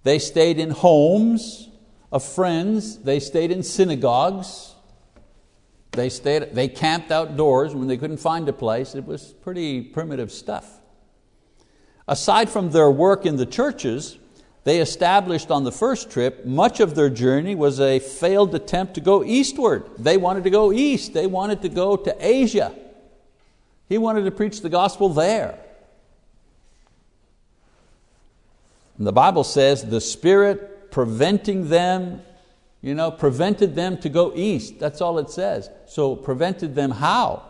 they 0.03 0.17
stayed 0.17 0.59
in 0.59 0.69
homes 0.69 1.69
of 2.11 2.23
friends, 2.23 2.99
they 2.99 3.19
stayed 3.19 3.51
in 3.51 3.61
synagogues, 3.61 4.75
they, 5.91 6.09
stayed, 6.09 6.53
they 6.53 6.67
camped 6.69 7.11
outdoors 7.11 7.75
when 7.75 7.87
they 7.87 7.97
couldn't 7.97 8.17
find 8.17 8.47
a 8.47 8.53
place. 8.53 8.95
It 8.95 9.05
was 9.05 9.33
pretty 9.33 9.81
primitive 9.81 10.31
stuff. 10.31 10.79
Aside 12.07 12.49
from 12.49 12.71
their 12.71 12.91
work 12.91 13.25
in 13.25 13.35
the 13.35 13.45
churches, 13.45 14.17
they 14.63 14.79
established 14.79 15.51
on 15.51 15.63
the 15.63 15.71
first 15.71 16.09
trip, 16.11 16.45
much 16.45 16.79
of 16.79 16.95
their 16.95 17.09
journey 17.09 17.55
was 17.55 17.79
a 17.79 17.99
failed 17.99 18.55
attempt 18.55 18.93
to 18.95 19.01
go 19.01 19.23
eastward. 19.23 19.85
They 19.97 20.17
wanted 20.17 20.45
to 20.45 20.49
go 20.49 20.71
east, 20.71 21.13
they 21.13 21.27
wanted 21.27 21.61
to 21.63 21.69
go 21.69 21.97
to 21.97 22.15
Asia. 22.19 22.73
He 23.87 23.97
wanted 23.97 24.25
to 24.25 24.31
preach 24.31 24.61
the 24.61 24.69
gospel 24.69 25.09
there. 25.09 25.59
And 28.97 29.05
the 29.05 29.11
Bible 29.13 29.43
says 29.43 29.83
the 29.83 30.01
Spirit 30.01 30.91
preventing 30.91 31.69
them, 31.69 32.21
you 32.81 32.95
know, 32.95 33.11
prevented 33.11 33.75
them 33.75 33.97
to 33.99 34.09
go 34.09 34.31
east. 34.35 34.79
That's 34.79 35.01
all 35.01 35.19
it 35.19 35.29
says. 35.29 35.69
So 35.87 36.15
prevented 36.15 36.75
them 36.75 36.91
how? 36.91 37.43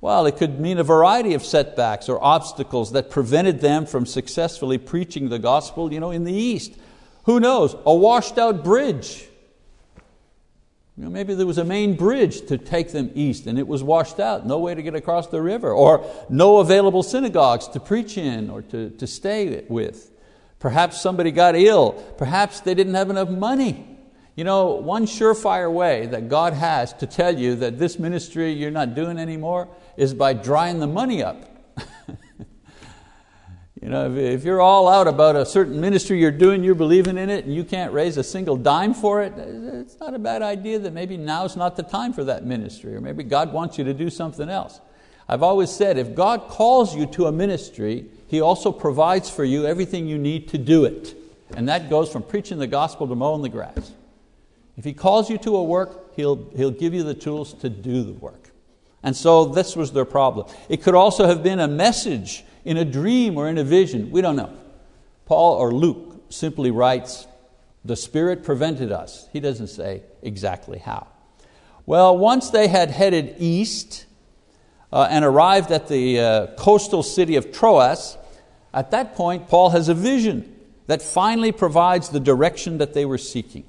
Well, 0.00 0.26
it 0.26 0.36
could 0.36 0.60
mean 0.60 0.78
a 0.78 0.84
variety 0.84 1.34
of 1.34 1.44
setbacks 1.44 2.08
or 2.08 2.22
obstacles 2.22 2.92
that 2.92 3.10
prevented 3.10 3.60
them 3.60 3.86
from 3.86 4.06
successfully 4.06 4.78
preaching 4.78 5.30
the 5.30 5.38
gospel 5.38 5.92
you 5.92 5.98
know, 5.98 6.10
in 6.10 6.24
the 6.24 6.32
east. 6.32 6.74
Who 7.24 7.40
knows? 7.40 7.74
A 7.86 7.94
washed 7.94 8.38
out 8.38 8.62
bridge. 8.62 9.26
You 10.96 11.04
know, 11.04 11.10
maybe 11.10 11.34
there 11.34 11.46
was 11.46 11.58
a 11.58 11.64
main 11.64 11.96
bridge 11.96 12.46
to 12.46 12.56
take 12.56 12.92
them 12.92 13.10
east 13.14 13.46
and 13.46 13.58
it 13.58 13.66
was 13.66 13.82
washed 13.82 14.20
out, 14.20 14.46
no 14.46 14.60
way 14.60 14.76
to 14.76 14.82
get 14.82 14.94
across 14.94 15.26
the 15.26 15.42
river, 15.42 15.72
or 15.72 16.08
no 16.28 16.58
available 16.58 17.02
synagogues 17.02 17.66
to 17.68 17.80
preach 17.80 18.16
in 18.16 18.48
or 18.48 18.62
to, 18.62 18.90
to 18.90 19.06
stay 19.06 19.64
with. 19.68 20.12
Perhaps 20.60 21.00
somebody 21.00 21.32
got 21.32 21.56
ill. 21.56 21.92
Perhaps 22.16 22.60
they 22.60 22.74
didn't 22.74 22.94
have 22.94 23.10
enough 23.10 23.28
money. 23.28 23.86
You 24.36 24.44
know, 24.44 24.72
one 24.72 25.06
surefire 25.06 25.70
way 25.70 26.06
that 26.06 26.28
God 26.28 26.54
has 26.54 26.92
to 26.94 27.06
tell 27.06 27.36
you 27.36 27.56
that 27.56 27.78
this 27.78 27.98
ministry 27.98 28.52
you're 28.52 28.70
not 28.70 28.94
doing 28.94 29.18
anymore 29.18 29.68
is 29.96 30.14
by 30.14 30.32
drying 30.32 30.78
the 30.78 30.86
money 30.86 31.22
up. 31.22 31.44
you 33.84 33.90
know, 33.90 34.16
if 34.16 34.44
you're 34.44 34.62
all 34.62 34.88
out 34.88 35.06
about 35.06 35.36
a 35.36 35.44
certain 35.44 35.78
ministry 35.78 36.18
you're 36.18 36.30
doing, 36.30 36.64
you're 36.64 36.74
believing 36.74 37.18
in 37.18 37.28
it, 37.28 37.44
and 37.44 37.54
you 37.54 37.64
can't 37.64 37.92
raise 37.92 38.16
a 38.16 38.24
single 38.24 38.56
dime 38.56 38.94
for 38.94 39.22
it, 39.22 39.34
it's 39.36 40.00
not 40.00 40.14
a 40.14 40.18
bad 40.18 40.40
idea 40.40 40.78
that 40.78 40.94
maybe 40.94 41.18
now's 41.18 41.54
not 41.54 41.76
the 41.76 41.82
time 41.82 42.14
for 42.14 42.24
that 42.24 42.46
ministry, 42.46 42.96
or 42.96 43.02
maybe 43.02 43.22
God 43.22 43.52
wants 43.52 43.76
you 43.76 43.84
to 43.84 43.92
do 43.92 44.08
something 44.08 44.48
else. 44.48 44.80
I've 45.28 45.42
always 45.42 45.68
said 45.68 45.98
if 45.98 46.14
God 46.14 46.48
calls 46.48 46.96
you 46.96 47.04
to 47.08 47.26
a 47.26 47.32
ministry, 47.32 48.06
he 48.26 48.40
also 48.40 48.72
provides 48.72 49.28
for 49.28 49.44
you 49.44 49.66
everything 49.66 50.08
you 50.08 50.16
need 50.16 50.48
to 50.48 50.56
do 50.56 50.86
it. 50.86 51.14
And 51.54 51.68
that 51.68 51.90
goes 51.90 52.10
from 52.10 52.22
preaching 52.22 52.58
the 52.58 52.66
gospel 52.66 53.06
to 53.06 53.14
mowing 53.14 53.42
the 53.42 53.50
grass. 53.50 53.92
If 54.78 54.84
He 54.84 54.94
calls 54.94 55.28
you 55.28 55.36
to 55.38 55.56
a 55.56 55.62
work, 55.62 56.16
He'll, 56.16 56.50
he'll 56.56 56.70
give 56.70 56.94
you 56.94 57.02
the 57.02 57.14
tools 57.14 57.52
to 57.54 57.68
do 57.68 58.02
the 58.02 58.14
work. 58.14 58.50
And 59.02 59.14
so 59.14 59.44
this 59.44 59.76
was 59.76 59.92
their 59.92 60.06
problem. 60.06 60.46
It 60.70 60.82
could 60.82 60.94
also 60.94 61.26
have 61.26 61.42
been 61.42 61.60
a 61.60 61.68
message 61.68 62.44
in 62.64 62.76
a 62.76 62.84
dream 62.84 63.36
or 63.36 63.48
in 63.48 63.58
a 63.58 63.64
vision. 63.64 64.10
We 64.10 64.20
don't 64.20 64.36
know. 64.36 64.56
Paul 65.26 65.56
or 65.56 65.72
Luke 65.72 66.24
simply 66.28 66.70
writes, 66.70 67.26
The 67.84 67.96
Spirit 67.96 68.44
prevented 68.44 68.92
us. 68.92 69.28
He 69.32 69.40
doesn't 69.40 69.68
say 69.68 70.02
exactly 70.22 70.78
how. 70.78 71.06
Well, 71.86 72.16
once 72.16 72.50
they 72.50 72.68
had 72.68 72.90
headed 72.90 73.36
east 73.38 74.06
uh, 74.92 75.06
and 75.10 75.24
arrived 75.24 75.70
at 75.70 75.88
the 75.88 76.20
uh, 76.20 76.46
coastal 76.56 77.02
city 77.02 77.36
of 77.36 77.52
Troas, 77.52 78.16
at 78.72 78.90
that 78.90 79.14
point, 79.14 79.48
Paul 79.48 79.70
has 79.70 79.88
a 79.88 79.94
vision 79.94 80.50
that 80.86 81.02
finally 81.02 81.52
provides 81.52 82.08
the 82.08 82.20
direction 82.20 82.78
that 82.78 82.94
they 82.94 83.04
were 83.04 83.18
seeking. 83.18 83.64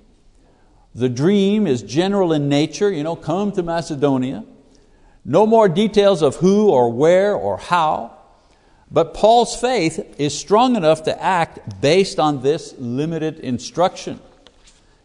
The 0.93 1.10
dream 1.10 1.67
is 1.67 1.84
general 1.84 2.31
in 2.31 2.47
nature, 2.47 2.91
you 2.91 3.03
know, 3.03 3.15
come 3.15 3.51
to 3.53 3.63
Macedonia. 3.63 4.45
No 5.25 5.45
more 5.45 5.67
details 5.67 6.21
of 6.21 6.38
who 6.38 6.69
or 6.69 6.91
where 6.91 7.36
or 7.36 7.58
how, 7.58 8.14
but 8.91 9.13
Paul's 9.13 9.59
faith 9.59 10.15
is 10.19 10.37
strong 10.37 10.75
enough 10.75 11.03
to 11.03 11.21
act 11.21 11.81
based 11.81 12.19
on 12.19 12.41
this 12.41 12.75
limited 12.77 13.39
instruction. 13.39 14.19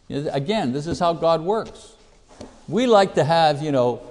Again, 0.09 0.73
this 0.73 0.87
is 0.87 0.99
how 0.99 1.13
God 1.13 1.41
works. 1.41 1.93
We 2.67 2.85
like 2.85 3.15
to 3.15 3.23
have, 3.23 3.61
you 3.61 3.71
know, 3.71 4.01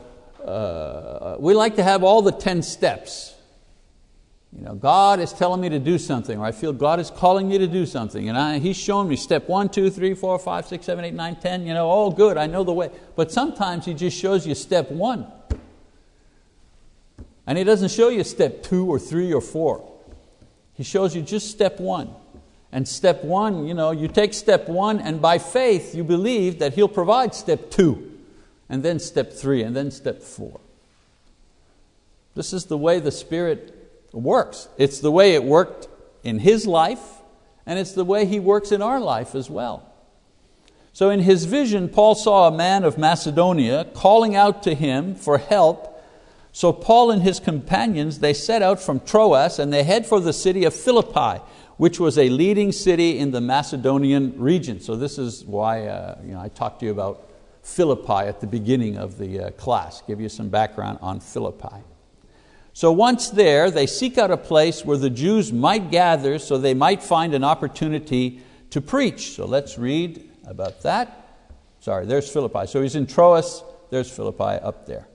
uh, 0.44 1.36
we 1.38 1.54
like 1.54 1.76
to 1.76 1.82
have 1.82 2.02
all 2.02 2.22
the 2.22 2.32
10 2.32 2.62
steps. 2.62 3.34
You 4.56 4.64
know, 4.64 4.74
God 4.74 5.20
is 5.20 5.32
telling 5.32 5.60
me 5.60 5.68
to 5.68 5.78
do 5.78 5.96
something, 5.96 6.38
or 6.38 6.44
I 6.44 6.50
feel 6.50 6.72
God 6.72 6.98
is 6.98 7.10
calling 7.10 7.48
me 7.48 7.58
to 7.58 7.68
do 7.68 7.86
something, 7.86 8.28
and 8.28 8.36
I, 8.36 8.58
He's 8.58 8.76
shown 8.76 9.08
me 9.08 9.14
step 9.14 9.48
one, 9.48 9.68
two, 9.68 9.90
three, 9.90 10.12
four, 10.12 10.36
five, 10.40 10.66
six, 10.66 10.86
seven, 10.86 11.04
eight, 11.04 11.14
nine, 11.14 11.36
ten. 11.36 11.64
You 11.66 11.72
know, 11.72 11.88
oh, 11.90 12.10
good, 12.10 12.36
I 12.36 12.46
know 12.46 12.64
the 12.64 12.72
way. 12.72 12.90
But 13.14 13.30
sometimes 13.30 13.84
He 13.86 13.94
just 13.94 14.18
shows 14.18 14.46
you 14.46 14.56
step 14.56 14.90
one, 14.90 15.30
and 17.50 17.58
He 17.58 17.64
doesn't 17.64 17.90
show 17.90 18.10
you 18.10 18.22
step 18.22 18.62
two 18.62 18.86
or 18.86 19.00
three 19.00 19.32
or 19.32 19.40
four. 19.40 19.92
He 20.74 20.84
shows 20.84 21.16
you 21.16 21.20
just 21.20 21.50
step 21.50 21.80
one. 21.80 22.14
And 22.70 22.86
step 22.86 23.24
one, 23.24 23.66
you 23.66 23.74
know, 23.74 23.90
you 23.90 24.06
take 24.06 24.34
step 24.34 24.68
one, 24.68 25.00
and 25.00 25.20
by 25.20 25.38
faith 25.38 25.92
you 25.92 26.04
believe 26.04 26.60
that 26.60 26.74
He'll 26.74 26.86
provide 26.86 27.34
step 27.34 27.68
two, 27.72 28.16
and 28.68 28.84
then 28.84 29.00
step 29.00 29.32
three, 29.32 29.64
and 29.64 29.74
then 29.74 29.90
step 29.90 30.22
four. 30.22 30.60
This 32.36 32.52
is 32.52 32.66
the 32.66 32.78
way 32.78 33.00
the 33.00 33.10
Spirit 33.10 33.74
works. 34.12 34.68
It's 34.78 35.00
the 35.00 35.10
way 35.10 35.34
it 35.34 35.42
worked 35.42 35.88
in 36.22 36.38
his 36.38 36.68
life, 36.68 37.02
and 37.66 37.80
it's 37.80 37.94
the 37.94 38.04
way 38.04 38.26
he 38.26 38.38
works 38.38 38.70
in 38.70 38.80
our 38.80 39.00
life 39.00 39.34
as 39.34 39.50
well. 39.50 39.92
So, 40.92 41.10
in 41.10 41.18
his 41.18 41.46
vision, 41.46 41.88
Paul 41.88 42.14
saw 42.14 42.46
a 42.46 42.56
man 42.56 42.84
of 42.84 42.96
Macedonia 42.96 43.86
calling 43.92 44.36
out 44.36 44.62
to 44.62 44.74
him 44.76 45.16
for 45.16 45.38
help. 45.38 45.89
So, 46.52 46.72
Paul 46.72 47.10
and 47.10 47.22
his 47.22 47.40
companions 47.40 48.18
they 48.18 48.34
set 48.34 48.62
out 48.62 48.80
from 48.80 49.00
Troas 49.00 49.58
and 49.58 49.72
they 49.72 49.84
head 49.84 50.06
for 50.06 50.20
the 50.20 50.32
city 50.32 50.64
of 50.64 50.74
Philippi, 50.74 51.42
which 51.76 52.00
was 52.00 52.18
a 52.18 52.28
leading 52.28 52.72
city 52.72 53.18
in 53.18 53.30
the 53.30 53.40
Macedonian 53.40 54.34
region. 54.38 54.80
So, 54.80 54.96
this 54.96 55.18
is 55.18 55.44
why 55.44 55.86
uh, 55.86 56.18
you 56.24 56.32
know, 56.32 56.40
I 56.40 56.48
talked 56.48 56.80
to 56.80 56.86
you 56.86 56.92
about 56.92 57.30
Philippi 57.62 58.26
at 58.26 58.40
the 58.40 58.46
beginning 58.46 58.96
of 58.96 59.18
the 59.18 59.46
uh, 59.46 59.50
class, 59.52 60.02
give 60.06 60.20
you 60.20 60.28
some 60.28 60.48
background 60.48 60.98
on 61.02 61.20
Philippi. 61.20 61.84
So 62.72 62.92
once 62.92 63.30
there, 63.30 63.70
they 63.70 63.86
seek 63.86 64.16
out 64.16 64.30
a 64.30 64.36
place 64.36 64.84
where 64.84 64.96
the 64.96 65.10
Jews 65.10 65.52
might 65.52 65.90
gather 65.90 66.38
so 66.38 66.56
they 66.56 66.74
might 66.74 67.02
find 67.02 67.34
an 67.34 67.44
opportunity 67.44 68.40
to 68.70 68.80
preach. 68.80 69.32
So 69.32 69.44
let's 69.44 69.76
read 69.76 70.30
about 70.46 70.82
that. 70.82 71.38
Sorry, 71.80 72.06
there's 72.06 72.30
Philippi. 72.30 72.66
So 72.66 72.82
he's 72.82 72.96
in 72.96 73.06
Troas, 73.06 73.62
there's 73.90 74.10
Philippi 74.10 74.62
up 74.62 74.86
there. 74.86 75.06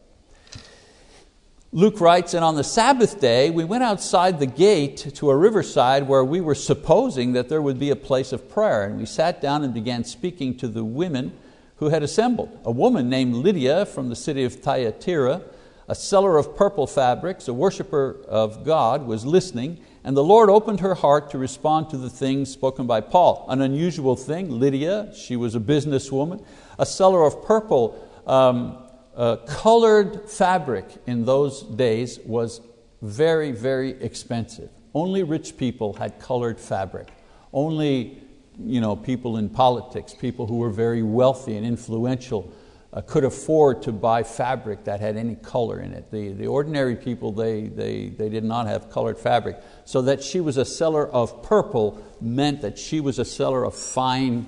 Luke 1.71 1.99
writes, 1.99 2.33
and 2.33 2.43
on 2.43 2.55
the 2.55 2.63
Sabbath 2.63 3.19
day, 3.19 3.49
we 3.49 3.63
went 3.65 3.83
outside 3.83 4.39
the 4.39 4.45
gate 4.45 4.97
to 5.15 5.29
a 5.29 5.35
riverside 5.35 6.07
where 6.07 6.23
we 6.23 6.39
were 6.39 6.55
supposing 6.55 7.33
that 7.33 7.49
there 7.49 7.61
would 7.61 7.79
be 7.79 7.89
a 7.89 7.95
place 7.95 8.31
of 8.31 8.49
prayer. 8.49 8.83
And 8.85 8.97
we 8.97 9.05
sat 9.05 9.41
down 9.41 9.63
and 9.63 9.73
began 9.73 10.03
speaking 10.03 10.55
to 10.57 10.67
the 10.67 10.85
women 10.85 11.33
who 11.77 11.89
had 11.89 12.01
assembled. 12.01 12.57
A 12.63 12.71
woman 12.71 13.09
named 13.09 13.35
Lydia 13.35 13.85
from 13.85 14.07
the 14.09 14.15
city 14.15 14.43
of 14.43 14.53
Thyatira 14.55 15.41
a 15.87 15.95
seller 15.95 16.37
of 16.37 16.55
purple 16.55 16.87
fabrics, 16.87 17.47
a 17.47 17.53
worshiper 17.53 18.17
of 18.27 18.65
God, 18.65 19.05
was 19.05 19.25
listening, 19.25 19.79
and 20.03 20.17
the 20.17 20.23
Lord 20.23 20.49
opened 20.49 20.79
her 20.79 20.95
heart 20.95 21.29
to 21.31 21.37
respond 21.37 21.89
to 21.89 21.97
the 21.97 22.09
things 22.09 22.51
spoken 22.51 22.87
by 22.87 23.01
Paul. 23.01 23.45
An 23.49 23.61
unusual 23.61 24.15
thing, 24.15 24.59
Lydia, 24.59 25.13
she 25.15 25.35
was 25.35 25.55
a 25.55 25.59
businesswoman, 25.59 26.43
a 26.79 26.85
seller 26.85 27.23
of 27.23 27.43
purple. 27.43 27.95
Um, 28.25 28.77
uh, 29.15 29.37
colored 29.47 30.29
fabric 30.29 30.85
in 31.07 31.25
those 31.25 31.63
days 31.63 32.19
was 32.25 32.61
very, 33.01 33.51
very 33.51 33.91
expensive. 34.01 34.69
Only 34.93 35.23
rich 35.23 35.57
people 35.57 35.93
had 35.93 36.19
colored 36.19 36.59
fabric. 36.59 37.09
Only 37.53 38.21
you 38.59 38.81
know, 38.81 38.95
people 38.95 39.37
in 39.37 39.49
politics, 39.49 40.13
people 40.13 40.47
who 40.47 40.57
were 40.57 40.69
very 40.69 41.03
wealthy 41.03 41.57
and 41.57 41.65
influential 41.65 42.53
uh, 42.93 43.01
could 43.01 43.25
afford 43.25 43.81
to 43.81 43.91
buy 43.91 44.23
fabric 44.23 44.85
that 44.85 45.01
had 45.01 45.17
any 45.17 45.35
color 45.35 45.79
in 45.79 45.91
it. 45.91 46.09
The, 46.11 46.29
the 46.29 46.47
ordinary 46.47 46.95
people, 46.95 47.33
they, 47.33 47.63
they, 47.63 48.07
they 48.07 48.29
did 48.29 48.45
not 48.45 48.67
have 48.67 48.89
colored 48.89 49.17
fabric. 49.17 49.57
So 49.83 50.01
that 50.03 50.23
she 50.23 50.39
was 50.39 50.55
a 50.55 50.63
seller 50.63 51.07
of 51.07 51.43
purple 51.43 52.01
meant 52.21 52.61
that 52.61 52.79
she 52.79 53.01
was 53.01 53.19
a 53.19 53.25
seller 53.25 53.65
of 53.65 53.75
fine, 53.75 54.47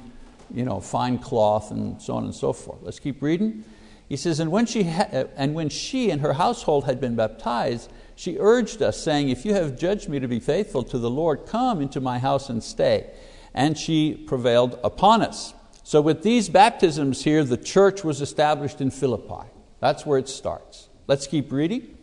you 0.54 0.64
know, 0.64 0.80
fine 0.80 1.20
cloth 1.20 1.72
and 1.72 2.02
so 2.02 2.16
on 2.16 2.24
and 2.24 2.34
so 2.34 2.54
forth. 2.54 2.80
Let's 2.82 3.00
keep 3.00 3.22
reading. 3.22 3.66
He 4.08 4.16
says, 4.16 4.40
and 4.40 4.52
when, 4.52 4.66
she 4.66 4.84
ha- 4.84 5.10
uh, 5.12 5.26
and 5.36 5.54
when 5.54 5.70
she 5.70 6.10
and 6.12 6.22
her 6.22 6.34
household 6.34 6.86
had 6.86 7.02
been 7.02 7.16
baptized, 7.16 7.92
she 8.16 8.38
urged 8.40 8.82
us, 8.82 9.02
saying, 9.02 9.30
If 9.30 9.46
you 9.46 9.54
have 9.54 9.78
judged 9.78 10.08
me 10.08 10.20
to 10.20 10.28
be 10.28 10.40
faithful 10.40 10.84
to 10.84 10.98
the 10.98 11.10
Lord, 11.10 11.46
come 11.46 11.82
into 11.82 12.00
my 12.00 12.18
house 12.18 12.50
and 12.50 12.64
stay. 12.64 13.12
And 13.54 13.78
she 13.78 14.14
prevailed 14.14 14.80
upon 14.84 15.22
us. 15.22 15.54
So, 15.84 16.02
with 16.02 16.24
these 16.24 16.50
baptisms 16.50 17.24
here, 17.24 17.44
the 17.44 17.58
church 17.58 18.04
was 18.04 18.22
established 18.22 18.82
in 18.82 18.92
Philippi. 18.92 19.48
That's 19.80 20.06
where 20.06 20.18
it 20.18 20.30
starts. 20.30 20.90
Let's 21.08 21.28
keep 21.28 21.52
reading. 21.52 21.98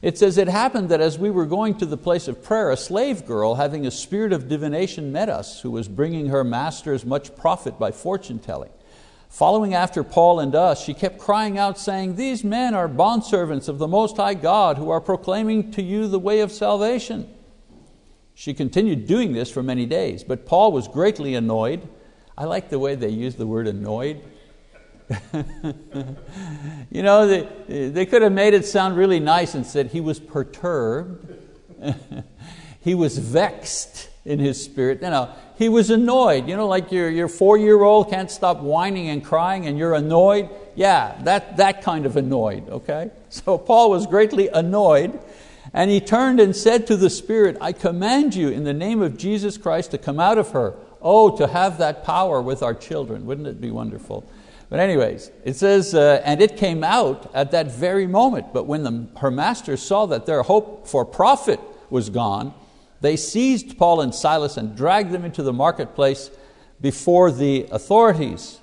It 0.00 0.16
says, 0.18 0.38
It 0.38 0.48
happened 0.48 0.88
that 0.90 1.00
as 1.00 1.18
we 1.18 1.30
were 1.30 1.46
going 1.46 1.76
to 1.78 1.86
the 1.86 1.96
place 1.96 2.28
of 2.28 2.42
prayer, 2.42 2.70
a 2.70 2.76
slave 2.76 3.26
girl, 3.26 3.56
having 3.56 3.86
a 3.86 3.90
spirit 3.90 4.32
of 4.32 4.48
divination, 4.48 5.10
met 5.10 5.28
us, 5.28 5.60
who 5.60 5.70
was 5.70 5.88
bringing 5.88 6.28
her 6.28 6.44
masters 6.44 7.04
much 7.04 7.34
profit 7.36 7.78
by 7.78 7.90
fortune 7.90 8.38
telling. 8.38 8.70
Following 9.28 9.74
after 9.74 10.02
Paul 10.02 10.40
and 10.40 10.54
us, 10.54 10.82
she 10.82 10.94
kept 10.94 11.18
crying 11.18 11.58
out, 11.58 11.78
saying, 11.78 12.16
These 12.16 12.42
men 12.42 12.74
are 12.74 12.88
bondservants 12.88 13.68
of 13.68 13.78
the 13.78 13.86
Most 13.86 14.16
High 14.16 14.34
God, 14.34 14.78
who 14.78 14.90
are 14.90 15.00
proclaiming 15.00 15.70
to 15.72 15.82
you 15.82 16.08
the 16.08 16.18
way 16.18 16.40
of 16.40 16.50
salvation. 16.50 17.28
She 18.34 18.54
continued 18.54 19.06
doing 19.06 19.32
this 19.32 19.50
for 19.50 19.62
many 19.62 19.84
days, 19.84 20.24
but 20.24 20.46
Paul 20.46 20.72
was 20.72 20.88
greatly 20.88 21.34
annoyed. 21.34 21.86
I 22.36 22.44
like 22.44 22.70
the 22.70 22.78
way 22.78 22.94
they 22.94 23.08
use 23.08 23.34
the 23.34 23.46
word 23.46 23.66
annoyed. 23.66 24.22
you 26.90 27.02
know, 27.02 27.26
they, 27.26 27.88
they 27.90 28.06
could 28.06 28.22
have 28.22 28.32
made 28.32 28.54
it 28.54 28.64
sound 28.64 28.96
really 28.96 29.20
nice 29.20 29.54
and 29.54 29.66
said 29.66 29.88
he 29.88 30.00
was 30.00 30.20
perturbed, 30.20 31.36
he 32.80 32.94
was 32.94 33.18
vexed 33.18 34.08
in 34.28 34.38
his 34.38 34.62
spirit. 34.62 35.02
You 35.02 35.10
know, 35.10 35.34
he 35.56 35.68
was 35.68 35.90
annoyed. 35.90 36.48
You 36.48 36.56
know, 36.56 36.68
like 36.68 36.92
your, 36.92 37.10
your 37.10 37.28
four 37.28 37.56
year 37.56 37.82
old 37.82 38.10
can't 38.10 38.30
stop 38.30 38.60
whining 38.60 39.08
and 39.08 39.24
crying 39.24 39.66
and 39.66 39.78
you're 39.78 39.94
annoyed. 39.94 40.50
Yeah, 40.76 41.18
that, 41.24 41.56
that 41.56 41.82
kind 41.82 42.06
of 42.06 42.16
annoyed, 42.16 42.68
okay? 42.68 43.10
So 43.30 43.58
Paul 43.58 43.90
was 43.90 44.06
greatly 44.06 44.48
annoyed 44.48 45.18
and 45.74 45.90
he 45.90 46.00
turned 46.00 46.40
and 46.40 46.56
said 46.56 46.86
to 46.86 46.96
the 46.96 47.10
Spirit, 47.10 47.58
I 47.60 47.72
command 47.72 48.34
you 48.34 48.48
in 48.48 48.64
the 48.64 48.72
name 48.72 49.02
of 49.02 49.18
Jesus 49.18 49.58
Christ 49.58 49.90
to 49.90 49.98
come 49.98 50.18
out 50.18 50.38
of 50.38 50.50
her. 50.50 50.74
Oh, 51.00 51.36
to 51.36 51.46
have 51.46 51.78
that 51.78 52.04
power 52.04 52.40
with 52.40 52.62
our 52.62 52.74
children. 52.74 53.26
Wouldn't 53.26 53.46
it 53.46 53.60
be 53.60 53.70
wonderful? 53.70 54.28
But, 54.70 54.80
anyways, 54.80 55.30
it 55.44 55.56
says, 55.56 55.94
uh, 55.94 56.20
and 56.24 56.42
it 56.42 56.56
came 56.56 56.84
out 56.84 57.30
at 57.34 57.52
that 57.52 57.70
very 57.70 58.06
moment. 58.06 58.52
But 58.52 58.66
when 58.66 58.82
the, 58.82 59.06
her 59.20 59.30
master 59.30 59.76
saw 59.76 60.06
that 60.06 60.26
their 60.26 60.42
hope 60.42 60.86
for 60.86 61.04
profit 61.04 61.60
was 61.88 62.10
gone, 62.10 62.52
they 63.00 63.16
seized 63.16 63.78
Paul 63.78 64.00
and 64.00 64.14
Silas 64.14 64.56
and 64.56 64.76
dragged 64.76 65.12
them 65.12 65.24
into 65.24 65.42
the 65.42 65.52
marketplace 65.52 66.30
before 66.80 67.30
the 67.30 67.66
authorities. 67.70 68.60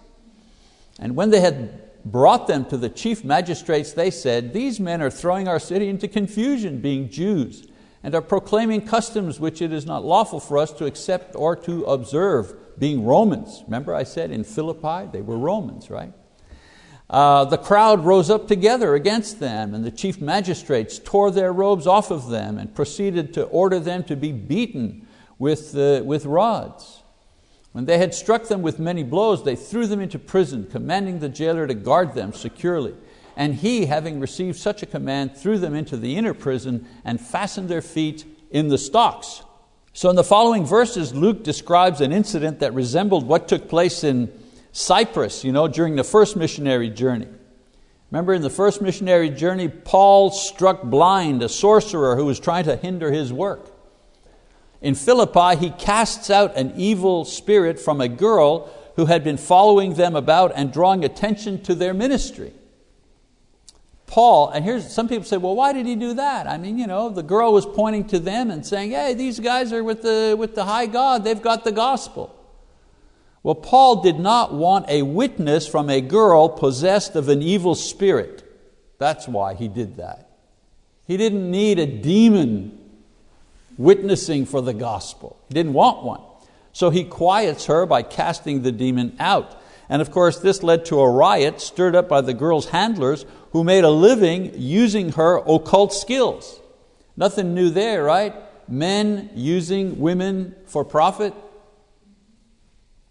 And 1.00 1.16
when 1.16 1.30
they 1.30 1.42
had 1.42 1.82
brought 2.06 2.48
them 2.48 2.66
to 2.66 2.78
the 2.78 2.90
chief 2.90 3.24
magistrates, 3.24 3.94
they 3.94 4.12
said, 4.12 4.54
These 4.54 4.80
men 4.80 5.02
are 5.02 5.10
throwing 5.10 5.48
our 5.48 5.60
city 5.60 5.90
into 5.90 6.08
confusion, 6.08 6.80
being 6.80 7.10
Jews, 7.10 7.68
and 8.04 8.14
are 8.14 8.22
proclaiming 8.22 8.86
customs 8.86 9.40
which 9.40 9.62
it 9.62 9.74
is 9.74 9.86
not 9.86 10.06
lawful 10.06 10.40
for 10.40 10.58
us 10.58 10.72
to 10.74 10.86
accept 10.86 11.36
or 11.36 11.56
to 11.58 11.84
observe, 11.86 12.56
being 12.78 13.06
Romans. 13.06 13.64
Remember, 13.66 13.96
I 13.96 14.04
said 14.04 14.32
in 14.32 14.44
Philippi, 14.44 15.10
they 15.12 15.22
were 15.22 15.38
Romans, 15.38 15.90
right? 15.90 16.14
Uh, 17.10 17.46
the 17.46 17.58
crowd 17.58 18.04
rose 18.04 18.30
up 18.30 18.48
together 18.48 18.96
against 18.96 19.40
them, 19.40 19.74
and 19.74 19.86
the 19.86 19.92
chief 19.92 20.20
magistrates 20.20 20.98
tore 20.98 21.30
their 21.30 21.54
robes 21.54 21.86
off 21.86 22.10
of 22.10 22.30
them 22.30 22.58
and 22.58 22.74
proceeded 22.74 23.34
to 23.34 23.44
order 23.46 23.80
them 23.80 24.04
to 24.04 24.16
be 24.16 24.32
beaten 24.32 25.08
with, 25.38 25.78
uh, 25.78 26.02
with 26.04 26.26
rods. 26.26 27.04
When 27.74 27.86
they 27.86 27.98
had 27.98 28.16
struck 28.16 28.48
them 28.48 28.62
with 28.62 28.80
many 28.80 29.04
blows, 29.04 29.44
they 29.44 29.56
threw 29.56 29.86
them 29.86 30.00
into 30.00 30.18
prison, 30.18 30.68
commanding 30.72 31.20
the 31.20 31.30
jailer 31.30 31.68
to 31.68 31.74
guard 31.74 32.16
them 32.16 32.34
securely. 32.34 32.96
And 33.36 33.56
he, 33.56 33.86
having 33.86 34.20
received 34.20 34.58
such 34.58 34.82
a 34.82 34.86
command, 34.86 35.36
threw 35.36 35.58
them 35.58 35.76
into 35.76 35.98
the 35.98 36.16
inner 36.16 36.34
prison 36.34 36.88
and 37.04 37.20
fastened 37.20 37.68
their 37.68 37.82
feet 37.82 38.26
in 38.50 38.70
the 38.70 38.78
stocks. 38.78 39.44
So, 39.92 40.10
in 40.10 40.16
the 40.16 40.24
following 40.24 40.66
verses, 40.66 41.14
Luke 41.14 41.44
describes 41.44 42.02
an 42.02 42.14
incident 42.14 42.60
that 42.60 42.74
resembled 42.74 43.28
what 43.28 43.48
took 43.48 43.68
place 43.68 44.04
in 44.04 44.32
Cyprus 44.76 45.46
you 45.46 45.54
know, 45.54 45.70
during 45.70 45.96
the 45.96 46.04
first 46.04 46.36
missionary 46.36 46.90
journey. 46.90 47.30
Remember, 48.12 48.34
in 48.34 48.42
the 48.42 48.50
first 48.50 48.82
missionary 48.82 49.30
journey, 49.30 49.70
Paul 49.70 50.32
struck 50.32 50.84
blind 50.84 51.42
a 51.42 51.48
sorcerer 51.48 52.18
who 52.18 52.26
was 52.26 52.42
trying 52.42 52.66
to 52.66 52.76
hinder 52.76 53.10
his 53.10 53.32
work. 53.32 53.72
In 54.82 54.94
Philippi, 54.94 55.56
he 55.56 55.70
casts 55.70 56.30
out 56.30 56.58
an 56.58 56.74
evil 56.76 57.24
spirit 57.24 57.80
from 57.80 58.02
a 58.02 58.10
girl 58.10 58.70
who 58.98 59.06
had 59.06 59.24
been 59.24 59.38
following 59.38 59.94
them 59.94 60.14
about 60.14 60.52
and 60.56 60.74
drawing 60.74 61.06
attention 61.06 61.64
to 61.64 61.74
their 61.74 61.94
ministry. 61.94 62.52
Paul, 64.08 64.50
and 64.50 64.66
here's 64.66 64.94
some 64.94 65.08
people 65.08 65.24
say, 65.24 65.38
well, 65.38 65.56
why 65.56 65.72
did 65.72 65.86
he 65.86 65.96
do 65.96 66.16
that? 66.16 66.48
I 66.48 66.58
mean, 66.58 66.78
you 66.78 66.86
know, 66.86 67.08
the 67.08 67.24
girl 67.24 67.54
was 67.54 67.66
pointing 67.66 68.08
to 68.08 68.20
them 68.20 68.52
and 68.52 68.66
saying, 68.66 68.92
hey, 68.92 69.14
these 69.14 69.40
guys 69.40 69.72
are 69.72 69.86
with 69.86 70.02
the, 70.02 70.36
with 70.38 70.54
the 70.54 70.66
high 70.66 70.86
God, 70.86 71.24
they've 71.24 71.42
got 71.42 71.64
the 71.64 71.72
gospel. 71.72 72.35
Well, 73.46 73.54
Paul 73.54 74.02
did 74.02 74.20
not 74.20 74.56
want 74.56 74.90
a 74.90 75.04
witness 75.04 75.68
from 75.68 75.88
a 75.88 76.02
girl 76.02 76.50
possessed 76.50 77.16
of 77.16 77.30
an 77.30 77.44
evil 77.44 77.76
spirit. 77.76 78.44
That's 78.98 79.28
why 79.28 79.54
he 79.54 79.68
did 79.68 79.98
that. 79.98 80.32
He 81.06 81.16
didn't 81.16 81.52
need 81.52 81.78
a 81.78 81.86
demon 81.86 82.76
witnessing 83.78 84.48
for 84.48 84.64
the 84.64 84.74
gospel. 84.74 85.38
He 85.48 85.54
didn't 85.54 85.74
want 85.74 86.04
one. 86.04 86.22
So 86.74 86.90
he 86.90 87.04
quiets 87.04 87.68
her 87.68 87.86
by 87.86 88.02
casting 88.02 88.64
the 88.64 88.72
demon 88.72 89.16
out. 89.20 89.62
And 89.90 90.02
of 90.02 90.10
course, 90.10 90.40
this 90.40 90.64
led 90.64 90.86
to 90.86 91.00
a 91.00 91.12
riot 91.12 91.62
stirred 91.62 91.96
up 91.96 92.10
by 92.10 92.22
the 92.22 92.34
girl's 92.34 92.70
handlers 92.70 93.28
who 93.52 93.64
made 93.64 93.84
a 93.84 93.92
living 93.92 94.54
using 94.56 95.12
her 95.12 95.38
occult 95.46 95.94
skills. 95.94 96.60
Nothing 97.16 97.54
new 97.54 97.70
there, 97.70 98.04
right? 98.04 98.34
Men 98.68 99.30
using 99.36 100.00
women 100.00 100.56
for 100.66 100.84
profit. 100.84 101.36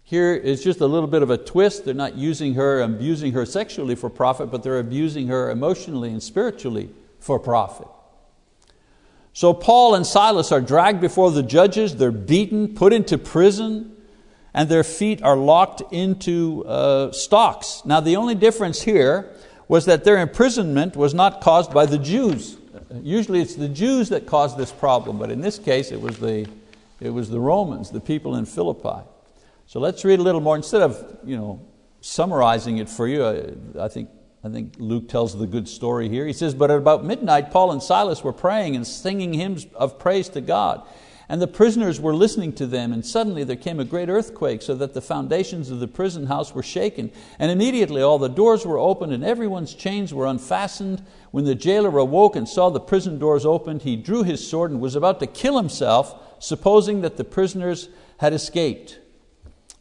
Here 0.07 0.35
is 0.35 0.63
just 0.63 0.81
a 0.81 0.85
little 0.85 1.07
bit 1.07 1.23
of 1.23 1.31
a 1.31 1.37
twist. 1.37 1.83
They're 1.83 1.95
not 1.95 2.15
using 2.15 2.53
her, 2.53 2.81
abusing 2.81 3.33
her 3.33 3.43
sexually 3.43 3.95
for 3.95 4.07
profit, 4.07 4.51
but 4.51 4.61
they're 4.61 4.77
abusing 4.77 5.27
her 5.27 5.49
emotionally 5.49 6.11
and 6.11 6.21
spiritually 6.21 6.91
for 7.19 7.39
profit. 7.39 7.87
So 9.33 9.51
Paul 9.51 9.95
and 9.95 10.05
Silas 10.05 10.51
are 10.51 10.61
dragged 10.61 11.01
before 11.01 11.31
the 11.31 11.41
judges, 11.41 11.95
they're 11.95 12.11
beaten, 12.11 12.75
put 12.75 12.93
into 12.93 13.17
prison, 13.17 13.97
and 14.53 14.69
their 14.69 14.83
feet 14.83 15.23
are 15.23 15.35
locked 15.35 15.81
into 15.91 16.63
uh, 16.65 17.11
stocks. 17.11 17.81
Now, 17.83 17.99
the 17.99 18.15
only 18.15 18.35
difference 18.35 18.83
here 18.83 19.33
was 19.67 19.85
that 19.85 20.03
their 20.03 20.19
imprisonment 20.19 20.95
was 20.95 21.15
not 21.15 21.41
caused 21.41 21.73
by 21.73 21.87
the 21.87 21.97
Jews. 21.97 22.57
Usually 23.01 23.41
it's 23.41 23.55
the 23.55 23.67
Jews 23.67 24.09
that 24.09 24.27
cause 24.27 24.55
this 24.55 24.71
problem, 24.71 25.17
but 25.17 25.31
in 25.31 25.41
this 25.41 25.57
case 25.57 25.91
it 25.91 25.99
was, 25.99 26.19
the, 26.19 26.47
it 27.01 27.09
was 27.09 27.31
the 27.31 27.39
Romans, 27.39 27.89
the 27.89 27.99
people 27.99 28.35
in 28.35 28.45
Philippi. 28.45 29.01
So 29.67 29.79
let's 29.79 30.05
read 30.05 30.19
a 30.19 30.23
little 30.23 30.41
more. 30.41 30.55
Instead 30.55 30.81
of 30.81 31.19
you 31.23 31.37
know, 31.37 31.65
summarizing 32.01 32.77
it 32.77 32.89
for 32.89 33.07
you, 33.07 33.25
I, 33.79 33.87
think 33.87 34.09
I 34.43 34.49
think 34.49 34.75
Luke 34.77 35.09
tells 35.09 35.37
the 35.37 35.47
good 35.47 35.67
story 35.67 36.07
here. 36.07 36.25
He 36.27 36.33
says, 36.33 36.53
But 36.53 36.69
at 36.69 36.77
about 36.77 37.03
midnight, 37.03 37.51
Paul 37.51 37.71
and 37.71 37.81
Silas 37.81 38.23
were 38.23 38.33
praying 38.33 38.75
and 38.75 38.85
singing 38.85 39.33
hymns 39.33 39.65
of 39.73 39.97
praise 39.97 40.29
to 40.29 40.41
God. 40.41 40.87
And 41.27 41.41
the 41.41 41.47
prisoners 41.47 41.99
were 41.99 42.13
listening 42.13 42.53
to 42.53 42.67
them, 42.67 42.93
and 42.93 43.03
suddenly 43.03 43.43
there 43.43 43.55
came 43.55 43.79
a 43.79 43.85
great 43.85 44.09
earthquake, 44.09 44.61
so 44.61 44.75
that 44.75 44.93
the 44.93 45.01
foundations 45.01 45.71
of 45.71 45.79
the 45.79 45.87
prison 45.87 46.27
house 46.27 46.53
were 46.53 46.61
shaken. 46.61 47.11
And 47.39 47.51
immediately 47.51 48.03
all 48.03 48.19
the 48.19 48.29
doors 48.29 48.63
were 48.63 48.77
opened, 48.77 49.11
and 49.11 49.23
everyone's 49.23 49.73
chains 49.73 50.13
were 50.13 50.27
unfastened. 50.27 51.03
When 51.31 51.45
the 51.45 51.55
jailer 51.55 51.97
awoke 51.97 52.35
and 52.35 52.47
saw 52.47 52.69
the 52.69 52.79
prison 52.79 53.17
doors 53.17 53.43
opened, 53.43 53.81
he 53.81 53.95
drew 53.95 54.21
his 54.21 54.47
sword 54.47 54.69
and 54.69 54.79
was 54.79 54.95
about 54.95 55.19
to 55.21 55.27
kill 55.27 55.57
himself, 55.57 56.15
supposing 56.37 57.01
that 57.01 57.17
the 57.17 57.23
prisoners 57.23 57.89
had 58.17 58.31
escaped. 58.31 58.99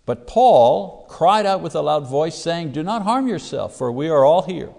But 0.07 0.27
Paul 0.27 1.07
cried 1.09 1.47
out 1.47 1.63
with 1.63 1.75
a 1.75 1.81
loud 1.81 2.07
voice, 2.07 2.35
saying, 2.35 2.73
Do 2.73 2.83
not 2.83 3.03
harm 3.03 3.27
yourself, 3.27 3.77
for 3.77 3.91
we 3.91 4.09
are 4.09 4.25
all 4.25 4.43
here. 4.43 4.71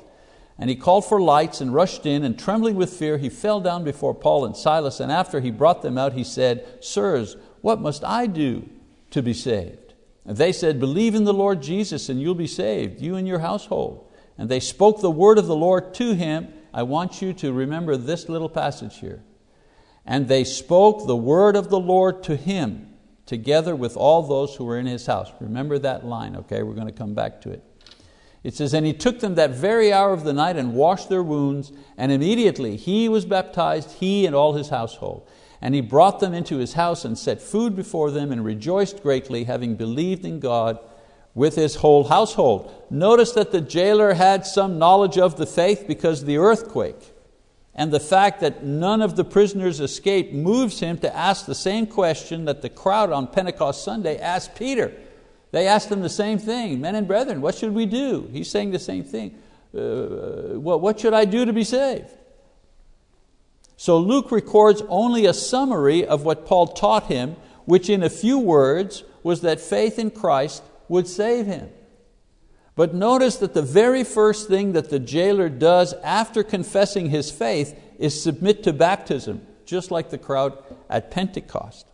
And 0.58 0.70
he 0.70 0.76
called 0.76 1.06
for 1.06 1.20
lights 1.20 1.62
and 1.62 1.74
rushed 1.74 2.06
in, 2.06 2.24
and 2.24 2.38
trembling 2.38 2.76
with 2.76 2.94
fear, 2.94 3.18
he 3.18 3.30
fell 3.30 3.60
down 3.60 3.84
before 3.84 4.14
Paul 4.14 4.46
and 4.46 4.56
Silas. 4.56 5.00
And 5.00 5.12
after 5.12 5.40
he 5.40 5.52
brought 5.52 5.82
them 5.82 5.98
out, 5.98 6.14
he 6.14 6.24
said, 6.24 6.84
Sirs, 6.84 7.36
what 7.62 7.82
must 7.82 8.04
I 8.04 8.28
do 8.28 8.70
to 9.10 9.22
be 9.22 9.34
saved? 9.34 9.94
And 10.26 10.38
they 10.38 10.52
said, 10.52 10.80
Believe 10.80 11.16
in 11.16 11.24
the 11.24 11.34
Lord 11.34 11.62
Jesus, 11.62 12.08
and 12.08 12.22
you'll 12.22 12.36
be 12.36 12.48
saved, 12.48 13.02
you 13.02 13.16
and 13.16 13.28
your 13.28 13.40
household. 13.40 14.10
And 14.38 14.48
they 14.48 14.60
spoke 14.60 15.02
the 15.02 15.12
word 15.12 15.38
of 15.38 15.48
the 15.48 15.56
Lord 15.56 15.94
to 15.96 16.14
him. 16.14 16.54
I 16.74 16.84
want 16.84 17.22
you 17.22 17.34
to 17.34 17.52
remember 17.52 17.98
this 17.98 18.30
little 18.30 18.50
passage 18.50 19.00
here. 19.00 19.24
And 20.06 20.28
they 20.28 20.44
spoke 20.44 21.08
the 21.08 21.16
word 21.16 21.56
of 21.56 21.70
the 21.70 21.80
Lord 21.80 22.22
to 22.24 22.36
him 22.36 22.95
together 23.26 23.76
with 23.76 23.98
all 23.98 24.22
those 24.22 24.56
who 24.56 24.66
were 24.66 24.78
in 24.78 24.86
his 24.86 25.06
house. 25.06 25.32
Remember 25.40 25.80
that 25.80 26.06
line, 26.06 26.36
okay? 26.36 26.64
We're 26.64 26.74
going 26.74 26.88
to 26.88 26.94
come 26.94 27.14
back 27.14 27.42
to 27.42 27.52
it. 27.52 27.64
It 28.44 28.54
says, 28.54 28.74
And 28.74 28.86
he 28.86 28.94
took 28.94 29.20
them 29.20 29.36
that 29.36 29.52
very 29.52 29.92
hour 29.92 30.14
of 30.14 30.24
the 30.24 30.34
night 30.34 30.56
and 30.56 30.76
washed 30.76 31.10
their 31.10 31.24
wounds, 31.24 31.72
and 31.98 32.12
immediately 32.12 32.76
he 32.76 33.10
was 33.10 33.26
baptized, 33.26 33.94
he 33.94 34.28
and 34.28 34.36
all 34.36 34.54
his 34.54 34.70
household. 34.70 35.28
And 35.62 35.74
he 35.74 35.82
brought 35.82 36.20
them 36.20 36.34
into 36.34 36.58
his 36.58 36.74
house 36.74 37.06
and 37.06 37.18
set 37.18 37.42
food 37.42 37.76
before 37.76 38.12
them 38.12 38.32
and 38.32 38.46
rejoiced 38.46 39.02
greatly, 39.02 39.46
having 39.46 39.76
believed 39.76 40.24
in 40.24 40.40
God 40.40 40.78
with 41.34 41.56
his 41.56 41.76
whole 41.76 42.04
household. 42.04 42.72
Notice 42.92 43.32
that 43.32 43.52
the 43.52 43.62
jailer 43.62 44.14
had 44.14 44.46
some 44.46 44.78
knowledge 44.78 45.18
of 45.18 45.38
the 45.38 45.48
faith 45.48 45.86
because 45.88 46.22
of 46.22 46.28
the 46.28 46.38
earthquake 46.38 47.15
and 47.76 47.92
the 47.92 48.00
fact 48.00 48.40
that 48.40 48.64
none 48.64 49.02
of 49.02 49.16
the 49.16 49.26
prisoners 49.26 49.82
escaped 49.82 50.34
moves 50.34 50.80
him 50.80 50.98
to 51.00 51.14
ask 51.14 51.46
the 51.46 51.56
same 51.56 51.86
question 51.86 52.46
that 52.46 52.62
the 52.62 52.70
crowd 52.70 53.12
on 53.12 53.28
Pentecost 53.28 53.84
Sunday 53.84 54.18
asked 54.18 54.56
Peter. 54.56 54.94
They 55.52 55.68
asked 55.68 55.92
him 55.92 56.02
the 56.02 56.10
same 56.10 56.40
thing, 56.40 56.80
men 56.80 56.96
and 56.96 57.08
brethren, 57.08 57.42
what 57.42 57.56
should 57.56 57.74
we 57.74 57.86
do? 57.86 58.30
He's 58.32 58.50
saying 58.50 58.72
the 58.72 58.80
same 58.80 59.04
thing. 59.04 59.38
Uh, 59.74 60.60
well, 60.60 60.80
what 60.80 61.00
should 61.00 61.14
I 61.14 61.26
do 61.26 61.44
to 61.44 61.52
be 61.52 61.66
saved? 61.66 62.10
So 63.78 63.98
Luke 63.98 64.32
records 64.32 64.82
only 64.88 65.26
a 65.26 65.34
summary 65.34 66.06
of 66.06 66.24
what 66.24 66.46
Paul 66.46 66.68
taught 66.68 67.08
him, 67.08 67.36
which 67.66 67.90
in 67.90 68.04
a 68.04 68.10
few 68.10 68.40
words 68.40 69.04
was 69.22 69.42
that 69.42 69.60
faith 69.60 70.00
in 70.00 70.12
Christ 70.12 70.64
would 70.88 71.08
save 71.08 71.46
him. 71.46 71.70
But 72.76 72.94
notice 72.94 73.38
that 73.38 73.54
the 73.54 73.62
very 73.62 74.04
first 74.04 74.50
thing 74.50 74.74
that 74.74 74.90
the 74.90 75.00
jailer 75.00 75.48
does 75.48 75.94
after 76.04 76.44
confessing 76.44 77.10
his 77.10 77.32
faith 77.32 77.80
is 77.98 78.22
submit 78.22 78.64
to 78.64 78.74
baptism, 78.74 79.46
just 79.66 79.92
like 79.92 80.10
the 80.10 80.18
crowd 80.18 80.58
at 80.90 81.10
Pentecost. 81.10 81.88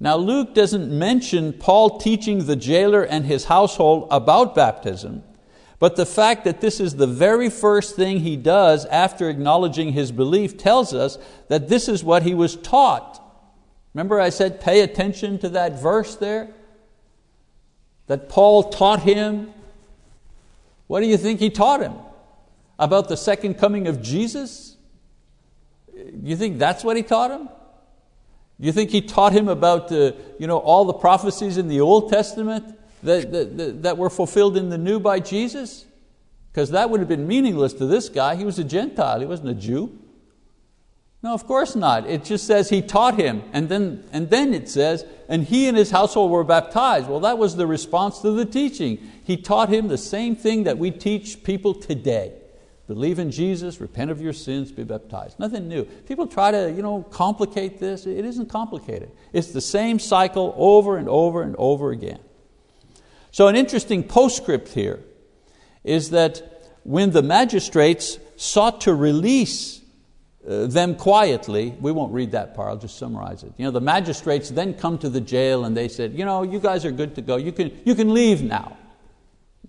Now, 0.00 0.16
Luke 0.16 0.54
doesn't 0.54 0.90
mention 0.90 1.52
Paul 1.52 1.98
teaching 1.98 2.46
the 2.46 2.56
jailer 2.56 3.02
and 3.02 3.26
his 3.26 3.44
household 3.44 4.08
about 4.10 4.54
baptism, 4.54 5.22
but 5.78 5.96
the 5.96 6.06
fact 6.06 6.44
that 6.44 6.60
this 6.60 6.80
is 6.80 6.96
the 6.96 7.06
very 7.06 7.48
first 7.48 7.96
thing 7.96 8.20
he 8.20 8.36
does 8.36 8.86
after 8.86 9.28
acknowledging 9.28 9.92
his 9.92 10.10
belief 10.10 10.56
tells 10.56 10.92
us 10.94 11.18
that 11.48 11.68
this 11.68 11.88
is 11.88 12.02
what 12.02 12.22
he 12.22 12.34
was 12.34 12.56
taught. 12.56 13.22
Remember, 13.94 14.18
I 14.18 14.30
said 14.30 14.60
pay 14.60 14.80
attention 14.80 15.38
to 15.40 15.48
that 15.50 15.80
verse 15.80 16.16
there? 16.16 16.48
That 18.06 18.28
Paul 18.28 18.64
taught 18.64 19.00
him. 19.00 19.52
What 20.90 21.02
do 21.02 21.06
you 21.06 21.16
think 21.16 21.38
he 21.38 21.50
taught 21.50 21.80
him? 21.80 21.92
About 22.76 23.08
the 23.08 23.16
second 23.16 23.54
coming 23.54 23.86
of 23.86 24.02
Jesus? 24.02 24.76
You 26.20 26.34
think 26.34 26.58
that's 26.58 26.82
what 26.82 26.96
he 26.96 27.04
taught 27.04 27.30
him? 27.30 27.48
You 28.58 28.72
think 28.72 28.90
he 28.90 29.00
taught 29.00 29.32
him 29.32 29.46
about 29.46 29.92
uh, 29.92 30.10
you 30.40 30.48
know, 30.48 30.58
all 30.58 30.84
the 30.84 30.92
prophecies 30.92 31.58
in 31.58 31.68
the 31.68 31.80
Old 31.80 32.10
Testament 32.10 32.76
that, 33.04 33.30
that, 33.30 33.82
that 33.84 33.98
were 33.98 34.10
fulfilled 34.10 34.56
in 34.56 34.68
the 34.68 34.78
New 34.78 34.98
by 34.98 35.20
Jesus? 35.20 35.86
Because 36.50 36.70
that 36.70 36.90
would 36.90 36.98
have 36.98 37.08
been 37.08 37.28
meaningless 37.28 37.72
to 37.74 37.86
this 37.86 38.08
guy. 38.08 38.34
He 38.34 38.44
was 38.44 38.58
a 38.58 38.64
Gentile, 38.64 39.20
he 39.20 39.26
wasn't 39.26 39.50
a 39.50 39.54
Jew. 39.54 39.96
No, 41.22 41.34
of 41.34 41.46
course 41.46 41.76
not. 41.76 42.08
It 42.08 42.24
just 42.24 42.46
says 42.46 42.70
he 42.70 42.80
taught 42.80 43.18
him, 43.18 43.42
and 43.52 43.68
then, 43.68 44.04
and 44.10 44.30
then 44.30 44.54
it 44.54 44.68
says, 44.70 45.04
and 45.28 45.44
he 45.44 45.68
and 45.68 45.76
his 45.76 45.90
household 45.90 46.30
were 46.30 46.44
baptized. 46.44 47.08
Well, 47.08 47.20
that 47.20 47.36
was 47.36 47.56
the 47.56 47.66
response 47.66 48.20
to 48.20 48.30
the 48.30 48.46
teaching. 48.46 48.98
He 49.22 49.36
taught 49.36 49.68
him 49.68 49.88
the 49.88 49.98
same 49.98 50.34
thing 50.34 50.64
that 50.64 50.78
we 50.78 50.90
teach 50.90 51.42
people 51.42 51.74
today. 51.74 52.32
Believe 52.86 53.18
in 53.18 53.30
Jesus, 53.30 53.80
repent 53.80 54.10
of 54.10 54.20
your 54.20 54.32
sins, 54.32 54.72
be 54.72 54.82
baptized. 54.82 55.38
Nothing 55.38 55.68
new. 55.68 55.84
People 55.84 56.26
try 56.26 56.50
to 56.50 56.72
you 56.72 56.82
know, 56.82 57.02
complicate 57.10 57.78
this. 57.78 58.06
It 58.06 58.24
isn't 58.24 58.48
complicated. 58.48 59.12
It's 59.32 59.52
the 59.52 59.60
same 59.60 59.98
cycle 60.00 60.54
over 60.56 60.96
and 60.96 61.08
over 61.08 61.42
and 61.42 61.54
over 61.56 61.92
again. 61.92 62.18
So, 63.30 63.46
an 63.46 63.54
interesting 63.54 64.02
postscript 64.02 64.70
here 64.70 65.04
is 65.84 66.10
that 66.10 66.42
when 66.82 67.12
the 67.12 67.22
magistrates 67.22 68.18
sought 68.36 68.80
to 68.80 68.94
release 68.94 69.79
them 70.44 70.94
quietly, 70.94 71.74
we 71.80 71.92
won't 71.92 72.12
read 72.12 72.32
that 72.32 72.54
part, 72.54 72.68
I'll 72.68 72.76
just 72.76 72.98
summarize 72.98 73.42
it. 73.42 73.52
You 73.58 73.64
know, 73.66 73.70
the 73.70 73.80
magistrates 73.80 74.50
then 74.50 74.74
come 74.74 74.98
to 74.98 75.08
the 75.08 75.20
jail 75.20 75.64
and 75.64 75.76
they 75.76 75.88
said, 75.88 76.14
you 76.14 76.24
know, 76.24 76.42
you 76.42 76.60
guys 76.60 76.84
are 76.84 76.90
good 76.90 77.14
to 77.16 77.22
go, 77.22 77.36
you 77.36 77.52
can, 77.52 77.78
you 77.84 77.94
can 77.94 78.14
leave 78.14 78.42
now. 78.42 78.76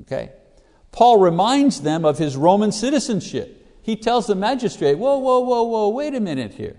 Okay? 0.02 0.32
Paul 0.92 1.20
reminds 1.20 1.82
them 1.82 2.06
of 2.06 2.18
his 2.18 2.36
Roman 2.36 2.72
citizenship. 2.72 3.58
He 3.82 3.96
tells 3.96 4.28
the 4.28 4.36
magistrate, 4.36 4.96
Whoa, 4.96 5.18
whoa, 5.18 5.40
whoa, 5.40 5.64
whoa, 5.64 5.90
wait 5.90 6.14
a 6.14 6.20
minute 6.20 6.54
here. 6.54 6.78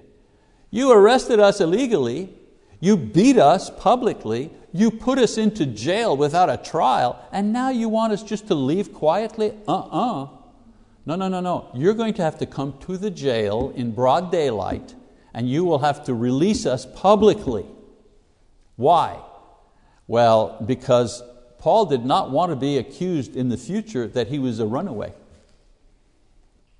You 0.70 0.92
arrested 0.92 1.40
us 1.40 1.60
illegally, 1.60 2.32
you 2.80 2.96
beat 2.96 3.38
us 3.38 3.70
publicly, 3.70 4.50
you 4.72 4.90
put 4.90 5.18
us 5.18 5.36
into 5.36 5.66
jail 5.66 6.16
without 6.16 6.48
a 6.48 6.56
trial, 6.56 7.22
and 7.30 7.52
now 7.52 7.70
you 7.70 7.88
want 7.88 8.12
us 8.12 8.22
just 8.22 8.46
to 8.48 8.54
leave 8.54 8.92
quietly? 8.92 9.52
Uh 9.68 9.80
uh. 9.80 10.28
No, 11.04 11.16
no, 11.16 11.28
no, 11.28 11.40
no. 11.40 11.70
You're 11.74 11.94
going 11.94 12.14
to 12.14 12.22
have 12.22 12.38
to 12.38 12.46
come 12.46 12.78
to 12.80 12.96
the 12.96 13.10
jail 13.10 13.72
in 13.74 13.92
broad 13.92 14.30
daylight, 14.30 14.94
and 15.34 15.48
you 15.48 15.64
will 15.64 15.80
have 15.80 16.04
to 16.04 16.14
release 16.14 16.64
us 16.66 16.86
publicly. 16.86 17.66
Why? 18.76 19.20
Well, 20.06 20.62
because 20.64 21.22
Paul 21.58 21.86
did 21.86 22.04
not 22.04 22.30
want 22.30 22.50
to 22.50 22.56
be 22.56 22.78
accused 22.78 23.36
in 23.36 23.48
the 23.48 23.56
future 23.56 24.06
that 24.08 24.28
he 24.28 24.38
was 24.38 24.60
a 24.60 24.66
runaway, 24.66 25.12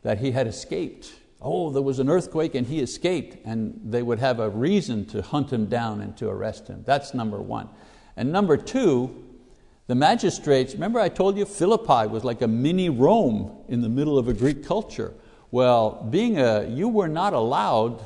that 0.03 0.19
he 0.19 0.33
had 0.33 0.47
escaped. 0.47 1.13
Oh, 1.41 1.71
there 1.71 1.83
was 1.83 1.99
an 1.99 2.09
earthquake 2.09 2.55
and 2.55 2.67
he 2.67 2.81
escaped, 2.81 3.45
and 3.45 3.81
they 3.85 4.03
would 4.03 4.21
have 4.21 4.39
a 4.39 4.49
reason 4.49 5.05
to 5.07 5.23
hunt 5.23 5.53
him 5.53 5.67
down 5.67 6.01
and 6.01 6.17
to 6.19 6.29
arrest 6.29 6.69
him. 6.69 6.83
That's 6.87 7.15
number 7.15 7.41
one. 7.41 7.69
And 8.17 8.31
number 8.31 8.57
two, 8.57 9.25
the 9.93 9.97
magistrates, 9.97 10.73
remember 10.73 10.99
I 10.99 11.11
told 11.11 11.37
you 11.37 11.45
Philippi 11.45 12.09
was 12.09 12.25
like 12.25 12.41
a 12.41 12.49
mini 12.49 12.89
Rome 12.89 13.55
in 13.69 13.83
the 13.83 13.91
middle 13.91 14.17
of 14.17 14.27
a 14.27 14.33
Greek 14.33 14.65
culture. 14.65 15.13
Well, 15.51 16.09
being 16.11 16.39
a, 16.39 16.67
you 16.67 16.89
were 16.89 17.09
not 17.09 17.35
allowed 17.35 18.03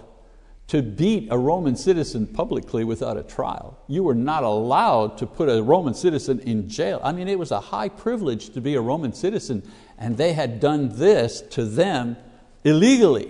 to 0.66 0.82
beat 0.82 1.28
a 1.30 1.38
Roman 1.38 1.76
citizen 1.76 2.26
publicly 2.26 2.82
without 2.82 3.16
a 3.16 3.22
trial. 3.22 3.78
You 3.86 4.02
were 4.02 4.16
not 4.16 4.42
allowed 4.42 5.16
to 5.18 5.26
put 5.28 5.48
a 5.48 5.62
Roman 5.62 5.94
citizen 5.94 6.40
in 6.40 6.68
jail. 6.68 7.00
I 7.04 7.12
mean, 7.12 7.28
it 7.28 7.38
was 7.38 7.52
a 7.52 7.60
high 7.60 7.88
privilege 7.88 8.50
to 8.54 8.60
be 8.60 8.74
a 8.74 8.80
Roman 8.80 9.12
citizen, 9.12 9.62
and 9.96 10.16
they 10.16 10.32
had 10.32 10.58
done 10.58 10.98
this 10.98 11.40
to 11.50 11.64
them 11.64 12.16
illegally. 12.64 13.28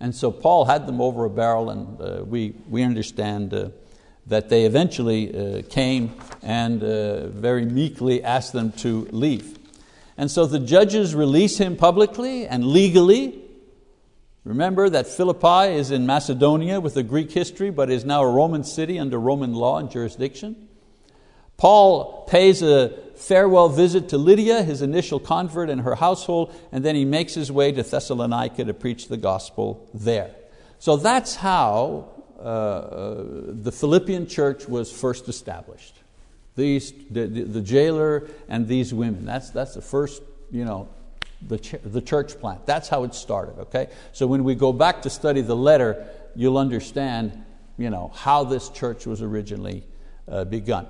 And 0.00 0.12
so 0.12 0.32
Paul 0.32 0.64
had 0.64 0.88
them 0.88 1.00
over 1.00 1.26
a 1.26 1.30
barrel, 1.30 1.70
and 1.70 2.00
uh, 2.00 2.24
we, 2.24 2.56
we 2.68 2.82
understand 2.82 3.54
uh, 3.54 3.68
that 4.26 4.48
they 4.48 4.64
eventually 4.64 5.34
uh, 5.58 5.62
came 5.68 6.14
and 6.42 6.82
uh, 6.82 7.28
very 7.28 7.64
meekly 7.64 8.22
asked 8.22 8.52
them 8.52 8.72
to 8.72 9.08
leave. 9.10 9.58
And 10.16 10.30
so 10.30 10.46
the 10.46 10.60
judges 10.60 11.14
release 11.14 11.58
him 11.58 11.76
publicly 11.76 12.46
and 12.46 12.66
legally, 12.66 13.44
Remember 14.44 14.90
that 14.90 15.06
Philippi 15.06 15.74
is 15.74 15.90
in 15.90 16.04
Macedonia 16.04 16.78
with 16.78 16.98
a 16.98 17.02
Greek 17.02 17.32
history, 17.32 17.70
but 17.70 17.90
is 17.90 18.04
now 18.04 18.22
a 18.22 18.30
Roman 18.30 18.62
city 18.62 18.98
under 18.98 19.18
Roman 19.18 19.54
law 19.54 19.78
and 19.78 19.90
jurisdiction. 19.90 20.68
Paul 21.56 22.26
pays 22.28 22.62
a 22.62 22.90
farewell 23.14 23.70
visit 23.70 24.10
to 24.10 24.18
Lydia, 24.18 24.62
his 24.62 24.82
initial 24.82 25.18
convert, 25.18 25.70
and 25.70 25.80
her 25.80 25.94
household, 25.94 26.54
and 26.72 26.84
then 26.84 26.94
he 26.94 27.06
makes 27.06 27.32
his 27.32 27.50
way 27.50 27.72
to 27.72 27.82
Thessalonica 27.82 28.64
to 28.64 28.74
preach 28.74 29.08
the 29.08 29.16
gospel 29.16 29.88
there. 29.94 30.30
So 30.78 30.96
that's 30.96 31.36
how 31.36 32.10
uh, 32.38 32.42
uh, 32.42 33.24
the 33.48 33.72
Philippian 33.72 34.26
church 34.26 34.68
was 34.68 34.90
first 34.90 35.28
established. 35.28 35.94
These, 36.56 36.92
the, 37.10 37.26
the, 37.26 37.60
jailer 37.60 38.28
and 38.48 38.68
these 38.68 38.94
women, 38.94 39.24
that's, 39.24 39.50
that's 39.50 39.74
the 39.74 39.82
first 39.82 40.22
you 40.50 40.64
know, 40.64 40.88
the, 41.42 41.58
ch 41.58 41.74
the 41.84 42.00
church 42.00 42.38
plant. 42.38 42.64
That's 42.64 42.88
how 42.88 43.02
it 43.04 43.14
started, 43.14 43.58
okay? 43.62 43.88
So 44.12 44.26
when 44.26 44.44
we 44.44 44.54
go 44.54 44.72
back 44.72 45.02
to 45.02 45.10
study 45.10 45.40
the 45.40 45.56
letter, 45.56 46.06
you'll 46.36 46.58
understand 46.58 47.44
you 47.76 47.90
know, 47.90 48.12
how 48.14 48.44
this 48.44 48.68
church 48.68 49.06
was 49.06 49.20
originally 49.20 49.84
uh, 50.28 50.44
begun. 50.44 50.86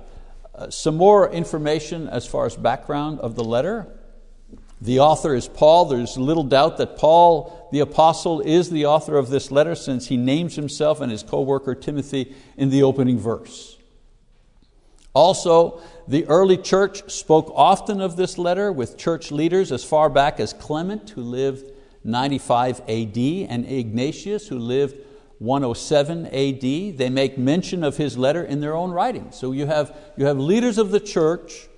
Uh, 0.53 0.69
some 0.69 0.95
more 0.95 1.31
information 1.31 2.07
as 2.07 2.27
far 2.27 2.45
as 2.45 2.55
background 2.55 3.19
of 3.19 3.35
the 3.35 3.43
letter. 3.43 3.87
The 4.81 4.99
author 4.99 5.33
is 5.33 5.47
Paul. 5.47 5.85
There's 5.85 6.17
little 6.17 6.43
doubt 6.43 6.77
that 6.77 6.97
Paul, 6.97 7.69
the 7.71 7.79
apostle, 7.79 8.41
is 8.41 8.69
the 8.69 8.85
author 8.85 9.17
of 9.17 9.29
this 9.29 9.51
letter 9.51 9.73
since 9.73 10.07
he 10.07 10.17
names 10.17 10.55
himself 10.55 11.01
and 11.01 11.11
his 11.11 11.23
co 11.23 11.41
worker 11.41 11.75
Timothy 11.75 12.35
in 12.57 12.69
the 12.69 12.83
opening 12.83 13.17
verse. 13.17 13.77
Also, 15.13 15.81
the 16.09 16.25
early 16.25 16.57
church 16.57 17.09
spoke 17.09 17.51
often 17.55 18.01
of 18.01 18.17
this 18.17 18.37
letter 18.37 18.71
with 18.71 18.97
church 18.97 19.31
leaders 19.31 19.71
as 19.71 19.83
far 19.83 20.09
back 20.09 20.41
as 20.41 20.51
Clement, 20.51 21.11
who 21.11 21.21
lived 21.21 21.71
95 22.03 22.81
AD, 22.81 23.17
and 23.17 23.65
Ignatius, 23.65 24.49
who 24.49 24.59
lived 24.59 24.97
107 25.39 26.25
AD. 26.27 26.97
They 26.97 27.09
make 27.09 27.37
mention 27.37 27.83
of 27.83 27.95
his 27.95 28.17
letter 28.17 28.43
in 28.43 28.59
their 28.59 28.75
own 28.75 28.91
writings. 28.91 29.37
So 29.37 29.53
you 29.53 29.65
have, 29.67 29.95
you 30.17 30.25
have 30.25 30.37
leaders 30.37 30.77
of 30.77 30.91
the 30.91 30.99
church, 30.99 31.69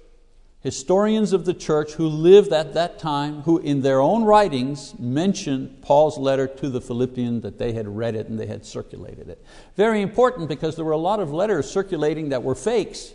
historians 0.68 1.32
of 1.34 1.46
the 1.46 1.54
church 1.54 1.94
who 1.94 2.08
lived 2.08 2.52
at 2.52 2.74
that 2.74 3.00
time, 3.00 3.42
who 3.44 3.58
in 3.60 3.82
their 3.82 4.02
own 4.02 4.24
writings 4.24 4.94
mention 5.00 5.78
Paul's 5.82 6.18
letter 6.18 6.46
to 6.46 6.70
the 6.70 6.82
Philippians 6.82 7.44
that 7.44 7.58
they 7.58 7.72
had 7.72 7.88
read 7.88 8.16
it 8.16 8.28
and 8.28 8.38
they 8.38 8.48
had 8.48 8.66
circulated 8.66 9.30
it. 9.30 9.42
Very 9.76 10.02
important 10.02 10.50
because 10.50 10.76
there 10.76 10.84
were 10.84 10.92
a 10.92 10.98
lot 10.98 11.22
of 11.22 11.32
letters 11.32 11.72
circulating 11.72 12.30
that 12.30 12.44
were 12.44 12.56
fakes 12.56 13.14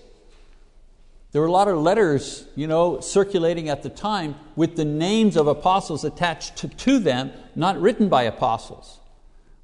there 1.33 1.41
were 1.41 1.49
a 1.49 1.53
lot 1.53 1.69
of 1.69 1.79
letters 1.79 2.47
you 2.55 2.67
know, 2.67 3.01
circulating 3.01 3.71
at 3.71 3.83
the 3.83 3.89
time 3.89 4.35
with 4.55 4.77
the 4.77 4.85
names 4.85 5.37
of 5.37 5.47
apostles 5.47 6.05
attached 6.05 6.79
to 6.79 6.99
them, 6.99 7.33
not 7.55 7.81
written 7.81 8.09
by 8.11 8.25
apostles. 8.25 9.01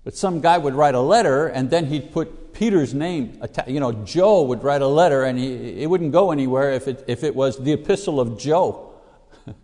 But 0.09 0.16
some 0.16 0.40
guy 0.40 0.57
would 0.57 0.75
write 0.75 0.94
a 0.94 1.03
letter 1.03 1.49
and 1.49 1.68
then 1.68 1.85
he'd 1.85 2.12
put 2.12 2.55
Peter's 2.55 2.94
name. 2.94 3.42
You 3.66 3.79
know, 3.79 3.92
Joe 3.92 4.40
would 4.40 4.64
write 4.64 4.81
a 4.81 4.87
letter 4.87 5.25
and 5.25 5.38
he, 5.38 5.83
it 5.83 5.90
wouldn't 5.90 6.12
go 6.12 6.31
anywhere 6.31 6.73
if 6.73 6.88
it, 6.88 7.05
if 7.07 7.25
it 7.25 7.37
was 7.37 7.62
the 7.62 7.75
epistle 7.75 8.18
of 8.18 8.38
Joe. 8.38 8.94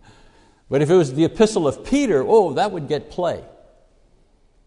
but 0.69 0.83
if 0.83 0.91
it 0.91 0.97
was 0.97 1.15
the 1.15 1.25
epistle 1.25 1.67
of 1.67 1.83
Peter, 1.83 2.23
oh, 2.23 2.53
that 2.53 2.73
would 2.73 2.89
get 2.89 3.11
play. 3.11 3.43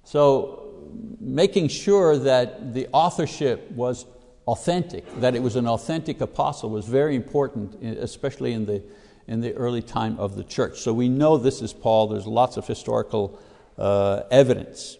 So 0.04 0.74
making 1.20 1.68
sure 1.68 2.18
that 2.18 2.74
the 2.74 2.88
authorship 2.92 3.70
was 3.70 4.08
authentic, 4.48 5.06
that 5.20 5.36
it 5.36 5.44
was 5.44 5.56
an 5.58 5.68
authentic 5.68 6.22
apostle 6.22 6.72
was 6.72 6.88
very 6.88 7.16
important, 7.16 7.84
especially 7.84 8.54
in 8.54 8.66
the, 8.66 8.82
in 9.28 9.42
the 9.42 9.54
early 9.54 9.84
time 9.84 10.18
of 10.18 10.38
the 10.38 10.44
church. 10.44 10.80
So 10.80 10.92
we 10.92 11.08
know 11.08 11.38
this 11.38 11.62
is 11.62 11.72
Paul, 11.72 12.08
there's 12.08 12.26
lots 12.26 12.58
of 12.58 12.66
historical 12.66 13.40
uh, 13.78 14.24
evidence. 14.32 14.98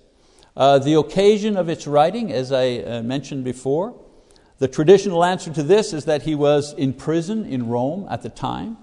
Uh, 0.58 0.80
the 0.80 0.96
occasion 0.96 1.56
of 1.56 1.70
its 1.70 1.86
writing, 1.86 2.32
as 2.32 2.52
I 2.52 2.78
uh, 2.78 3.04
mentioned 3.04 3.44
before, 3.44 3.94
the 4.58 4.68
traditional 4.68 5.24
answer 5.24 5.54
to 5.54 5.62
this 5.62 5.94
is 5.94 6.06
that 6.06 6.24
he 6.24 6.34
was 6.34 6.74
in 6.74 6.94
prison 6.94 7.46
in 7.46 7.68
Rome 7.68 8.08
at 8.10 8.24
the 8.24 8.30
time. 8.30 8.78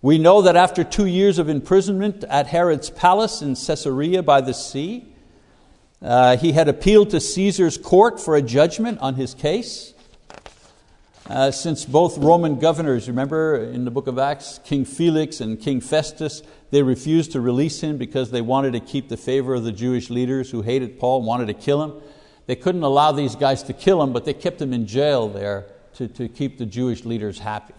We 0.00 0.16
know 0.16 0.40
that 0.40 0.56
after 0.56 0.84
two 0.84 1.04
years 1.04 1.38
of 1.38 1.50
imprisonment 1.50 2.24
at 2.24 2.46
Herod's 2.46 2.88
palace 2.88 3.42
in 3.42 3.54
Caesarea 3.54 4.22
by 4.22 4.40
the 4.40 4.54
sea, 4.54 5.12
uh, 6.00 6.38
he 6.38 6.52
had 6.52 6.68
appealed 6.68 7.10
to 7.10 7.20
Caesar's 7.20 7.76
court 7.76 8.18
for 8.18 8.34
a 8.34 8.40
judgment 8.40 8.98
on 9.00 9.16
his 9.16 9.34
case. 9.34 9.92
Uh, 11.28 11.50
since 11.50 11.84
both 11.84 12.16
Roman 12.16 12.58
governors, 12.58 13.06
remember 13.06 13.56
in 13.56 13.84
the 13.84 13.90
book 13.90 14.06
of 14.06 14.18
Acts, 14.18 14.60
King 14.64 14.86
Felix 14.86 15.42
and 15.42 15.60
King 15.60 15.82
Festus, 15.82 16.42
they 16.70 16.82
refused 16.82 17.32
to 17.32 17.40
release 17.42 17.82
him 17.82 17.98
because 17.98 18.30
they 18.30 18.40
wanted 18.40 18.72
to 18.72 18.80
keep 18.80 19.10
the 19.10 19.16
favor 19.18 19.54
of 19.54 19.62
the 19.62 19.72
Jewish 19.72 20.08
leaders 20.08 20.50
who 20.50 20.62
hated 20.62 20.98
Paul, 20.98 21.20
wanted 21.20 21.48
to 21.48 21.54
kill 21.54 21.82
him. 21.82 22.00
They 22.46 22.56
couldn't 22.56 22.82
allow 22.82 23.12
these 23.12 23.36
guys 23.36 23.62
to 23.64 23.74
kill 23.74 24.02
him, 24.02 24.14
but 24.14 24.24
they 24.24 24.32
kept 24.32 24.62
him 24.62 24.72
in 24.72 24.86
jail 24.86 25.28
there 25.28 25.66
to, 25.96 26.08
to 26.08 26.28
keep 26.28 26.56
the 26.56 26.64
Jewish 26.64 27.04
leaders 27.04 27.38
happy. 27.38 27.74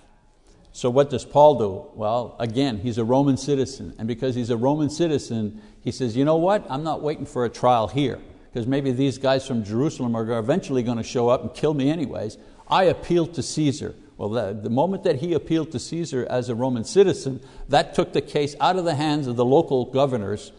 So 0.72 0.92
what 0.92 1.10
does 1.10 1.26
Paul 1.26 1.58
do? 1.58 1.88
Well, 1.96 2.36
again, 2.38 2.78
he's 2.78 3.00
a 3.00 3.04
Roman 3.04 3.36
citizen, 3.36 3.96
and 3.98 4.08
because 4.08 4.36
he's 4.36 4.52
a 4.52 4.58
Roman 4.58 4.92
citizen, 4.92 5.60
he 5.84 5.92
says, 5.92 6.16
you 6.16 6.24
know 6.24 6.38
what, 6.38 6.68
I'm 6.70 6.84
not 6.84 7.02
waiting 7.02 7.26
for 7.26 7.46
a 7.46 7.50
trial 7.50 7.88
here, 7.88 8.20
because 8.54 8.68
maybe 8.68 8.92
these 8.92 9.18
guys 9.18 9.48
from 9.48 9.64
Jerusalem 9.64 10.16
are 10.16 10.38
eventually 10.38 10.84
going 10.84 10.98
to 10.98 11.04
show 11.04 11.30
up 11.30 11.42
and 11.42 11.52
kill 11.52 11.74
me 11.74 11.90
anyways. 11.90 12.38
I 12.70 12.86
appeal 12.86 13.28
to 13.28 13.42
Caesar. 13.42 13.96
Well, 14.18 14.30
the, 14.30 14.54
the 14.54 14.70
moment 14.70 15.04
that 15.04 15.18
he 15.18 15.34
appealed 15.34 15.72
to 15.72 15.80
Caesar 15.80 16.28
as 16.30 16.50
a 16.50 16.56
Roman 16.56 16.84
citizen, 16.84 17.40
that 17.70 17.94
took 17.94 18.14
the 18.14 18.22
case 18.22 18.56
out 18.60 18.76
of 18.76 18.86
the 18.86 18.96
hands 18.96 19.28
of 19.28 19.36
the 19.38 19.46
local 19.46 19.86
governors, 19.86 20.52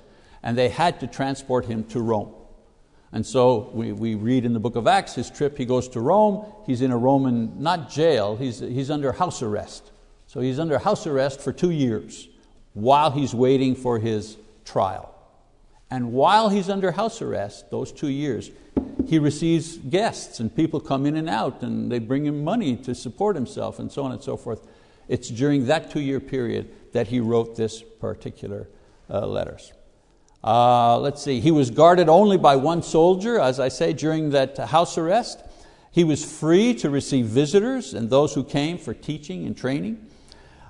and 0.43 0.57
they 0.57 0.71
had 0.71 1.01
to 1.01 1.07
transport 1.07 1.67
him 1.67 1.85
to 1.85 2.01
Rome. 2.01 2.35
And 3.13 3.27
so 3.27 3.71
we, 3.75 3.93
we 3.93 4.15
read 4.15 4.45
in 4.45 4.53
the 4.53 4.61
book 4.61 4.77
of 4.77 4.87
Acts, 4.87 5.15
his 5.15 5.31
trip, 5.31 5.59
he 5.59 5.65
goes 5.65 5.89
to 5.89 6.01
Rome, 6.01 6.47
he's 6.65 6.81
in 6.81 6.91
a 6.91 6.97
Roman, 6.97 7.61
not 7.63 7.91
jail, 7.91 8.37
he's, 8.37 8.61
he's 8.61 8.91
under 8.91 9.13
house 9.13 9.43
arrest. 9.43 9.91
So 10.27 10.41
he's 10.41 10.61
under 10.61 10.79
house 10.79 11.07
arrest 11.07 11.41
for 11.41 11.53
two 11.53 11.71
years 11.71 12.29
while 12.73 13.11
he's 13.11 13.35
waiting 13.35 13.75
for 13.75 13.99
his 13.99 14.37
trial. 14.65 15.13
And 15.91 16.13
while 16.13 16.49
he's 16.49 16.71
under 16.71 16.93
house 16.93 17.21
arrest, 17.21 17.71
those 17.71 17.91
two 17.91 18.09
years, 18.09 18.51
he 19.07 19.19
receives 19.19 19.77
guests 19.77 20.41
and 20.41 20.55
people 20.55 20.81
come 20.81 21.07
in 21.07 21.17
and 21.17 21.29
out 21.29 21.63
and 21.63 21.91
they 21.91 21.99
bring 21.99 22.27
him 22.27 22.45
money 22.45 22.77
to 22.77 22.95
support 22.95 23.35
himself 23.35 23.79
and 23.79 23.91
so 23.91 24.05
on 24.05 24.13
and 24.13 24.23
so 24.23 24.37
forth. 24.37 24.67
It's 25.09 25.29
during 25.29 25.67
that 25.67 25.91
two 25.91 26.01
year 26.01 26.21
period 26.21 26.71
that 26.93 27.09
he 27.09 27.21
wrote 27.21 27.57
this 27.57 27.83
particular 27.83 28.69
uh, 29.09 29.27
letters. 29.27 29.73
Uh, 30.43 30.99
let's 30.99 31.23
see, 31.23 31.41
he 31.41 31.51
was 31.51 31.71
guarded 31.71 32.09
only 32.09 32.39
by 32.39 32.57
one 32.57 32.83
soldier, 32.83 33.39
as 33.39 33.61
I 33.61 33.69
say, 33.69 33.93
during 33.93 34.31
that 34.31 34.57
house 34.57 34.97
arrest. 34.97 35.43
He 35.91 36.05
was 36.05 36.25
free 36.25 36.73
to 36.75 36.89
receive 36.89 37.27
visitors 37.27 37.93
and 37.93 38.09
those 38.09 38.35
who 38.35 38.45
came 38.45 38.79
for 38.79 38.95
teaching 38.95 39.45
and 39.45 39.57
training. 39.57 40.07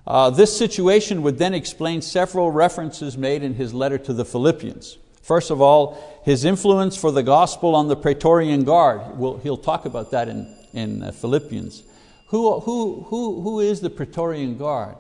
Uh, 0.07 0.30
this 0.30 0.57
situation 0.57 1.22
would 1.22 1.38
then 1.38 1.55
explain 1.55 2.01
several 2.01 2.51
references 2.51 3.18
made 3.18 3.42
in 3.42 3.55
his 3.55 3.74
letter 3.74 3.98
to 3.98 4.12
the 4.12 4.24
Philippians. 4.24 4.96
First 5.23 5.51
of 5.51 5.61
all, 5.61 6.23
his 6.25 6.45
influence 6.45 6.97
for 6.97 7.11
the 7.11 7.23
gospel 7.23 7.75
on 7.75 7.89
the 7.89 7.97
Praetorian 7.97 8.64
Guard. 8.64 9.18
We'll, 9.18 9.39
he'll 9.39 9.57
talk 9.57 9.85
about 9.85 10.11
that 10.11 10.29
in, 10.29 10.55
in 10.73 11.03
uh, 11.03 11.12
Philippians. 11.12 11.83
Who, 12.29 12.61
who, 12.61 13.03
who, 13.09 13.41
who 13.41 13.61
is 13.61 13.81
the 13.81 13.91
Praetorian 13.91 14.57
Guard? 14.57 14.97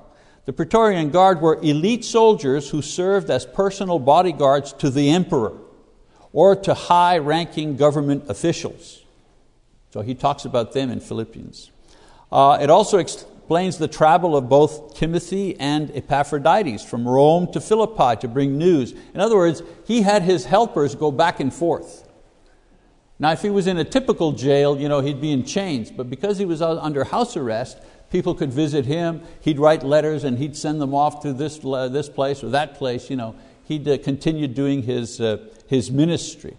The 0.46 0.52
Praetorian 0.52 1.10
Guard 1.10 1.40
were 1.40 1.58
elite 1.62 2.04
soldiers 2.04 2.70
who 2.70 2.82
served 2.82 3.30
as 3.30 3.46
personal 3.46 3.98
bodyguards 3.98 4.72
to 4.74 4.90
the 4.90 5.10
emperor 5.10 5.56
or 6.32 6.56
to 6.56 6.74
high 6.74 7.18
ranking 7.18 7.76
government 7.76 8.24
officials. 8.28 9.02
So 9.90 10.00
he 10.00 10.14
talks 10.14 10.44
about 10.44 10.72
them 10.72 10.90
in 10.90 11.00
Philippians. 11.00 11.70
Uh, 12.32 12.58
it 12.60 12.70
also 12.70 12.98
explains 13.50 13.78
the 13.78 13.88
travel 13.88 14.36
of 14.36 14.48
both 14.48 14.94
Timothy 14.94 15.58
and 15.58 15.90
Epaphroditus 15.92 16.84
from 16.84 17.08
Rome 17.08 17.52
to 17.52 17.60
Philippi 17.60 18.14
to 18.20 18.28
bring 18.28 18.56
news. 18.56 18.92
In 19.12 19.20
other 19.20 19.34
words, 19.34 19.64
he 19.84 20.02
had 20.02 20.22
his 20.22 20.44
helpers 20.44 20.94
go 20.94 21.10
back 21.10 21.40
and 21.40 21.52
forth. 21.52 22.08
Now, 23.18 23.32
if 23.32 23.42
he 23.42 23.50
was 23.50 23.66
in 23.66 23.76
a 23.76 23.82
typical 23.82 24.30
jail, 24.30 24.78
you 24.78 24.88
know, 24.88 25.00
he'd 25.00 25.20
be 25.20 25.32
in 25.32 25.44
chains, 25.44 25.90
but 25.90 26.08
because 26.08 26.38
he 26.38 26.44
was 26.44 26.62
under 26.62 27.02
house 27.02 27.36
arrest, 27.36 27.78
people 28.08 28.36
could 28.36 28.52
visit 28.52 28.86
him, 28.86 29.20
he'd 29.40 29.58
write 29.58 29.82
letters 29.82 30.22
and 30.22 30.38
he'd 30.38 30.56
send 30.56 30.80
them 30.80 30.94
off 30.94 31.20
to 31.22 31.32
this, 31.32 31.58
uh, 31.64 31.88
this 31.88 32.08
place 32.08 32.44
or 32.44 32.50
that 32.50 32.76
place. 32.76 33.10
You 33.10 33.16
know, 33.16 33.34
he'd 33.64 33.88
uh, 33.88 33.98
continue 33.98 34.46
doing 34.46 34.84
his, 34.84 35.20
uh, 35.20 35.38
his 35.66 35.90
ministry. 35.90 36.56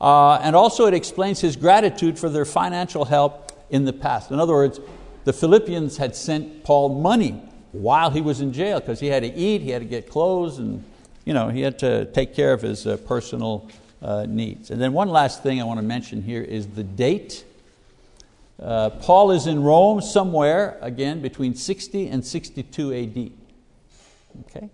Uh, 0.00 0.40
and 0.42 0.56
also, 0.56 0.86
it 0.86 0.94
explains 0.94 1.40
his 1.40 1.54
gratitude 1.54 2.18
for 2.18 2.28
their 2.28 2.44
financial 2.44 3.04
help 3.04 3.52
in 3.70 3.84
the 3.84 3.92
past. 3.92 4.32
In 4.32 4.40
other 4.40 4.54
words, 4.54 4.80
the 5.28 5.34
Philippians 5.34 5.98
had 5.98 6.16
sent 6.16 6.64
Paul 6.64 6.88
money 7.00 7.32
while 7.72 8.08
he 8.08 8.22
was 8.22 8.40
in 8.40 8.50
jail 8.50 8.80
because 8.80 8.98
he 8.98 9.08
had 9.08 9.22
to 9.22 9.34
eat, 9.34 9.60
he 9.60 9.68
had 9.68 9.82
to 9.82 9.86
get 9.86 10.08
clothes, 10.08 10.56
and 10.56 10.82
you 11.26 11.34
know, 11.34 11.50
he 11.50 11.60
had 11.60 11.78
to 11.80 12.06
take 12.12 12.34
care 12.34 12.54
of 12.54 12.62
his 12.62 12.86
uh, 12.86 12.96
personal 12.96 13.68
uh, 14.00 14.24
needs. 14.26 14.70
And 14.70 14.80
then 14.80 14.94
one 14.94 15.10
last 15.10 15.42
thing 15.42 15.60
I 15.60 15.64
want 15.64 15.80
to 15.80 15.84
mention 15.84 16.22
here 16.22 16.40
is 16.40 16.68
the 16.68 16.82
date. 16.82 17.44
Uh, 18.58 18.88
Paul 18.88 19.30
is 19.32 19.46
in 19.46 19.62
Rome 19.62 20.00
somewhere, 20.00 20.78
again, 20.80 21.20
between 21.20 21.54
60 21.54 22.08
and 22.08 22.24
62 22.24 22.94
AD. 22.94 23.30
Okay? 24.46 24.70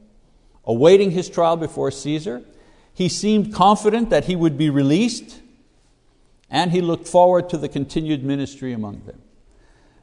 Awaiting 0.66 1.10
his 1.10 1.28
trial 1.28 1.56
before 1.56 1.90
Caesar. 1.90 2.44
He 2.92 3.08
seemed 3.08 3.52
confident 3.52 4.10
that 4.10 4.26
he 4.26 4.36
would 4.36 4.56
be 4.56 4.70
released, 4.70 5.40
and 6.48 6.70
he 6.70 6.80
looked 6.80 7.08
forward 7.08 7.48
to 7.48 7.58
the 7.58 7.68
continued 7.68 8.22
ministry 8.22 8.72
among 8.72 9.02
them. 9.04 9.18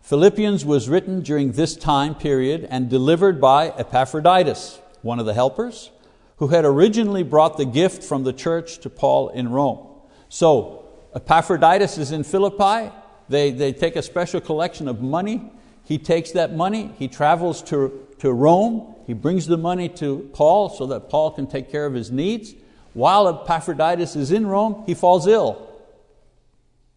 Philippians 0.02 0.66
was 0.66 0.90
written 0.90 1.22
during 1.22 1.54
this 1.54 1.76
time 1.76 2.16
period 2.16 2.68
and 2.70 2.90
delivered 2.90 3.40
by 3.40 3.70
Epaphroditus, 3.70 4.80
one 5.02 5.20
of 5.20 5.26
the 5.26 5.34
helpers, 5.34 5.92
who 6.38 6.48
had 6.48 6.66
originally 6.66 7.24
brought 7.24 7.58
the 7.58 7.66
gift 7.66 8.04
from 8.04 8.24
the 8.24 8.34
church 8.34 8.80
to 8.80 8.90
Paul 8.90 9.30
in 9.30 9.50
Rome. 9.50 9.88
So, 10.28 10.86
Epaphroditus 11.14 11.98
is 11.98 12.12
in 12.12 12.24
Philippi. 12.24 12.92
They, 13.30 13.52
they 13.52 13.74
take 13.74 13.96
a 13.96 14.02
special 14.02 14.42
collection 14.42 14.88
of 14.88 15.02
money. 15.02 15.52
He 15.84 15.98
takes 15.98 16.32
that 16.32 16.56
money, 16.56 16.92
he 16.98 17.08
travels 17.08 17.62
to, 17.64 18.08
to 18.20 18.32
Rome, 18.32 18.96
he 19.08 19.14
brings 19.14 19.46
the 19.46 19.58
money 19.58 19.90
to 19.90 20.30
Paul 20.34 20.70
so 20.70 20.86
that 20.88 21.10
Paul 21.10 21.32
can 21.32 21.48
take 21.48 21.72
care 21.72 21.86
of 21.86 21.94
his 21.94 22.12
needs. 22.12 22.54
While 22.94 23.28
Epaphroditus 23.28 24.16
is 24.16 24.32
in 24.32 24.48
Rome, 24.48 24.84
he 24.86 24.94
falls 24.94 25.28
ill. 25.28 25.71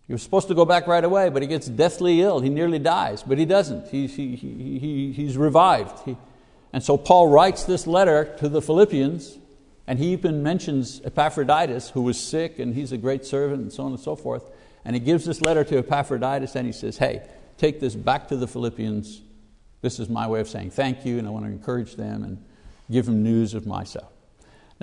He 0.07 0.13
was 0.13 0.23
supposed 0.23 0.49
to 0.49 0.55
go 0.55 0.65
back 0.65 0.87
right 0.87 1.03
away, 1.03 1.31
but 1.31 1.41
he 1.41 1.49
gets 1.49 1.67
deathly 1.67 2.21
ill. 2.21 2.41
He 2.41 2.51
nearly 2.51 2.79
dies, 2.79 3.23
but 3.23 3.39
he 3.39 3.47
doesn't. 3.47 3.89
He, 3.89 4.07
he, 4.07 4.37
he, 4.37 5.13
he's 5.13 5.37
revived. 5.39 5.99
He, 6.05 6.17
and 6.73 6.83
so 6.83 6.99
Paul 6.99 7.29
writes 7.29 7.65
this 7.65 7.87
letter 7.87 8.35
to 8.39 8.49
the 8.49 8.61
Philippians, 8.61 9.39
and 9.87 9.99
he 9.99 10.13
even 10.13 10.43
mentions 10.43 11.01
Epaphroditus, 11.05 11.91
who 11.91 12.03
was 12.03 12.21
sick, 12.21 12.59
and 12.59 12.75
he's 12.75 12.93
a 12.93 12.99
great 12.99 13.25
servant, 13.25 13.63
and 13.63 13.73
so 13.73 13.85
on 13.85 13.93
and 13.93 14.01
so 14.01 14.15
forth. 14.15 14.51
And 14.85 14.95
he 14.95 15.01
gives 15.01 15.25
this 15.25 15.41
letter 15.41 15.65
to 15.65 15.79
Epaphroditus, 15.79 16.55
and 16.55 16.67
he 16.67 16.73
says, 16.73 16.99
Hey, 16.99 17.23
take 17.57 17.81
this 17.81 17.95
back 17.95 18.29
to 18.29 18.37
the 18.37 18.47
Philippians. 18.47 19.23
This 19.81 19.99
is 19.99 20.09
my 20.09 20.27
way 20.27 20.41
of 20.41 20.49
saying 20.49 20.71
thank 20.71 21.07
you, 21.07 21.19
and 21.19 21.27
I 21.27 21.31
want 21.31 21.47
to 21.47 21.51
encourage 21.51 21.97
them 21.97 22.25
and 22.25 22.45
give 22.91 23.07
them 23.07 23.23
news 23.23 23.55
of 23.55 23.67
myself. 23.67 24.14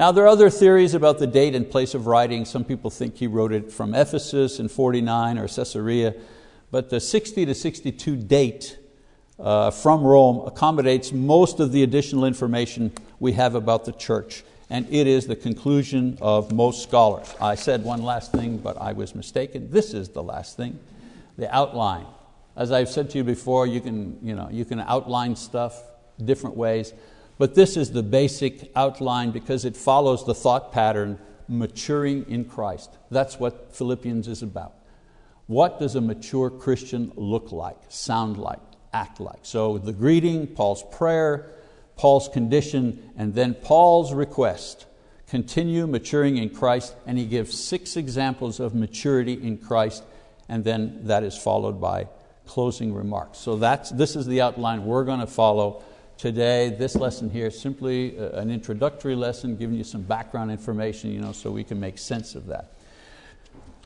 Now, 0.01 0.11
there 0.11 0.23
are 0.23 0.29
other 0.29 0.49
theories 0.49 0.95
about 0.95 1.19
the 1.19 1.27
date 1.27 1.53
and 1.53 1.69
place 1.69 1.93
of 1.93 2.07
writing. 2.07 2.43
Some 2.43 2.63
people 2.65 2.89
think 2.89 3.17
he 3.17 3.27
wrote 3.27 3.51
it 3.51 3.71
from 3.71 3.93
Ephesus 3.93 4.59
in 4.59 4.67
49 4.67 5.37
or 5.37 5.47
Caesarea, 5.47 6.15
but 6.71 6.89
the 6.89 6.99
60 6.99 7.45
to 7.45 7.53
62 7.53 8.17
date 8.17 8.79
uh, 9.37 9.69
from 9.69 10.03
Rome 10.03 10.47
accommodates 10.47 11.11
most 11.11 11.59
of 11.59 11.71
the 11.71 11.83
additional 11.83 12.25
information 12.25 12.91
we 13.19 13.33
have 13.33 13.53
about 13.53 13.85
the 13.85 13.91
church, 13.91 14.43
and 14.71 14.91
it 14.91 15.05
is 15.05 15.27
the 15.27 15.35
conclusion 15.35 16.17
of 16.19 16.51
most 16.51 16.81
scholars. 16.81 17.35
I 17.39 17.53
said 17.53 17.83
one 17.83 18.01
last 18.01 18.31
thing, 18.31 18.57
but 18.57 18.81
I 18.81 18.93
was 18.93 19.13
mistaken. 19.13 19.69
This 19.69 19.93
is 19.93 20.09
the 20.09 20.23
last 20.23 20.57
thing 20.57 20.79
the 21.37 21.55
outline. 21.55 22.07
As 22.55 22.71
I've 22.71 22.89
said 22.89 23.11
to 23.11 23.19
you 23.19 23.23
before, 23.23 23.67
you 23.67 23.79
can, 23.79 24.17
you 24.23 24.33
know, 24.33 24.49
you 24.51 24.65
can 24.65 24.79
outline 24.79 25.35
stuff 25.35 25.79
different 26.25 26.57
ways. 26.57 26.91
But 27.41 27.55
this 27.55 27.75
is 27.75 27.89
the 27.89 28.03
basic 28.03 28.71
outline 28.75 29.31
because 29.31 29.65
it 29.65 29.75
follows 29.75 30.23
the 30.27 30.35
thought 30.35 30.71
pattern 30.71 31.17
maturing 31.47 32.29
in 32.29 32.45
Christ. 32.45 32.91
That's 33.09 33.39
what 33.39 33.75
Philippians 33.75 34.27
is 34.27 34.43
about. 34.43 34.75
What 35.47 35.79
does 35.79 35.95
a 35.95 36.01
mature 36.01 36.51
Christian 36.51 37.11
look 37.15 37.51
like, 37.51 37.79
sound 37.89 38.37
like, 38.37 38.59
act 38.93 39.19
like? 39.19 39.39
So 39.41 39.79
the 39.79 39.91
greeting, 39.91 40.45
Paul's 40.45 40.83
prayer, 40.91 41.51
Paul's 41.95 42.29
condition, 42.29 43.09
and 43.17 43.33
then 43.33 43.55
Paul's 43.55 44.13
request. 44.13 44.85
Continue 45.25 45.87
maturing 45.87 46.37
in 46.37 46.51
Christ, 46.51 46.93
and 47.07 47.17
he 47.17 47.25
gives 47.25 47.59
six 47.59 47.97
examples 47.97 48.59
of 48.59 48.75
maturity 48.75 49.33
in 49.33 49.57
Christ, 49.57 50.03
and 50.47 50.63
then 50.63 51.07
that 51.07 51.23
is 51.23 51.35
followed 51.35 51.81
by 51.81 52.07
closing 52.45 52.93
remarks. 52.93 53.39
So 53.39 53.55
that's, 53.55 53.89
this 53.89 54.15
is 54.15 54.27
the 54.27 54.41
outline 54.41 54.85
we're 54.85 55.05
going 55.05 55.21
to 55.21 55.25
follow 55.25 55.81
today. 56.21 56.69
This 56.69 56.95
lesson 56.95 57.31
here 57.31 57.47
is 57.47 57.59
simply 57.59 58.15
uh, 58.15 58.39
an 58.39 58.51
introductory 58.51 59.15
lesson, 59.15 59.55
giving 59.57 59.75
you 59.75 59.83
some 59.83 60.03
background 60.03 60.51
information 60.51 61.11
you 61.11 61.19
know, 61.19 61.31
so 61.31 61.49
we 61.49 61.63
can 61.63 61.79
make 61.79 61.97
sense 61.97 62.35
of 62.35 62.45
that. 62.45 62.73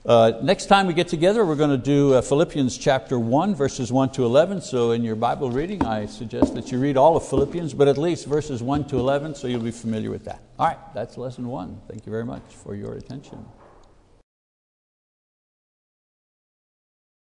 Uh, 0.06 0.34
next 0.44 0.66
time 0.66 0.86
we 0.86 0.94
get 0.94 1.08
together, 1.08 1.46
we're 1.46 1.56
going 1.56 1.70
to 1.70 1.78
do 1.78 2.14
uh, 2.14 2.22
Philippians 2.22 2.78
chapter 2.78 3.18
1, 3.18 3.56
verses 3.56 3.90
1 3.90 4.10
to 4.12 4.26
11. 4.26 4.62
So, 4.62 4.92
in 4.92 5.02
your 5.02 5.16
Bible 5.16 5.50
reading, 5.50 5.84
I 5.86 6.06
suggest 6.08 6.54
that 6.56 6.74
you 6.74 6.78
read 6.78 6.98
all 6.98 7.16
of 7.16 7.26
Philippians, 7.28 7.74
but 7.74 7.88
at 7.88 7.98
least 7.98 8.28
verses 8.28 8.62
1 8.62 8.86
to 8.90 9.00
11, 9.00 9.34
so 9.34 9.48
you'll 9.48 9.62
be 9.62 9.72
familiar 9.72 10.12
with 10.12 10.26
that. 10.26 10.44
All 10.60 10.68
right, 10.68 10.78
that's 10.94 11.18
lesson 11.18 11.48
one. 11.48 11.82
Thank 11.88 12.06
you 12.06 12.12
very 12.12 12.26
much 12.26 12.44
for 12.50 12.76
your 12.76 12.96
attention. 12.96 13.46